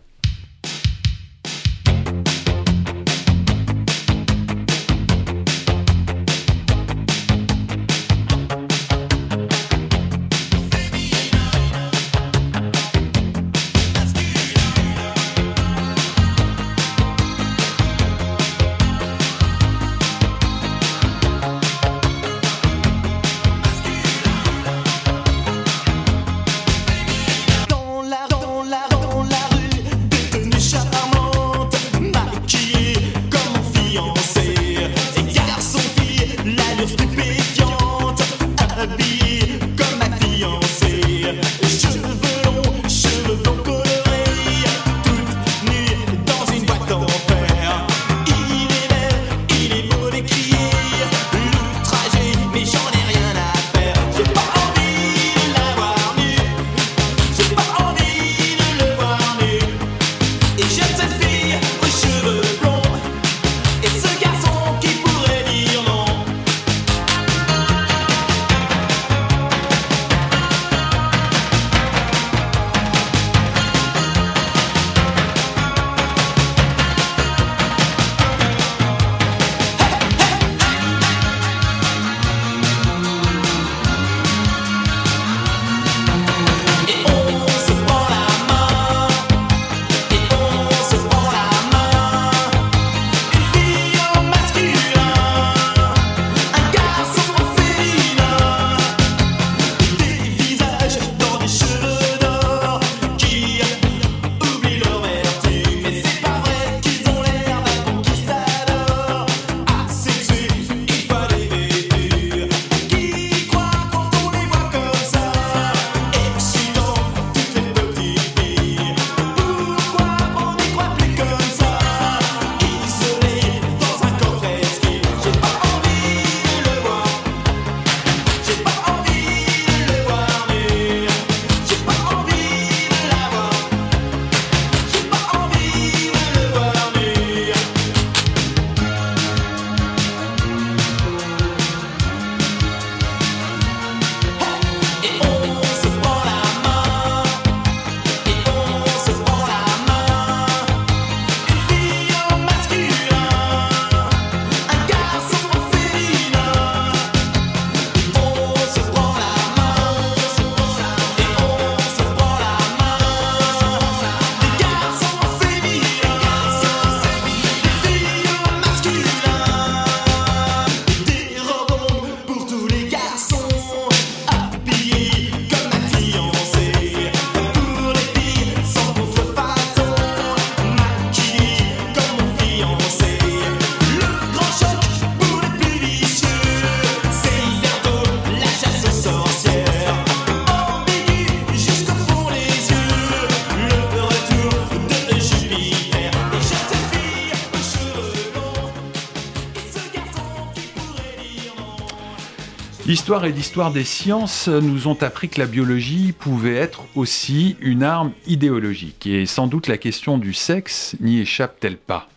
L'histoire 203.09 203.24
et 203.24 203.32
l'histoire 203.32 203.72
des 203.72 203.84
sciences 203.84 204.48
nous 204.48 204.86
ont 204.86 205.02
appris 205.02 205.30
que 205.30 205.40
la 205.40 205.46
biologie 205.46 206.12
pouvait 206.12 206.56
être 206.56 206.82
aussi 206.94 207.56
une 207.59 207.82
arme 207.82 208.12
idéologique. 208.26 209.06
Et 209.06 209.24
sans 209.24 209.46
doute 209.46 209.66
la 209.66 209.78
question 209.78 210.18
du 210.18 210.34
sexe 210.34 210.94
n'y 211.00 211.18
échappe-t-elle 211.20 211.78
pas? 211.78 212.11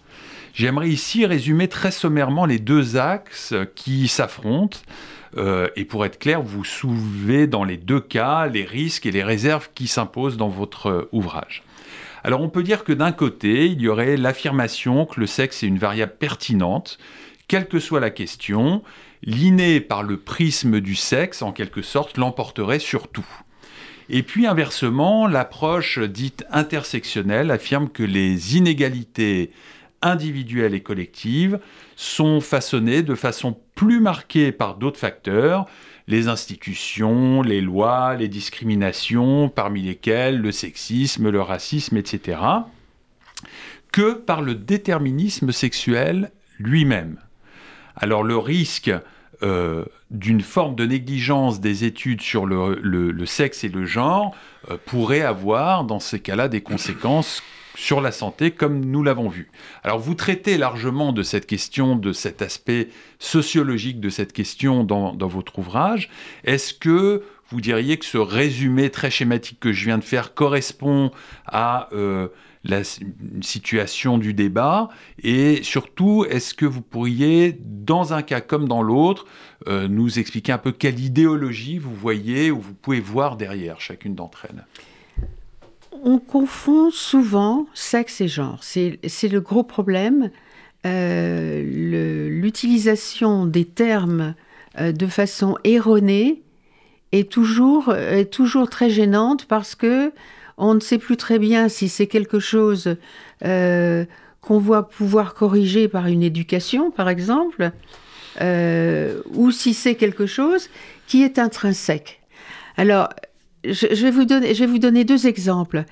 J'aimerais 0.53 0.89
ici 0.89 1.25
résumer 1.25 1.69
très 1.69 1.91
sommairement 1.91 2.45
les 2.45 2.59
deux 2.59 2.97
axes 2.97 3.53
qui 3.73 4.09
s'affrontent. 4.09 4.79
Euh, 5.37 5.69
et 5.77 5.85
pour 5.85 6.03
être 6.03 6.19
clair, 6.19 6.41
vous 6.41 6.65
soulevez 6.65 7.47
dans 7.47 7.63
les 7.63 7.77
deux 7.77 8.01
cas 8.01 8.47
les 8.47 8.65
risques 8.65 9.05
et 9.05 9.11
les 9.11 9.23
réserves 9.23 9.69
qui 9.73 9.87
s'imposent 9.87 10.35
dans 10.35 10.49
votre 10.49 11.07
ouvrage. 11.13 11.63
Alors 12.25 12.41
on 12.41 12.49
peut 12.49 12.63
dire 12.63 12.83
que 12.83 12.91
d'un 12.91 13.13
côté, 13.13 13.67
il 13.67 13.79
y 13.81 13.87
aurait 13.87 14.17
l'affirmation 14.17 15.05
que 15.05 15.21
le 15.21 15.25
sexe 15.25 15.63
est 15.63 15.67
une 15.67 15.79
variable 15.79 16.15
pertinente, 16.19 16.97
quelle 17.47 17.69
que 17.69 17.79
soit 17.79 18.01
la 18.01 18.09
question, 18.09 18.83
l'inné 19.24 19.82
par 19.82 20.03
le 20.03 20.17
prisme 20.17 20.80
du 20.80 20.95
sexe, 20.95 21.41
en 21.41 21.51
quelque 21.51 21.82
sorte, 21.82 22.17
l'emporterait 22.17 22.80
sur 22.80 23.07
tout. 23.07 23.28
Et 24.09 24.24
puis 24.24 24.47
inversement, 24.47 25.28
l'approche 25.28 25.99
dite 25.99 26.45
intersectionnelle 26.51 27.51
affirme 27.51 27.89
que 27.89 28.03
les 28.03 28.57
inégalités 28.57 29.51
individuelles 30.01 30.74
et 30.74 30.82
collectives 30.82 31.59
sont 31.95 32.41
façonnées 32.41 33.03
de 33.03 33.15
façon 33.15 33.57
plus 33.76 33.99
marquée 33.99 34.51
par 34.51 34.76
d'autres 34.76 34.99
facteurs, 34.99 35.65
les 36.07 36.28
institutions, 36.28 37.41
les 37.41 37.61
lois, 37.61 38.15
les 38.15 38.28
discriminations, 38.28 39.49
parmi 39.49 39.84
lesquelles 39.84 40.41
le 40.41 40.51
sexisme, 40.51 41.30
le 41.30 41.41
racisme, 41.41 41.97
etc., 41.97 42.39
que 43.91 44.13
par 44.13 44.41
le 44.41 44.55
déterminisme 44.55 45.51
sexuel 45.51 46.32
lui-même. 46.59 47.17
Alors 47.95 48.23
le 48.23 48.37
risque 48.37 48.91
euh, 49.43 49.85
d'une 50.11 50.41
forme 50.41 50.75
de 50.75 50.85
négligence 50.85 51.61
des 51.61 51.83
études 51.83 52.21
sur 52.21 52.45
le, 52.45 53.25
sexe 53.25 53.63
et 53.63 53.69
le 53.69 53.85
genre 53.85 54.35
euh, 54.69 54.77
pourrait 54.85 55.21
avoir, 55.21 55.83
dans 55.83 55.99
ces 55.99 56.19
cas-là, 56.19 56.47
des 56.47 56.61
conséquences 56.61 57.41
sur 57.73 58.01
la 58.01 58.11
santé, 58.11 58.51
comme 58.51 58.85
nous 58.85 59.01
l'avons 59.01 59.29
vu. 59.29 59.49
Alors 59.83 59.97
vous 59.97 60.13
traitez 60.13 60.59
largement 60.59 61.11
de 61.11 61.23
cette 61.23 61.47
question, 61.47 61.95
de 61.95 62.13
cet 62.13 62.43
aspect 62.43 62.89
sociologique 63.17 63.99
de 63.99 64.09
cette 64.09 64.33
question 64.33 64.83
dans, 64.83 65.15
votre 65.15 65.57
ouvrage. 65.57 66.09
Est-ce 66.43 66.75
que 66.75 67.23
vous 67.49 67.61
diriez 67.61 67.97
que 67.97 68.05
ce 68.05 68.19
résumé 68.19 68.91
très 68.91 69.09
schématique 69.09 69.59
que 69.59 69.71
je 69.71 69.85
viens 69.85 69.97
de 69.97 70.03
faire 70.03 70.35
correspond 70.35 71.11
à... 71.47 71.89
Euh, 71.93 72.27
la 72.64 72.82
situation 73.41 74.18
du 74.18 74.34
débat 74.34 74.89
et 75.24 75.64
surtout 75.64 76.26
est-ce 76.30 76.53
que 76.53 76.66
vous 76.66 76.82
pourriez 76.82 77.57
dans 77.59 78.14
un 78.14 78.22
cas 78.22 78.41
comme 78.41 78.68
dans 78.68 78.84
l'autre 78.84 79.26
euh, 79.68 79.88
nous 79.88 80.20
expliquer 80.20 80.51
un 80.51 80.57
peu 80.57 80.72
quelle 80.72 80.99
idéologie 80.99 81.80
vous 81.80 81.93
voyez 81.93 82.51
ou 82.51 82.59
vous 82.59 82.74
pouvez 82.74 82.99
voir 82.99 83.36
derrière 83.36 83.82
chacune 83.82 84.14
d'entre 84.14 84.45
elles? 84.49 84.66
On 86.03 86.20
confond 86.20 86.89
souvent 86.91 87.68
sexe 87.74 88.22
et 88.22 88.28
genre. 88.28 88.59
C'est 88.64 88.97
le 89.03 89.39
gros 89.39 89.64
problème. 89.64 90.32
Euh, 90.86 92.30
l'utilisation 92.30 93.45
des 93.45 93.66
termes 93.66 94.34
euh, 94.80 94.91
de 94.91 95.05
façon 95.05 95.57
erronée 95.64 96.41
est 97.12 97.30
toujours, 97.30 97.93
est 97.93 98.32
toujours 98.32 98.70
très 98.70 98.89
gênante 98.89 99.45
parce 99.45 99.76
que 99.76 100.12
on 100.62 100.76
ne 100.76 100.80
sait 100.80 100.99
plus 100.99 101.18
très 101.18 101.39
bien 101.39 101.68
si 101.70 101.89
c'est 101.89 102.05
quelque 102.05 102.39
chose 102.39 102.95
euh, 103.43 104.05
qu'on 104.41 104.59
voit 104.59 104.88
pouvoir 104.88 105.34
corriger 105.34 105.88
par 105.88 106.05
une 106.05 106.22
éducation, 106.22 106.91
par 106.91 107.09
exemple, 107.09 107.72
euh, 108.41 109.22
ou 109.34 109.49
si 109.49 109.74
c'est 109.74 109.95
quelque 109.95 110.28
chose 110.28 110.70
qui 111.07 111.24
est 111.24 111.39
intrinsèque. 111.39 112.22
Alors, 112.78 113.09
je, 113.66 113.88
vais 113.88 114.12
vous 114.12 114.78
donner, 114.78 115.03
deux 115.03 115.26
exemples. 115.26 115.84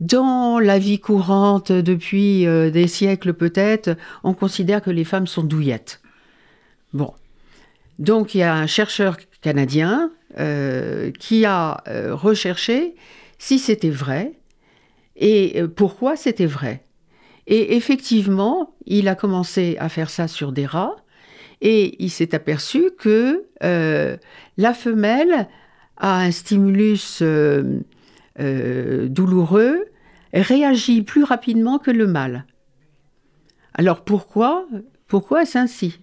Dans 0.00 0.58
la 0.58 0.78
vie 0.80 0.98
courante, 0.98 1.70
depuis 1.70 2.46
euh, 2.46 2.70
des 2.70 2.88
siècles 2.88 3.32
peut-être, 3.32 3.96
on 4.24 4.34
considère 4.34 4.82
que 4.82 4.90
les 4.90 5.04
femmes 5.04 5.28
sont 5.28 5.44
douillettes. 5.44 6.00
Bon. 6.92 7.14
Donc 8.00 8.34
il 8.34 8.38
y 8.38 8.42
a 8.42 8.54
un 8.54 8.66
chercheur 8.66 9.18
canadien 9.40 10.10
qui 11.18 11.44
a 11.44 11.82
recherché 12.12 12.94
si 13.40 13.58
c'était 13.58 13.90
vrai 13.90 14.34
et 15.16 15.62
euh, 15.62 15.66
pourquoi 15.66 16.14
c'était 16.14 16.46
vrai. 16.46 16.84
Et 17.46 17.74
effectivement, 17.74 18.74
il 18.86 19.08
a 19.08 19.14
commencé 19.16 19.76
à 19.80 19.88
faire 19.88 20.10
ça 20.10 20.28
sur 20.28 20.52
des 20.52 20.66
rats 20.66 20.96
et 21.62 21.96
il 22.04 22.10
s'est 22.10 22.34
aperçu 22.34 22.90
que 22.98 23.46
euh, 23.64 24.16
la 24.58 24.74
femelle 24.74 25.48
a 25.96 26.20
un 26.20 26.30
stimulus 26.30 27.22
euh, 27.22 27.80
douloureux, 29.08 29.86
réagit 30.34 31.02
plus 31.02 31.24
rapidement 31.24 31.78
que 31.78 31.90
le 31.90 32.06
mâle. 32.06 32.44
Alors 33.72 34.04
pourquoi 34.04 34.66
Pourquoi 35.08 35.42
est-ce 35.42 35.56
ainsi? 35.56 35.98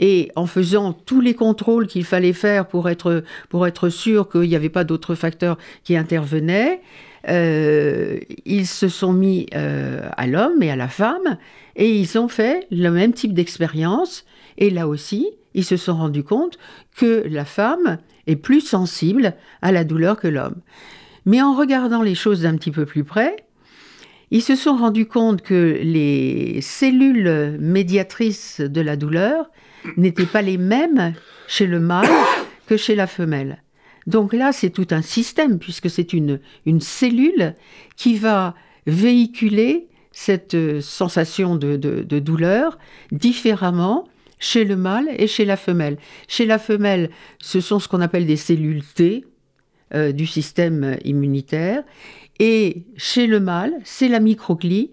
Et 0.00 0.32
en 0.34 0.46
faisant 0.46 0.94
tous 0.94 1.20
les 1.20 1.34
contrôles 1.34 1.86
qu'il 1.86 2.04
fallait 2.04 2.32
faire 2.32 2.66
pour 2.66 2.88
être, 2.88 3.22
pour 3.50 3.66
être 3.66 3.90
sûr 3.90 4.28
qu'il 4.28 4.48
n'y 4.48 4.56
avait 4.56 4.70
pas 4.70 4.84
d'autres 4.84 5.14
facteurs 5.14 5.58
qui 5.84 5.96
intervenaient, 5.96 6.80
euh, 7.28 8.18
ils 8.46 8.66
se 8.66 8.88
sont 8.88 9.12
mis 9.12 9.46
euh, 9.54 10.08
à 10.16 10.26
l'homme 10.26 10.62
et 10.62 10.70
à 10.70 10.76
la 10.76 10.88
femme 10.88 11.36
et 11.76 11.94
ils 11.94 12.18
ont 12.18 12.28
fait 12.28 12.66
le 12.70 12.88
même 12.88 13.12
type 13.12 13.34
d'expérience. 13.34 14.24
Et 14.56 14.70
là 14.70 14.88
aussi, 14.88 15.28
ils 15.52 15.64
se 15.64 15.76
sont 15.76 15.96
rendus 15.96 16.24
compte 16.24 16.58
que 16.96 17.24
la 17.28 17.44
femme 17.44 17.98
est 18.26 18.36
plus 18.36 18.62
sensible 18.62 19.34
à 19.60 19.70
la 19.70 19.84
douleur 19.84 20.18
que 20.18 20.28
l'homme. 20.28 20.56
Mais 21.26 21.42
en 21.42 21.54
regardant 21.54 22.00
les 22.00 22.14
choses 22.14 22.42
d'un 22.42 22.56
petit 22.56 22.70
peu 22.70 22.86
plus 22.86 23.04
près, 23.04 23.36
ils 24.30 24.42
se 24.42 24.54
sont 24.54 24.76
rendus 24.76 25.06
compte 25.06 25.42
que 25.42 25.78
les 25.82 26.60
cellules 26.62 27.58
médiatrices 27.60 28.60
de 28.60 28.80
la 28.80 28.96
douleur 28.96 29.50
n'étaient 29.96 30.26
pas 30.26 30.42
les 30.42 30.58
mêmes 30.58 31.14
chez 31.46 31.66
le 31.66 31.80
mâle 31.80 32.08
que 32.66 32.76
chez 32.76 32.94
la 32.94 33.06
femelle. 33.06 33.62
Donc 34.06 34.32
là, 34.32 34.52
c'est 34.52 34.70
tout 34.70 34.86
un 34.90 35.02
système, 35.02 35.58
puisque 35.58 35.90
c'est 35.90 36.12
une, 36.12 36.40
cellule 36.80 37.54
qui 37.96 38.16
va 38.16 38.54
véhiculer 38.86 39.88
cette 40.12 40.54
euh, 40.54 40.80
sensation 40.80 41.56
de, 41.56 41.76
de, 41.76 42.18
douleur 42.18 42.78
différemment 43.12 44.08
chez 44.38 44.64
le 44.64 44.76
mâle 44.76 45.08
et 45.16 45.26
chez 45.26 45.44
la 45.44 45.56
femelle. 45.56 45.98
Chez 46.28 46.46
la 46.46 46.58
femelle, 46.58 47.10
ce 47.40 47.60
sont 47.60 47.78
ce 47.78 47.88
qu'on 47.88 48.00
appelle 48.00 48.26
des 48.26 48.36
cellules 48.36 48.82
T 48.82 49.24
euh, 49.94 50.12
du 50.12 50.26
système 50.26 50.96
immunitaire, 51.04 51.82
et 52.38 52.84
chez 52.96 53.26
le 53.26 53.38
mâle, 53.38 53.74
c'est 53.84 54.08
la 54.08 54.18
microglie 54.18 54.92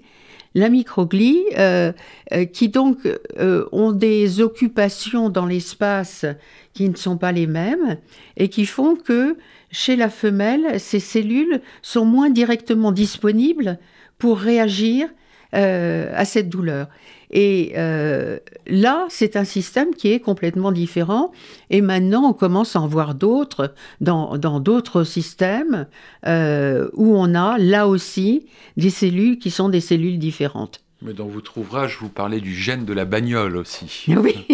la 0.54 0.70
microglie, 0.70 1.44
euh, 1.58 1.92
euh, 2.34 2.46
qui 2.46 2.70
donc 2.70 3.00
euh, 3.40 3.66
ont 3.72 3.92
des 3.92 4.42
occupations 4.42 5.30
dans 5.30 5.46
l'espace 5.46 6.26
qui 6.74 6.90
ne 6.90 6.96
sont 6.96 7.18
pas 7.18 7.32
les 7.32 7.48
mêmes 7.48 7.98
et 8.38 8.50
qui 8.50 8.66
font 8.66 8.96
que 8.96 9.38
chez 9.72 9.96
la 9.96 10.10
femelle, 10.10 10.80
ces 10.80 11.00
cellules 11.00 11.62
sont 11.82 12.06
moins 12.06 12.30
directement 12.30 12.92
disponibles 12.92 13.80
pour 14.18 14.40
réagir 14.40 15.10
à 15.54 16.26
cette 16.26 16.50
douleur. 16.50 16.88
Et 17.32 17.74
euh, 17.76 18.40
là, 18.68 19.06
c'est 19.10 19.36
un 19.36 19.44
système 19.44 19.94
qui 19.94 20.12
est 20.12 20.20
complètement 20.20 20.72
différent. 20.72 21.32
Et 21.70 21.82
maintenant, 21.82 22.24
on 22.24 22.34
commence 22.34 22.76
à 22.76 22.82
en 22.82 22.88
voir 22.88 23.16
d'autres 23.16 23.74
dans 24.00 24.60
d'autres 24.60 25.04
systèmes 25.04 25.88
euh, 26.26 26.88
où 26.94 27.16
on 27.18 27.36
a 27.36 27.58
là 27.58 27.88
aussi 27.88 28.46
des 28.78 28.90
cellules 28.90 29.40
qui 29.40 29.52
sont 29.52 29.70
des 29.70 29.82
cellules 29.82 30.20
différentes. 30.20 30.82
Mais 31.04 31.14
dans 31.14 31.28
votre 31.28 31.60
ouvrage, 31.60 31.98
vous 32.02 32.10
parlez 32.10 32.42
du 32.42 32.56
gène 32.56 32.84
de 32.84 32.94
la 32.94 33.06
bagnole 33.06 33.58
aussi. 33.58 34.06
Oui, 34.18 34.48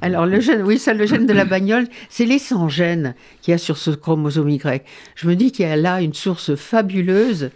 alors 0.00 0.26
le 0.26 0.40
gène, 0.40 0.62
oui, 0.62 0.78
ça, 0.78 0.92
le 0.92 1.06
gène 1.06 1.26
de 1.26 1.32
la 1.32 1.44
bagnole, 1.44 1.86
c'est 2.08 2.24
les 2.24 2.40
100 2.40 2.68
gènes 2.68 3.14
qu'il 3.42 3.52
y 3.52 3.54
a 3.54 3.58
sur 3.58 3.76
ce 3.76 3.90
chromosome 3.90 4.50
Y. 4.50 4.84
Je 5.14 5.28
me 5.28 5.36
dis 5.36 5.52
qu'il 5.52 5.66
y 5.66 5.68
a 5.68 5.76
là 5.76 6.00
une 6.00 6.14
source 6.14 6.56
fabuleuse 6.56 7.50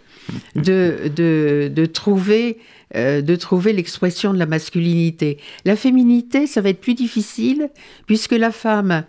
de, 0.55 1.11
de, 1.13 1.69
de 1.73 1.85
trouver 1.85 2.59
euh, 2.95 3.21
de 3.21 3.35
trouver 3.35 3.73
l'expression 3.73 4.33
de 4.33 4.39
la 4.39 4.45
masculinité. 4.45 5.37
La 5.65 5.75
féminité, 5.75 6.47
ça 6.47 6.61
va 6.61 6.69
être 6.69 6.81
plus 6.81 6.95
difficile 6.95 7.69
puisque 8.07 8.31
la 8.31 8.51
femme 8.51 9.03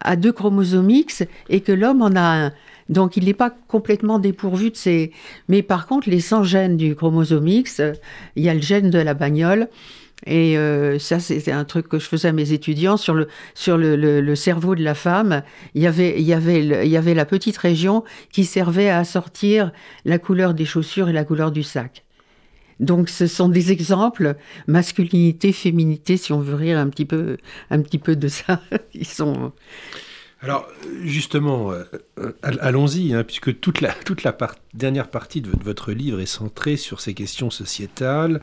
a 0.00 0.16
deux 0.16 0.32
chromosomes 0.32 0.90
X 0.90 1.22
et 1.48 1.60
que 1.60 1.72
l'homme 1.72 2.02
en 2.02 2.14
a 2.16 2.46
un. 2.46 2.52
Donc 2.88 3.16
il 3.16 3.24
n'est 3.24 3.34
pas 3.34 3.50
complètement 3.50 4.18
dépourvu 4.18 4.70
de 4.70 4.76
ces... 4.76 5.12
Mais 5.48 5.62
par 5.62 5.86
contre, 5.86 6.08
les 6.08 6.20
100 6.20 6.44
gènes 6.44 6.76
du 6.76 6.94
chromosome 6.94 7.48
X, 7.48 7.82
il 8.36 8.44
y 8.44 8.48
a 8.48 8.54
le 8.54 8.60
gène 8.60 8.90
de 8.90 8.98
la 8.98 9.14
bagnole. 9.14 9.68
Et 10.24 10.56
euh, 10.56 10.98
ça, 10.98 11.20
c'était 11.20 11.52
un 11.52 11.64
truc 11.64 11.88
que 11.88 11.98
je 11.98 12.06
faisais 12.06 12.28
à 12.28 12.32
mes 12.32 12.52
étudiants 12.52 12.96
sur 12.96 13.12
le, 13.12 13.28
sur 13.54 13.76
le, 13.76 14.34
cerveau 14.34 14.74
de 14.74 14.82
la 14.82 14.94
femme. 14.94 15.42
Il 15.74 15.82
y, 15.82 15.86
avait, 15.86 16.18
il, 16.18 16.24
y 16.24 16.32
avait, 16.32 16.64
il 16.64 16.90
y 16.90 16.96
avait 16.96 17.12
la 17.12 17.26
petite 17.26 17.58
région 17.58 18.02
qui 18.32 18.44
servait 18.44 18.88
à 18.88 18.98
assortir 18.98 19.72
la 20.06 20.18
couleur 20.18 20.54
des 20.54 20.64
chaussures 20.64 21.10
et 21.10 21.12
la 21.12 21.24
couleur 21.24 21.52
du 21.52 21.62
sac. 21.62 22.05
Donc 22.80 23.08
ce 23.08 23.26
sont 23.26 23.48
des 23.48 23.72
exemples, 23.72 24.36
masculinité, 24.66 25.52
féminité, 25.52 26.16
si 26.16 26.32
on 26.32 26.40
veut 26.40 26.54
rire 26.54 26.78
un 26.78 26.88
petit 26.88 27.06
peu, 27.06 27.38
un 27.70 27.80
petit 27.80 27.98
peu 27.98 28.16
de 28.16 28.28
ça. 28.28 28.60
Ils 28.94 29.06
sont... 29.06 29.52
Alors 30.42 30.68
justement, 31.02 31.72
euh, 31.72 31.84
allons-y, 32.42 33.14
hein, 33.14 33.24
puisque 33.24 33.58
toute 33.58 33.80
la, 33.80 33.92
toute 33.92 34.22
la 34.22 34.36
dernière 34.74 35.08
partie 35.08 35.40
de 35.40 35.50
votre 35.64 35.92
livre 35.92 36.20
est 36.20 36.26
centrée 36.26 36.76
sur 36.76 37.00
ces 37.00 37.14
questions 37.14 37.50
sociétales 37.50 38.42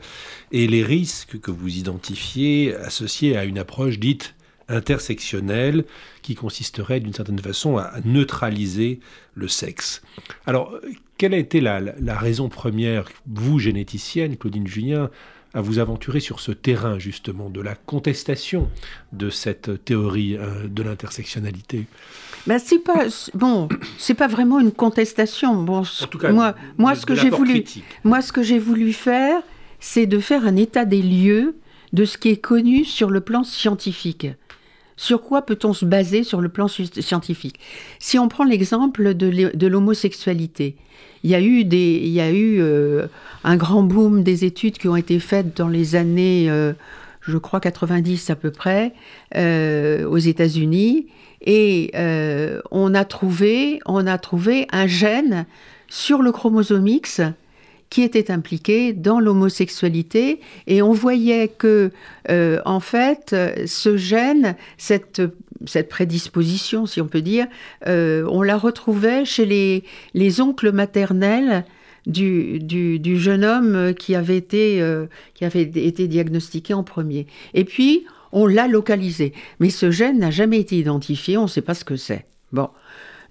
et 0.50 0.66
les 0.66 0.82
risques 0.82 1.38
que 1.40 1.52
vous 1.52 1.76
identifiez 1.76 2.74
associés 2.74 3.36
à 3.36 3.44
une 3.44 3.58
approche 3.58 4.00
dite 4.00 4.33
intersectionnelle 4.68 5.84
qui 6.22 6.34
consisterait 6.34 7.00
d'une 7.00 7.12
certaine 7.12 7.38
façon 7.38 7.76
à 7.76 7.92
neutraliser 8.04 9.00
le 9.34 9.48
sexe. 9.48 10.02
Alors, 10.46 10.74
quelle 11.18 11.34
a 11.34 11.38
été 11.38 11.60
la, 11.60 11.80
raison 12.18 12.48
première, 12.48 13.08
vous, 13.26 13.58
généticienne, 13.58 14.36
Claudine 14.36 14.66
Julien, 14.66 15.10
à 15.52 15.60
vous 15.60 15.78
aventurer 15.78 16.18
sur 16.18 16.40
ce 16.40 16.50
terrain 16.50 16.98
justement 16.98 17.48
de 17.48 17.60
la 17.60 17.76
contestation 17.76 18.68
de 19.12 19.30
cette 19.30 19.84
théorie 19.84 20.36
euh, 20.36 20.66
de 20.66 20.82
l'intersectionnalité? 20.82 21.86
Ben, 22.46 22.58
c'est 22.58 22.80
pas 22.80 23.06
bon, 23.34 23.68
c'est 23.96 24.14
pas 24.14 24.26
vraiment 24.26 24.58
une 24.58 24.72
contestation. 24.72 25.62
Bon, 25.62 25.82
en 25.82 26.06
tout 26.10 26.18
cas, 26.18 26.32
moi, 26.32 26.54
moi 26.76 26.94
ce 26.94 27.06
que 27.06 27.14
j'ai 27.14 27.30
voulu, 27.30 27.64
moi 28.02 28.20
ce 28.20 28.32
que 28.32 28.42
j'ai 28.42 28.58
voulu 28.58 28.92
faire, 28.92 29.42
c'est 29.80 30.06
de 30.06 30.18
faire 30.18 30.44
un 30.44 30.56
état 30.56 30.84
des 30.84 31.00
lieux 31.00 31.54
de 31.94 32.04
ce 32.04 32.18
qui 32.18 32.28
est 32.28 32.36
connu 32.36 32.84
sur 32.84 33.08
le 33.08 33.20
plan 33.20 33.44
scientifique. 33.44 34.26
Sur 34.96 35.22
quoi 35.22 35.42
peut-on 35.42 35.72
se 35.72 35.84
baser 35.84 36.24
sur 36.24 36.40
le 36.40 36.48
plan 36.48 36.68
scientifique? 36.68 37.58
Si 37.98 38.18
on 38.18 38.28
prend 38.28 38.44
l'exemple 38.44 39.14
de 39.14 39.66
l'homosexualité, 39.66 40.76
il 41.22 41.30
y 41.30 41.34
a 41.34 41.40
eu, 41.40 41.64
des, 41.64 42.00
il 42.02 42.10
y 42.10 42.20
a 42.20 42.30
eu 42.30 42.60
euh, 42.60 43.06
un 43.44 43.56
grand 43.56 43.82
boom 43.82 44.22
des 44.22 44.44
études 44.44 44.76
qui 44.76 44.88
ont 44.88 44.96
été 44.96 45.18
faites 45.20 45.56
dans 45.56 45.68
les 45.68 45.96
années, 45.96 46.50
euh, 46.50 46.74
je 47.22 47.38
crois, 47.38 47.60
90 47.60 48.28
à 48.28 48.36
peu 48.36 48.50
près, 48.50 48.92
euh, 49.34 50.04
aux 50.04 50.18
États-Unis. 50.18 51.06
Et 51.46 51.92
on, 52.70 52.94
a 52.94 53.04
trouvé, 53.04 53.80
on 53.86 54.06
a 54.06 54.18
trouvé 54.18 54.66
un 54.72 54.86
gène 54.86 55.46
sur 55.88 56.22
le 56.22 56.32
chromosome 56.32 56.88
X 56.88 57.20
qui 57.94 58.02
était 58.02 58.32
impliqué 58.32 58.92
dans 58.92 59.20
l'homosexualité. 59.20 60.40
Et 60.66 60.82
on 60.82 60.90
voyait 60.90 61.46
que 61.46 61.92
euh, 62.28 62.58
en 62.64 62.80
fait 62.80 63.36
ce 63.66 63.96
gène 63.96 64.56
cette 64.78 65.22
cette 65.64 65.88
prédisposition 65.88 66.86
si 66.86 67.00
on 67.00 67.06
peut 67.06 67.22
dire 67.22 67.46
euh, 67.86 68.26
on 68.28 68.42
la 68.42 68.56
retrouvait 68.56 69.24
chez 69.24 69.46
les, 69.46 69.84
les 70.12 70.40
oncles 70.40 70.72
maternels 70.72 71.64
du, 72.04 72.58
du, 72.58 73.16
jeune 73.16 73.44
homme 73.44 73.94
qui 73.94 74.16
avait 74.16 74.38
été 74.38 74.82
euh, 74.82 75.06
qui 75.34 75.44
avait 75.44 75.62
été 75.62 76.08
diagnostiqué 76.08 76.74
en 76.74 76.82
premier. 76.82 77.28
Et 77.54 77.64
puis 77.64 78.06
on 78.32 78.48
l'a 78.48 78.66
localisé. 78.66 79.32
Mais 79.60 79.70
ce 79.70 79.92
gène 79.92 80.18
n'a 80.18 80.32
jamais 80.32 80.58
été 80.58 80.76
identifié 80.76 81.38
on 81.38 81.44
ne 81.44 81.48
sait 81.48 81.62
pas 81.62 81.74
ce 81.74 81.84
que 81.84 81.94
c'est. 81.94 82.24
Bon 82.50 82.70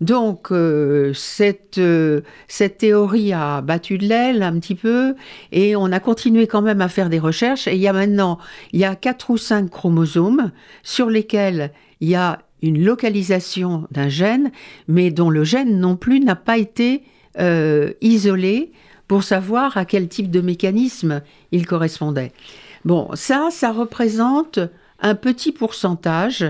donc 0.03 0.51
euh, 0.51 1.13
cette, 1.13 1.77
euh, 1.77 2.21
cette 2.47 2.77
théorie 2.77 3.33
a 3.33 3.61
battu 3.61 3.97
de 3.97 4.05
l'aile 4.05 4.43
un 4.43 4.59
petit 4.59 4.75
peu 4.75 5.15
et 5.51 5.75
on 5.75 5.91
a 5.91 5.99
continué 5.99 6.45
quand 6.45 6.61
même 6.61 6.81
à 6.81 6.89
faire 6.89 7.09
des 7.09 7.19
recherches 7.19 7.67
et 7.67 7.75
il 7.75 7.81
y 7.81 7.87
a 7.87 7.93
maintenant 7.93 8.37
il 8.73 8.79
y 8.79 8.85
a 8.85 8.95
quatre 8.95 9.29
ou 9.29 9.37
cinq 9.37 9.69
chromosomes 9.69 10.51
sur 10.83 11.09
lesquels 11.09 11.71
il 12.01 12.09
y 12.09 12.15
a 12.15 12.39
une 12.61 12.83
localisation 12.83 13.87
d'un 13.91 14.09
gène 14.09 14.51
mais 14.87 15.09
dont 15.09 15.29
le 15.29 15.43
gène 15.43 15.79
non 15.79 15.95
plus 15.95 16.19
n'a 16.19 16.35
pas 16.35 16.57
été 16.57 17.03
euh, 17.39 17.93
isolé 18.01 18.71
pour 19.07 19.23
savoir 19.23 19.77
à 19.77 19.85
quel 19.85 20.07
type 20.07 20.29
de 20.31 20.41
mécanisme 20.41 21.21
il 21.51 21.65
correspondait. 21.65 22.31
Bon, 22.85 23.09
ça, 23.13 23.49
ça 23.51 23.71
représente 23.71 24.59
un 24.99 25.15
petit 25.15 25.51
pourcentage 25.51 26.45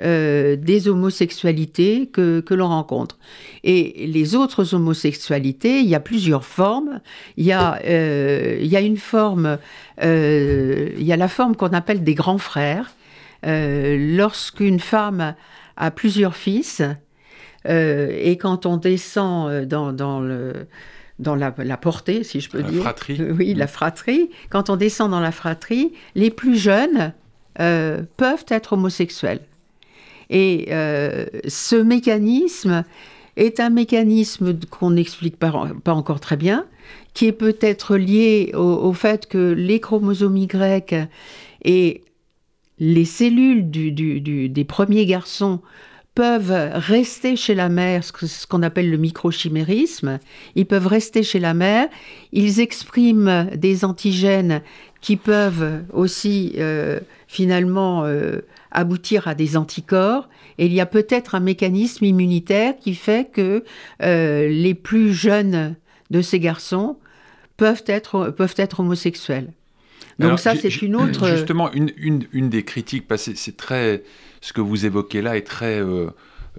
euh, 0.00 0.54
des 0.54 0.86
homosexualités 0.86 2.06
que, 2.06 2.54
l'on 2.54 2.68
rencontre. 2.68 3.18
Et 3.64 4.06
les 4.06 4.36
autres 4.36 4.72
homosexualités, 4.72 5.80
il 5.80 5.88
y 5.88 5.96
a 5.96 6.00
plusieurs 6.00 6.44
formes. 6.44 7.00
Il 7.36 7.44
y 7.44 7.50
a, 7.50 7.80
euh, 7.84 8.58
il 8.60 8.68
y 8.68 8.76
a 8.76 8.80
une 8.80 8.96
forme, 8.96 9.58
euh, 10.04 10.90
il 10.96 11.02
y 11.02 11.12
a 11.12 11.16
la 11.16 11.26
forme 11.26 11.56
qu'on 11.56 11.72
appelle 11.72 12.04
des 12.04 12.14
grands 12.14 12.38
frères. 12.38 12.92
Lorsqu'une 13.42 14.78
femme 14.78 15.34
a 15.76 15.90
plusieurs 15.90 16.36
fils, 16.36 16.80
et 17.68 18.38
quand 18.40 18.66
on 18.66 18.76
descend 18.76 19.64
dans, 19.64 20.20
le 20.20 20.52
dans 21.18 21.34
la, 21.34 21.50
portée, 21.76 22.22
si 22.22 22.40
je 22.40 22.50
peux 22.50 22.60
la 22.60 22.70
dire. 22.70 22.82
Fratrie. 22.82 23.20
Oui, 23.32 23.54
la 23.54 23.66
fratrie. 23.66 24.30
Quand 24.48 24.70
on 24.70 24.76
descend 24.76 25.10
dans 25.10 25.20
la 25.20 25.32
fratrie, 25.32 25.92
les 26.14 26.30
plus 26.30 26.56
jeunes 26.56 27.12
peuvent 27.56 28.46
être 28.48 28.74
homosexuels. 28.74 29.47
Et 30.30 30.66
euh, 30.70 31.26
ce 31.46 31.76
mécanisme 31.76 32.84
est 33.36 33.60
un 33.60 33.70
mécanisme 33.70 34.58
qu'on 34.70 34.90
n'explique 34.90 35.36
pas, 35.36 35.52
encore 35.86 36.20
très 36.20 36.36
bien, 36.36 36.66
qui 37.14 37.26
est 37.26 37.32
peut-être 37.32 37.96
lié 37.96 38.52
au, 38.54 38.92
fait 38.92 39.26
que 39.26 39.52
les 39.52 39.80
chromosomes 39.80 40.36
Y 40.36 41.08
et 41.64 42.02
les 42.78 43.04
cellules 43.04 43.70
des 43.70 44.64
premiers 44.64 45.06
garçons 45.06 45.60
peuvent 46.18 46.72
rester 46.74 47.36
chez 47.36 47.54
la 47.54 47.68
mère, 47.68 48.02
ce 48.02 48.44
qu'on 48.48 48.64
appelle 48.64 48.90
le 48.90 48.96
microchimérisme. 48.96 50.18
Ils 50.56 50.66
peuvent 50.66 50.88
rester 50.88 51.22
chez 51.22 51.38
la 51.38 51.54
mère. 51.54 51.86
Ils 52.32 52.58
expriment 52.58 53.46
des 53.54 53.84
antigènes 53.84 54.62
qui 55.00 55.16
peuvent 55.16 55.84
aussi 55.92 56.54
euh, 56.58 56.98
finalement 57.28 58.04
euh, 58.04 58.40
aboutir 58.70 59.28
à 59.28 59.34
des 59.34 59.56
anticorps. 59.56 60.28
Et 60.58 60.66
il 60.66 60.72
y 60.72 60.80
a 60.80 60.86
peut-être 60.86 61.34
un 61.34 61.40
mécanisme 61.40 62.04
immunitaire 62.04 62.76
qui 62.76 62.94
fait 62.94 63.30
que 63.30 63.64
euh, 64.02 64.48
les 64.48 64.74
plus 64.74 65.12
jeunes 65.12 65.76
de 66.10 66.22
ces 66.22 66.40
garçons 66.40 66.98
peuvent 67.56 67.84
être, 67.86 68.30
peuvent 68.30 68.54
être 68.56 68.80
homosexuels. 68.80 69.52
Donc 70.18 70.40
ça, 70.40 70.56
c'est 70.56 70.82
une 70.82 70.96
autre... 70.96 71.28
Justement, 71.28 71.72
une, 71.72 71.92
une, 71.96 72.26
une 72.32 72.48
des 72.48 72.64
critiques, 72.64 73.06
parce 73.06 73.26
que 73.26 73.36
c'est 73.36 73.56
très... 73.56 74.02
Ce 74.40 74.52
que 74.52 74.60
vous 74.60 74.84
évoquez 74.86 75.22
là 75.22 75.36
est 75.36 75.46
très... 75.46 75.80
Euh, 75.80 76.08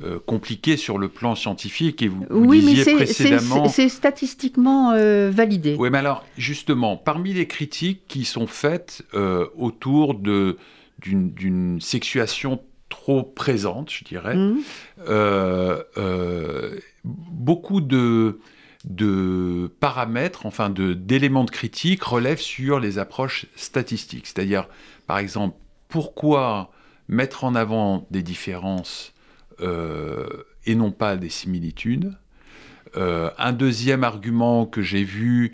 euh, 0.01 0.17
compliqué 0.25 0.77
sur 0.77 0.97
le 0.97 1.09
plan 1.09 1.35
scientifique 1.35 2.01
et 2.01 2.07
vous, 2.07 2.25
oui, 2.29 2.61
disiez 2.61 2.85
mais 2.85 3.03
précédemment... 3.03 3.67
c'est 3.67 3.89
statistiquement 3.89 4.93
validé. 5.29 5.75
Oui, 5.77 5.89
mais 5.89 5.97
alors 5.97 6.23
justement, 6.37 6.95
parmi 6.95 7.33
les 7.33 7.47
critiques 7.47 8.03
qui 8.07 8.23
sont 8.23 8.47
faites 8.47 9.03
autour 9.57 10.13
de 10.13 10.55
d'une 10.99 11.81
sexuation 11.81 12.61
trop 12.89 13.23
présente, 13.23 13.91
je 13.91 14.03
dirais. 14.03 14.35
Mmh. 14.35 14.57
Euh, 15.07 15.83
euh, 15.97 16.79
beaucoup 17.03 17.81
de, 17.81 18.39
de 18.83 19.71
paramètres, 19.79 20.45
enfin 20.45 20.69
d'éléments 20.69 21.45
de, 21.45 21.51
critique 21.51 22.03
relèvent 22.03 22.41
sur 22.41 22.79
les 22.79 22.97
approches 22.99 23.45
statistiques. 23.55 24.27
C'est-à-dire, 24.27 24.67
par 25.07 25.19
exemple, 25.19 25.55
pourquoi 25.87 26.71
mettre 27.07 27.43
en 27.43 27.55
avant 27.55 28.07
des 28.11 28.21
différences 28.21 29.13
euh, 29.61 30.27
et 30.65 30.75
non 30.75 30.91
pas 30.91 31.15
des 31.15 31.29
similitudes? 31.29 32.13
Un 32.95 33.53
deuxième 33.53 34.03
argument 34.03 34.65
que 34.65 34.81
j'ai 34.81 35.03
vu 35.03 35.53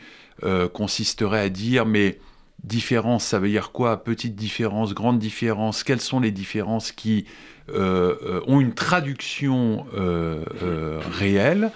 consisterait 0.73 1.41
à 1.41 1.49
dire, 1.49 1.85
mais 1.85 2.17
différence, 2.65 3.25
ça 3.25 3.39
veut 3.39 3.49
dire 3.49 3.71
quoi? 3.71 4.03
Petite 4.03 4.35
différence, 4.35 4.93
grande 4.93 5.19
différence 5.19 5.83
Quelles 5.83 6.01
sont 6.01 6.19
les 6.19 6.31
différences 6.31 6.91
qui 6.91 7.25
euh, 7.69 8.15
euh, 8.23 8.41
ont 8.47 8.59
une 8.59 8.73
traduction 8.73 9.85
euh, 9.93 10.43
réelle? 11.11 11.71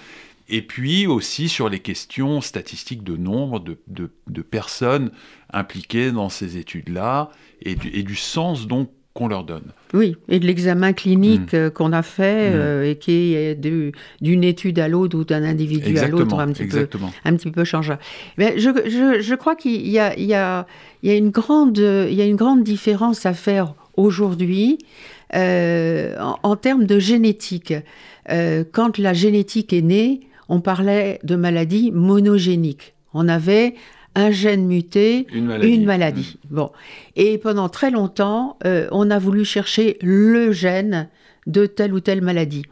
Et 0.51 0.63
puis 0.63 1.05
aussi 1.05 1.47
sur 1.47 1.69
les 1.69 1.79
questions 1.79 2.41
statistiques 2.41 3.03
de 3.03 3.15
nombre 3.15 3.63
de, 3.87 4.41
personnes 4.41 5.11
impliquées 5.53 6.11
dans 6.11 6.29
ces 6.29 6.57
études-là 6.57 7.29
et, 7.61 7.77
et 7.93 8.01
du, 8.01 8.15
sens 8.15 8.65
donc 8.65 8.89
qu'on 9.19 9.27
leur 9.27 9.43
donne. 9.43 9.73
Oui, 9.93 10.15
et 10.29 10.39
de 10.39 10.47
l'examen 10.47 10.93
clinique 10.93 11.51
mm. 11.51 11.57
euh, 11.57 11.69
qu'on 11.69 11.91
a 11.91 12.01
fait 12.01 12.51
mm. 12.51 12.55
euh, 12.55 12.89
et 12.89 12.95
qui 12.95 13.33
est 13.33 13.55
d'une 14.21 14.43
étude 14.43 14.79
à 14.79 14.87
l'autre 14.87 15.17
ou 15.17 15.25
d'un 15.25 15.43
individu 15.43 15.97
à 15.99 16.07
l'autre 16.07 16.39
un, 16.39 16.47
petit 16.53 16.65
peu, 16.65 16.87
un 17.25 17.35
petit 17.35 17.51
peu 17.51 17.65
changeant. 17.65 17.97
Mais 18.37 18.57
je, 18.57 18.69
je, 18.85 19.19
je 19.21 19.35
crois 19.35 19.55
qu'il 19.55 19.85
y, 19.85 19.97
y, 19.97 20.23
y, 20.23 20.27
y 20.27 20.33
a, 20.33 20.65
une 21.03 21.29
grande, 21.31 21.77
il 21.77 22.13
y 22.13 22.21
a 22.21 22.25
une 22.25 22.37
grande 22.37 22.63
différence 22.63 23.25
à 23.25 23.33
faire 23.33 23.73
aujourd'hui 23.97 24.77
euh, 25.35 26.15
en, 26.19 26.39
en, 26.41 26.55
termes 26.55 26.85
de 26.85 26.97
génétique. 26.97 27.73
quand 28.71 28.97
la 28.97 29.13
génétique 29.13 29.73
est 29.73 29.81
née, 29.81 30.21
on 30.47 30.61
parlait 30.61 31.19
de 31.23 31.35
maladies 31.35 31.91
monogéniques. 31.91 32.93
On 33.13 33.27
avait 33.27 33.75
un 34.15 34.31
gène 34.31 34.65
muté, 34.65 35.27
une 35.33 35.85
maladie. 35.85 36.37
Bon. 36.49 36.71
Et 37.15 37.37
pendant 37.37 37.69
très 37.69 37.91
longtemps, 37.91 38.57
euh, 38.65 38.87
on 38.91 39.11
a 39.11 39.19
voulu 39.19 39.45
chercher 39.45 39.97
le 40.01 40.51
gène 40.51 41.09
de 41.47 41.65
telle 41.65 41.93
ou 41.93 41.99
telle 41.99 42.21
maladie. 42.21 42.65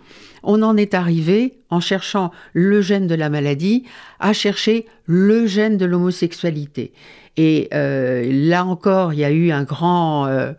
On 0.44 0.62
en 0.62 0.78
est 0.78 0.94
arrivé, 0.94 1.60
en 1.70 1.80
cherchant 1.80 2.32
le 2.54 2.82
gène 2.82 3.08
de 3.08 3.16
la 3.16 3.30
maladie, 3.30 3.84
à 4.20 4.34
chercher 4.34 4.86
le 5.06 5.46
gène 5.46 5.78
de 5.78 5.86
l'homosexualité. 5.86 6.94
Et 7.38 7.68
euh, 7.74 8.26
là 8.32 8.66
encore, 8.66 9.14
il 9.14 9.20
y 9.20 9.26
a 9.26 9.32
eu 9.32 9.52
un 9.52 9.64
grand, 9.64 10.28
euh, 10.28 10.54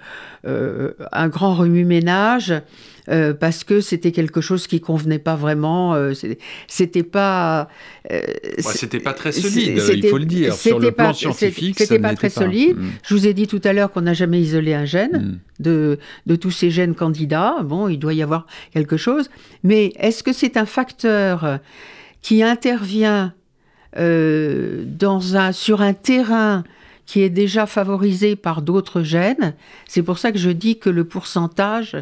un 0.45 1.29
grand 1.29 1.55
remue-ménage. 1.55 2.55
Parce 3.41 3.65
que 3.65 3.81
c'était 3.81 4.13
quelque 4.13 4.41
chose 4.41 4.67
qui 4.67 4.81
convenait 4.81 5.19
pas 5.19 5.37
vraiment. 5.37 5.97
c'était 6.67 7.03
pas. 7.03 7.69
c'était 8.59 9.01
pas 9.01 9.13
très 9.13 9.33
solide, 9.33 9.81
il 9.95 10.07
faut 10.07 10.19
le 10.19 10.25
dire. 10.25 10.55
Sur 10.55 10.79
le 10.79 10.93
plan 10.93 11.13
scientifique, 11.13 11.79
c'était 11.79 11.99
pas 11.99 12.15
très 12.15 12.31
solide. 12.31 12.77
Hmm. 12.77 12.91
Je 13.07 13.15
vous 13.15 13.27
ai 13.27 13.35
dit 13.35 13.47
tout 13.47 13.61
à 13.65 13.73
l'heure 13.73 13.91
qu'on 13.93 14.03
n'a 14.03 14.15
jamais 14.15 14.41
isolé 14.41 14.75
un 14.75 14.85
gène 14.85 15.41
hmm. 15.59 15.63
de, 15.63 15.99
de 16.27 16.37
tous 16.37 16.51
ces 16.51 16.71
gènes 16.71 16.95
candidats. 16.95 17.63
Bon, 17.65 17.89
il 17.89 17.99
doit 17.99 18.15
y 18.15 18.23
avoir 18.23 18.47
quelque 18.73 18.97
chose. 18.97 19.31
Mais 19.63 19.93
est-ce 19.99 20.23
que 20.23 20.33
c'est 20.33 20.57
un 20.57 20.67
facteur 20.67 21.61
qui 22.23 22.43
intervient 22.43 23.33
euh, 23.97 24.85
dans 24.85 25.37
un, 25.37 25.53
sur 25.53 25.81
un 25.81 25.95
terrain 25.95 26.63
qui 27.09 27.23
est 27.23 27.31
déjà 27.31 27.65
favorisé 27.65 28.37
par 28.37 28.61
d'autres 28.61 29.03
gènes. 29.03 29.55
C'est 29.89 30.03
pour 30.03 30.19
ça 30.19 30.31
que 30.31 30.37
je 30.39 30.51
dis 30.51 30.79
que 30.79 30.91
le 30.91 31.05
pourcentage 31.05 31.97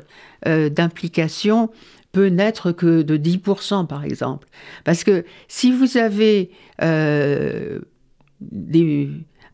euh, 0.49 0.69
d'implication 0.69 1.71
peut 2.11 2.27
n'être 2.27 2.73
que 2.73 3.03
de 3.03 3.17
10% 3.17 3.87
par 3.87 4.05
exemple. 4.05 4.49
Parce 4.83 5.05
que 5.05 5.25
si 5.47 5.71
vous 5.71 5.97
avez 5.97 6.51
euh, 6.83 7.79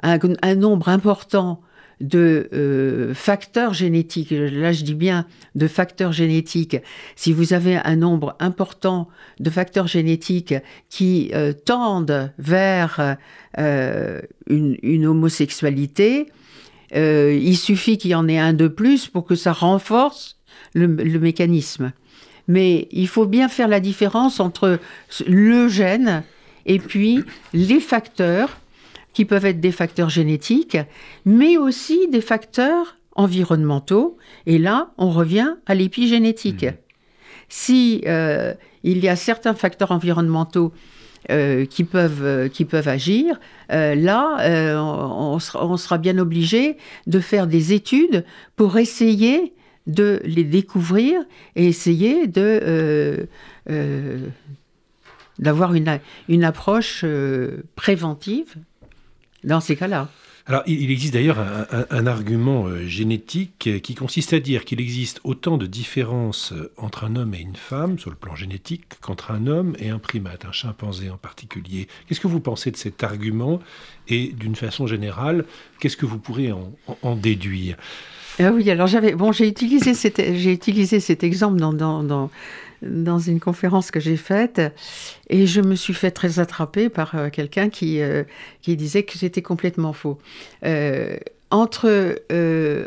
un, 0.00 0.54
nombre 0.54 0.88
important 0.88 1.60
de 2.02 2.48
euh, 2.52 3.14
facteurs 3.14 3.72
génétiques, 3.72 4.30
là 4.32 4.72
je 4.72 4.82
dis 4.82 4.94
bien 4.94 5.24
de 5.54 5.68
facteurs 5.68 6.12
génétiques, 6.12 6.76
si 7.16 7.32
vous 7.32 7.52
avez 7.52 7.76
un 7.76 7.96
nombre 7.96 8.36
important 8.40 9.08
de 9.40 9.48
facteurs 9.48 9.86
génétiques 9.86 10.54
qui 10.90 11.30
euh, 11.32 11.52
tendent 11.52 12.32
vers 12.38 13.16
euh, 13.58 14.20
une, 14.48 15.06
homosexualité, 15.06 16.26
il 16.94 17.56
suffit 17.56 17.96
qu'il 17.96 18.10
y 18.10 18.14
en 18.14 18.28
ait 18.28 18.38
un 18.38 18.52
de 18.52 18.68
plus 18.68 19.06
pour 19.06 19.24
que 19.24 19.34
ça 19.34 19.52
renforce 19.52 20.36
le 20.74 20.86
mécanisme. 21.18 21.92
Mais 22.48 22.88
il 22.90 23.08
faut 23.08 23.24
bien 23.24 23.48
faire 23.48 23.68
la 23.68 23.80
différence 23.80 24.40
entre 24.40 24.78
le 25.26 25.68
gène 25.68 26.22
et 26.66 26.78
puis 26.78 27.22
les 27.54 27.80
facteurs 27.80 28.58
qui 29.12 29.24
peuvent 29.24 29.46
être 29.46 29.60
des 29.60 29.72
facteurs 29.72 30.08
génétiques, 30.08 30.78
mais 31.24 31.56
aussi 31.56 32.08
des 32.08 32.20
facteurs 32.20 32.96
environnementaux. 33.14 34.16
Et 34.46 34.58
là, 34.58 34.92
on 34.98 35.10
revient 35.10 35.54
à 35.66 35.74
l'épigénétique. 35.74 36.64
Mmh. 36.64 36.76
Si 37.48 38.02
euh, 38.06 38.54
il 38.82 38.98
y 38.98 39.08
a 39.08 39.16
certains 39.16 39.54
facteurs 39.54 39.90
environnementaux 39.90 40.72
euh, 41.30 41.66
qui, 41.66 41.84
peuvent, 41.84 42.24
euh, 42.24 42.48
qui 42.48 42.64
peuvent 42.64 42.88
agir, 42.88 43.38
là, 43.68 44.38
on, 44.80 45.38
sera, 45.38 45.98
bien 45.98 46.16
obligé 46.18 46.78
de 47.06 47.20
faire 47.20 47.46
des 47.46 47.74
études 47.74 48.24
pour 48.56 48.78
essayer 48.78 49.52
de 49.86 50.22
les 50.24 50.44
découvrir 50.44 51.20
et 51.56 51.66
essayer 51.66 52.26
de 52.26 53.28
d'avoir 55.38 55.74
une, 55.74 55.98
une 56.28 56.44
approche 56.44 57.04
préventive 57.76 58.54
dans 59.44 59.60
ces 59.60 59.76
cas-là. 59.76 60.08
Alors, 60.46 60.64
il 60.66 60.90
existe 60.90 61.14
d'ailleurs 61.14 61.38
un, 61.38 62.06
argument 62.06 62.66
euh, 62.66 62.84
génétique 62.84 63.80
qui 63.80 63.94
consiste 63.94 64.32
à 64.32 64.40
dire 64.40 64.64
qu'il 64.64 64.80
existe 64.80 65.20
autant 65.22 65.56
de 65.56 65.66
différences 65.66 66.52
euh, 66.52 66.72
entre 66.76 67.04
un 67.04 67.14
homme 67.14 67.32
et 67.34 67.40
une 67.40 67.54
femme, 67.54 67.96
sur 67.96 68.10
le 68.10 68.16
plan 68.16 68.34
génétique, 68.34 68.86
qu'entre 69.00 69.30
un 69.30 69.46
homme 69.46 69.76
et 69.78 69.90
un 69.90 70.00
primate, 70.00 70.44
un 70.44 70.50
chimpanzé 70.50 71.10
en 71.10 71.16
particulier. 71.16 71.86
Qu'est-ce 72.08 72.18
que 72.18 72.26
vous 72.26 72.40
pensez 72.40 72.72
de 72.72 72.76
cet 72.76 73.04
argument? 73.04 73.60
Et 74.08 74.32
d'une 74.32 74.56
façon 74.56 74.88
générale, 74.88 75.44
qu'est-ce 75.78 75.96
que 75.96 76.06
vous 76.06 76.18
pourrez 76.18 76.50
en, 76.50 77.14
déduire? 77.14 77.76
Ah 78.40 78.50
oui, 78.50 78.68
alors 78.68 78.88
j'avais 78.88 79.14
bon, 79.14 79.30
j'ai 79.30 79.46
utilisé 79.46 79.92
j'ai 80.16 80.52
utilisé 80.52 80.98
cet 80.98 81.22
exemple 81.22 81.60
dans, 81.60 81.72
dans, 81.72 82.02
dans 82.02 82.30
une 82.82 83.40
conférence 83.40 83.90
que 83.90 84.00
j'ai 84.00 84.16
faite 84.16 84.60
et 85.28 85.46
je 85.46 85.60
me 85.60 85.74
suis 85.74 85.94
fait 85.94 86.10
très 86.10 86.38
attraper 86.38 86.88
par 86.88 87.14
euh, 87.14 87.30
quelqu'un 87.30 87.68
qui, 87.68 88.00
euh, 88.00 88.24
qui 88.60 88.76
disait 88.76 89.04
que 89.04 89.16
c'était 89.18 89.42
complètement 89.42 89.92
faux. 89.92 90.18
Euh, 90.64 91.16
entre, 91.50 92.16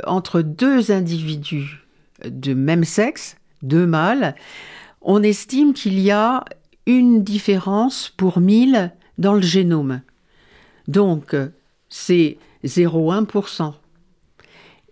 entre 0.08 0.42
deux 0.42 0.92
individus 0.92 1.86
de 2.26 2.56
même 2.56 2.84
sexe, 2.84 3.38
deux 3.62 3.86
mâles, 3.86 4.36
on 5.02 5.22
estime 5.22 5.74
qu'il 5.74 6.00
y 6.00 6.10
a 6.10 6.44
une 6.88 7.24
différence 7.24 8.12
pour 8.18 8.40
mille 8.40 8.92
dans 9.20 9.36
le 9.36 9.44
génome. 9.44 10.02
Donc, 10.88 11.36
c'est 11.90 12.38
0,1%. 12.64 13.74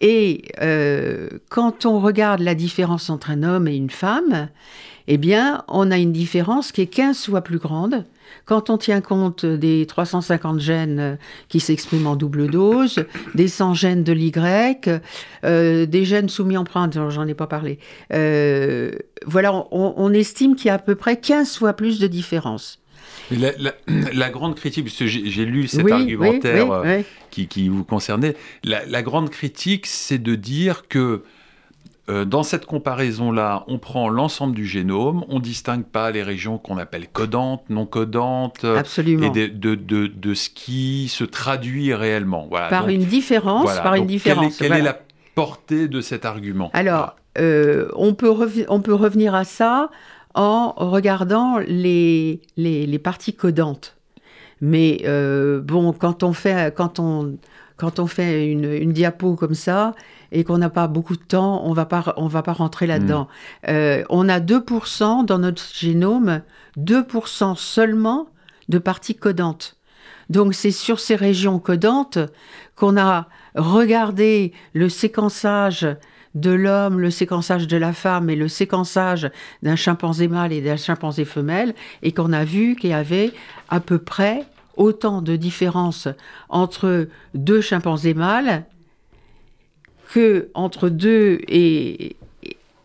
Et 0.02 0.44
quand 1.50 1.88
on 1.88 2.00
regarde 2.00 2.42
la 2.42 2.54
différence 2.54 3.10
entre 3.10 3.32
un 3.32 3.42
homme 3.42 3.68
et 3.68 3.76
une 3.76 3.90
femme, 3.90 4.50
eh 5.08 5.18
bien, 5.18 5.64
on 5.68 5.92
a 5.92 5.98
une 5.98 6.14
différence 6.14 6.72
qui 6.72 6.82
est 6.82 6.88
15 6.88 7.26
fois 7.26 7.42
plus 7.42 7.58
grande. 7.58 8.06
Quand 8.46 8.70
on 8.70 8.78
tient 8.78 9.02
compte 9.02 9.46
des 9.46 9.86
350 9.86 10.60
gènes 10.60 11.00
euh, 11.00 11.16
qui 11.50 11.60
s'expriment 11.60 12.08
en 12.08 12.16
double 12.16 12.50
dose, 12.50 13.06
des 13.36 13.48
100 13.48 13.74
gènes 13.74 14.04
de 14.04 14.14
l'Y, 14.14 14.32
euh, 15.46 15.86
des 15.86 16.06
gènes 16.06 16.30
soumis 16.30 16.58
empreintes, 16.58 16.94
j'en 17.10 17.28
ai 17.28 17.34
pas 17.34 17.48
parlé, 17.48 17.80
euh, 18.14 18.92
voilà, 19.26 19.66
on, 19.72 20.14
estime 20.14 20.56
qu'il 20.56 20.68
y 20.68 20.70
a 20.70 20.76
à 20.76 20.80
peu 20.80 20.96
près 20.96 21.18
15 21.18 21.58
fois 21.58 21.74
plus 21.74 22.00
de 22.00 22.08
différence. 22.08 22.80
La, 23.32 24.30
grande 24.30 24.56
critique, 24.56 24.86
parce 24.86 24.98
que 24.98 25.08
j'ai 25.08 25.46
lu 25.46 25.68
cet 25.68 25.90
argumentaire 25.90 26.84
Qui, 27.30 27.70
vous 27.70 27.84
concernait, 27.84 28.36
la 28.64 29.02
grande 29.02 29.30
critique, 29.30 29.86
c'est 29.86 30.18
de 30.18 30.36
dire 30.36 30.88
que 30.88 31.24
euh, 32.10 32.26
dans 32.26 32.44
cette 32.44 32.66
comparaison-là, 32.66 33.64
on 33.68 33.78
prend 33.78 34.10
l'ensemble 34.10 34.54
du 34.54 34.66
génome, 34.66 35.24
on 35.30 35.40
distingue 35.40 35.86
pas 35.86 36.12
les 36.12 36.22
régions 36.22 36.58
qu'on 36.58 36.78
appelle 36.78 37.08
codantes, 37.08 37.64
non 37.70 37.86
codantes, 37.86 38.66
et 38.66 39.48
de, 39.48 40.34
ce 40.34 40.50
qui 40.50 41.08
se 41.08 41.24
traduit 41.24 41.94
réellement. 41.94 42.50
Par 42.50 42.90
une 42.90 43.06
différence, 43.06 43.80
par 43.80 43.96
une 43.96 44.06
différence. 44.06 44.58
Quelle, 44.58 44.74
est, 44.74 44.82
la 44.82 45.00
portée 45.34 45.88
de 45.88 46.02
cet 46.02 46.26
argument? 46.26 46.70
Alors, 46.74 47.16
euh, 47.38 47.88
on, 47.96 48.14
peut 48.14 48.34
on 48.68 48.82
peut 48.82 48.94
revenir 48.94 49.34
à 49.34 49.46
ça 49.46 49.90
en 50.34 50.74
regardant 50.76 51.58
les, 51.60 52.42
les, 52.58 53.00
parties 53.00 53.34
codantes. 53.34 53.96
Mais 54.60 55.04
euh, 55.06 55.62
bon, 55.62 55.94
quand 55.94 56.24
on 56.24 56.34
fait, 56.34 56.76
quand 56.76 57.00
on, 57.00 57.38
quand 57.78 58.00
on 58.00 58.08
fait 58.08 58.46
une, 58.46 58.66
une 58.66 58.92
diapo 58.92 59.36
comme 59.36 59.56
ça, 59.56 59.94
et 60.34 60.44
qu'on 60.44 60.58
n'a 60.58 60.70
pas 60.70 60.88
beaucoup 60.88 61.16
de 61.16 61.22
temps, 61.22 61.62
on 61.64 61.74
va 61.74 61.86
pas, 61.86 62.14
on 62.18 62.28
va 62.28 62.42
pas 62.42 62.54
rentrer 62.54 62.88
là-dedans. 62.88 63.28
Euh, 63.70 64.04
on 64.10 64.28
a 64.28 64.40
2% 64.40 65.26
dans 65.26 65.40
notre 65.40 65.64
génome, 65.74 66.42
2% 66.78 67.56
seulement 67.56 68.28
de 68.68 68.80
parties 68.80 69.16
codantes. 69.16 69.78
Donc 70.30 70.56
c'est 70.56 70.72
sur 70.72 71.00
ces 71.00 71.16
régions 71.16 71.60
codantes 71.60 72.18
qu'on 72.76 72.98
a 72.98 73.28
regardé 73.56 74.54
le 74.74 74.90
séquençage 74.90 75.88
de 76.34 76.50
l'homme, 76.50 77.00
le 77.00 77.12
séquençage 77.12 77.68
de 77.68 77.78
la 77.78 77.94
femme 77.94 78.30
et 78.32 78.36
le 78.36 78.48
séquençage 78.48 79.30
d'un 79.62 79.76
chimpanzé 79.76 80.28
mâle 80.28 80.52
et 80.52 80.62
d'un 80.62 80.78
chimpanzé 80.78 81.26
femelle, 81.26 81.76
et 82.02 82.12
qu'on 82.12 82.34
a 82.34 82.44
vu 82.44 82.76
qu'il 82.76 82.90
y 82.90 82.94
avait 82.94 83.32
à 83.70 83.80
peu 83.80 84.00
près 84.00 84.46
autant 84.76 85.22
de 85.22 85.36
différences 85.36 86.08
entre 86.50 87.08
deux 87.36 87.62
chimpanzés 87.62 88.16
mâles 88.16 88.66
que 90.14 90.50
entre 90.54 90.90
deux 90.90 91.40
et, 91.48 92.16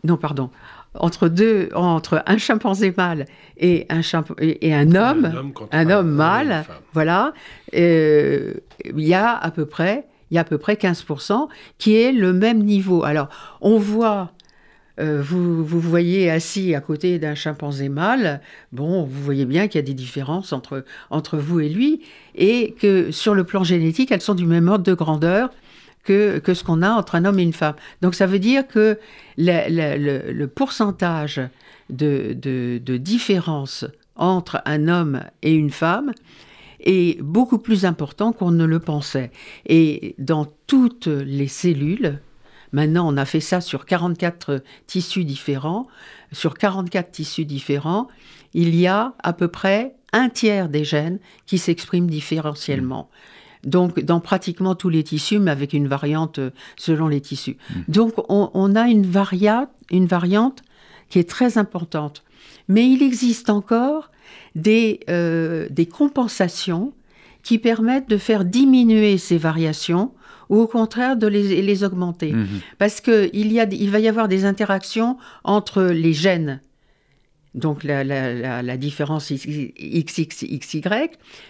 non 0.03 0.17
pardon. 0.17 0.49
Entre 0.95 1.29
deux 1.29 1.69
entre 1.75 2.23
un 2.25 2.39
chimpanzé 2.39 2.91
mâle 2.97 3.25
et 3.57 3.85
un 3.89 4.01
et, 4.39 4.73
un 4.73 4.95
homme 4.95 5.53
un 5.71 5.89
homme, 5.91 6.09
mâle 6.09 6.65
voilà. 6.93 7.33
Euh, 7.75 8.55
il 8.83 9.07
y 9.07 9.13
a 9.13 9.37
à 9.37 9.51
peu 9.51 9.67
près 9.67 10.07
il 10.31 10.35
y 10.35 10.37
a 10.39 10.41
à 10.41 10.43
peu 10.43 10.57
près 10.57 10.73
15% 10.73 11.47
qui 11.77 11.95
est 11.95 12.11
le 12.11 12.33
même 12.33 12.63
niveau. 12.63 13.03
Alors 13.03 13.29
on 13.61 13.77
voit 13.77 14.31
euh, 14.99 15.21
vous, 15.21 15.63
vous 15.63 15.79
voyez 15.79 16.31
assis 16.31 16.73
à 16.73 16.81
côté 16.81 17.19
d'un 17.19 17.35
chimpanzé 17.35 17.87
mâle, 17.87 18.41
bon, 18.71 19.03
vous 19.03 19.21
voyez 19.23 19.45
bien 19.45 19.67
qu'il 19.67 19.79
y 19.79 19.83
a 19.83 19.85
des 19.85 19.93
différences 19.93 20.51
entre, 20.51 20.83
entre 21.09 21.37
vous 21.37 21.61
et 21.61 21.69
lui, 21.69 22.01
et 22.35 22.75
que 22.81 23.09
sur 23.11 23.33
le 23.33 23.45
plan 23.45 23.63
génétique, 23.63 24.11
elles 24.11 24.21
sont 24.21 24.35
du 24.35 24.45
même 24.45 24.67
ordre 24.67 24.83
de 24.83 24.93
grandeur, 24.93 25.51
que, 26.03 26.41
ce 26.45 26.63
qu'on 26.63 26.81
a 26.81 26.89
entre 26.89 27.15
un 27.15 27.25
homme 27.25 27.39
et 27.39 27.43
une 27.43 27.53
femme. 27.53 27.75
Donc 28.01 28.15
ça 28.15 28.25
veut 28.25 28.39
dire 28.39 28.67
que 28.67 28.97
le, 29.37 30.45
pourcentage 30.47 31.41
de, 31.89 32.97
différence 32.97 33.85
entre 34.15 34.61
un 34.65 34.87
homme 34.87 35.23
et 35.41 35.53
une 35.53 35.69
femme 35.69 36.11
est 36.81 37.21
beaucoup 37.21 37.57
plus 37.57 37.85
important 37.85 38.31
qu'on 38.31 38.51
ne 38.51 38.65
le 38.65 38.79
pensait. 38.79 39.31
Et 39.65 40.15
dans 40.17 40.47
toutes 40.67 41.07
les 41.07 41.47
cellules, 41.47 42.19
Maintenant, 42.71 43.11
on 43.11 43.17
a 43.17 43.25
fait 43.25 43.39
ça 43.39 43.61
sur 43.61 43.85
44 43.85 44.63
tissus 44.85 45.25
différents. 45.25 45.87
Sur 46.31 46.53
44 46.53 47.11
tissus 47.11 47.45
différents, 47.45 48.07
il 48.53 48.75
y 48.75 48.85
a 48.85 49.13
à 49.23 49.33
peu 49.33 49.47
près 49.47 49.95
un 50.13 50.29
tiers 50.29 50.69
des 50.69 50.83
gènes 50.83 51.19
qui 51.45 51.57
s'expriment 51.57 52.09
différentiellement. 52.09 53.09
Donc, 53.63 53.99
dans 53.99 54.19
pratiquement 54.19 54.75
tous 54.75 54.89
les 54.89 55.03
tissus, 55.03 55.39
mais 55.39 55.51
avec 55.51 55.73
une 55.73 55.87
variante 55.87 56.39
euh, 56.39 56.49
selon 56.77 57.07
les 57.07 57.21
tissus. 57.21 57.57
Donc, 57.87 58.13
on, 58.29 58.75
a 58.75 58.87
une, 58.87 59.05
une 59.91 60.05
variante 60.05 60.63
qui 61.09 61.19
est 61.19 61.29
très 61.29 61.57
importante. 61.57 62.23
Mais 62.67 62.89
il 62.89 63.03
existe 63.03 63.49
encore 63.49 64.11
des, 64.55 65.01
euh, 65.09 65.67
des 65.69 65.87
compensations 65.87 66.93
qui 67.43 67.57
permettent 67.57 68.09
de 68.09 68.17
faire 68.17 68.45
diminuer 68.45 69.17
ces 69.17 69.37
variations 69.37 70.13
ou 70.49 70.59
au 70.59 70.67
contraire 70.67 71.15
de 71.15 71.27
les, 71.27 71.83
augmenter. 71.83 72.33
Hmm. 72.33 72.47
Parce 72.77 73.01
qu'il 73.01 73.29
il 73.33 73.89
va 73.89 73.99
y 73.99 74.07
avoir 74.07 74.27
des 74.27 74.45
interactions 74.45 75.17
entre 75.43 75.83
les 75.83 76.13
gènes 76.13 76.59
donc 77.55 77.83
la, 77.83 78.03
la, 78.03 78.77
différence 78.77 79.31
XXXY, 79.31 80.83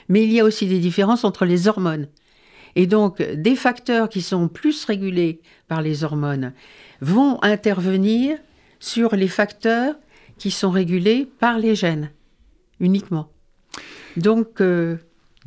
mais 0.07 0.23
il 0.23 0.31
y 0.31 0.39
a 0.39 0.45
aussi 0.45 0.65
des 0.67 0.79
différences 0.79 1.23
entre 1.23 1.45
les 1.45 1.67
hormones. 1.67 2.07
Et 2.75 2.87
donc, 2.87 3.21
des 3.21 3.55
facteurs 3.55 4.09
qui 4.09 4.21
sont 4.21 4.47
plus 4.47 4.85
régulés 4.85 5.41
par 5.67 5.81
les 5.81 6.03
hormones 6.03 6.53
vont 7.01 7.41
intervenir 7.43 8.37
sur 8.79 9.15
les 9.15 9.27
facteurs 9.27 9.95
qui 10.37 10.51
sont 10.51 10.71
régulés 10.71 11.27
par 11.39 11.59
les 11.59 11.75
gènes, 11.75 12.11
uniquement. 12.79 13.29
Donc... 14.17 14.61
Euh, 14.61 14.97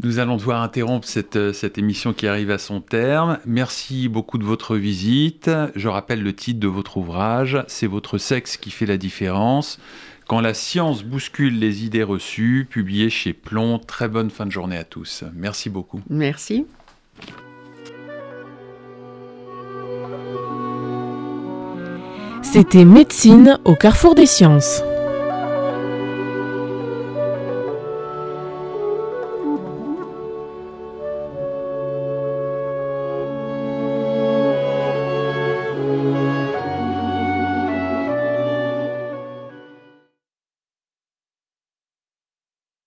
nous 0.03 0.18
allons 0.18 0.36
devoir 0.36 0.62
interrompre 0.62 1.07
cette, 1.07 1.53
cette, 1.53 1.76
émission 1.76 2.14
qui 2.14 2.26
arrive 2.26 2.50
à 2.50 2.59
son 2.59 2.80
terme. 2.80 3.38
Merci 3.44 4.09
beaucoup 4.09 4.38
de 4.38 4.44
votre 4.44 4.76
visite. 4.76 5.50
Je 5.76 5.86
rappelle 5.86 6.22
le 6.22 6.32
titre 6.32 6.59
de 6.59 6.66
votre 6.66 6.96
ouvrage, 6.96 7.62
C'est 7.68 7.86
votre 7.86 8.16
sexe 8.16 8.57
qui 8.57 8.70
fait 8.70 8.86
la 8.86 8.96
différence. 8.96 9.78
Quand 10.33 10.41
la 10.41 10.55
science 10.55 11.05
bouscule 11.05 11.59
les 11.59 11.85
idées 11.85 12.03
reçues, 12.03 12.66
publié 12.70 13.11
chez 13.11 13.35
Plomb. 13.35 13.78
Très 13.78 14.09
bonne 14.09 14.30
fin 14.30 14.47
de 14.47 14.51
journée 14.51 14.78
à 14.78 14.83
tous. 14.83 15.24
Merci 15.35 15.68
beaucoup. 15.68 16.01
Merci. 16.09 16.64
C'était 22.41 22.87
Médecine 22.87 23.61
au 23.66 23.74
carrefour 23.74 24.14
des 24.14 24.24
sciences. 24.24 24.83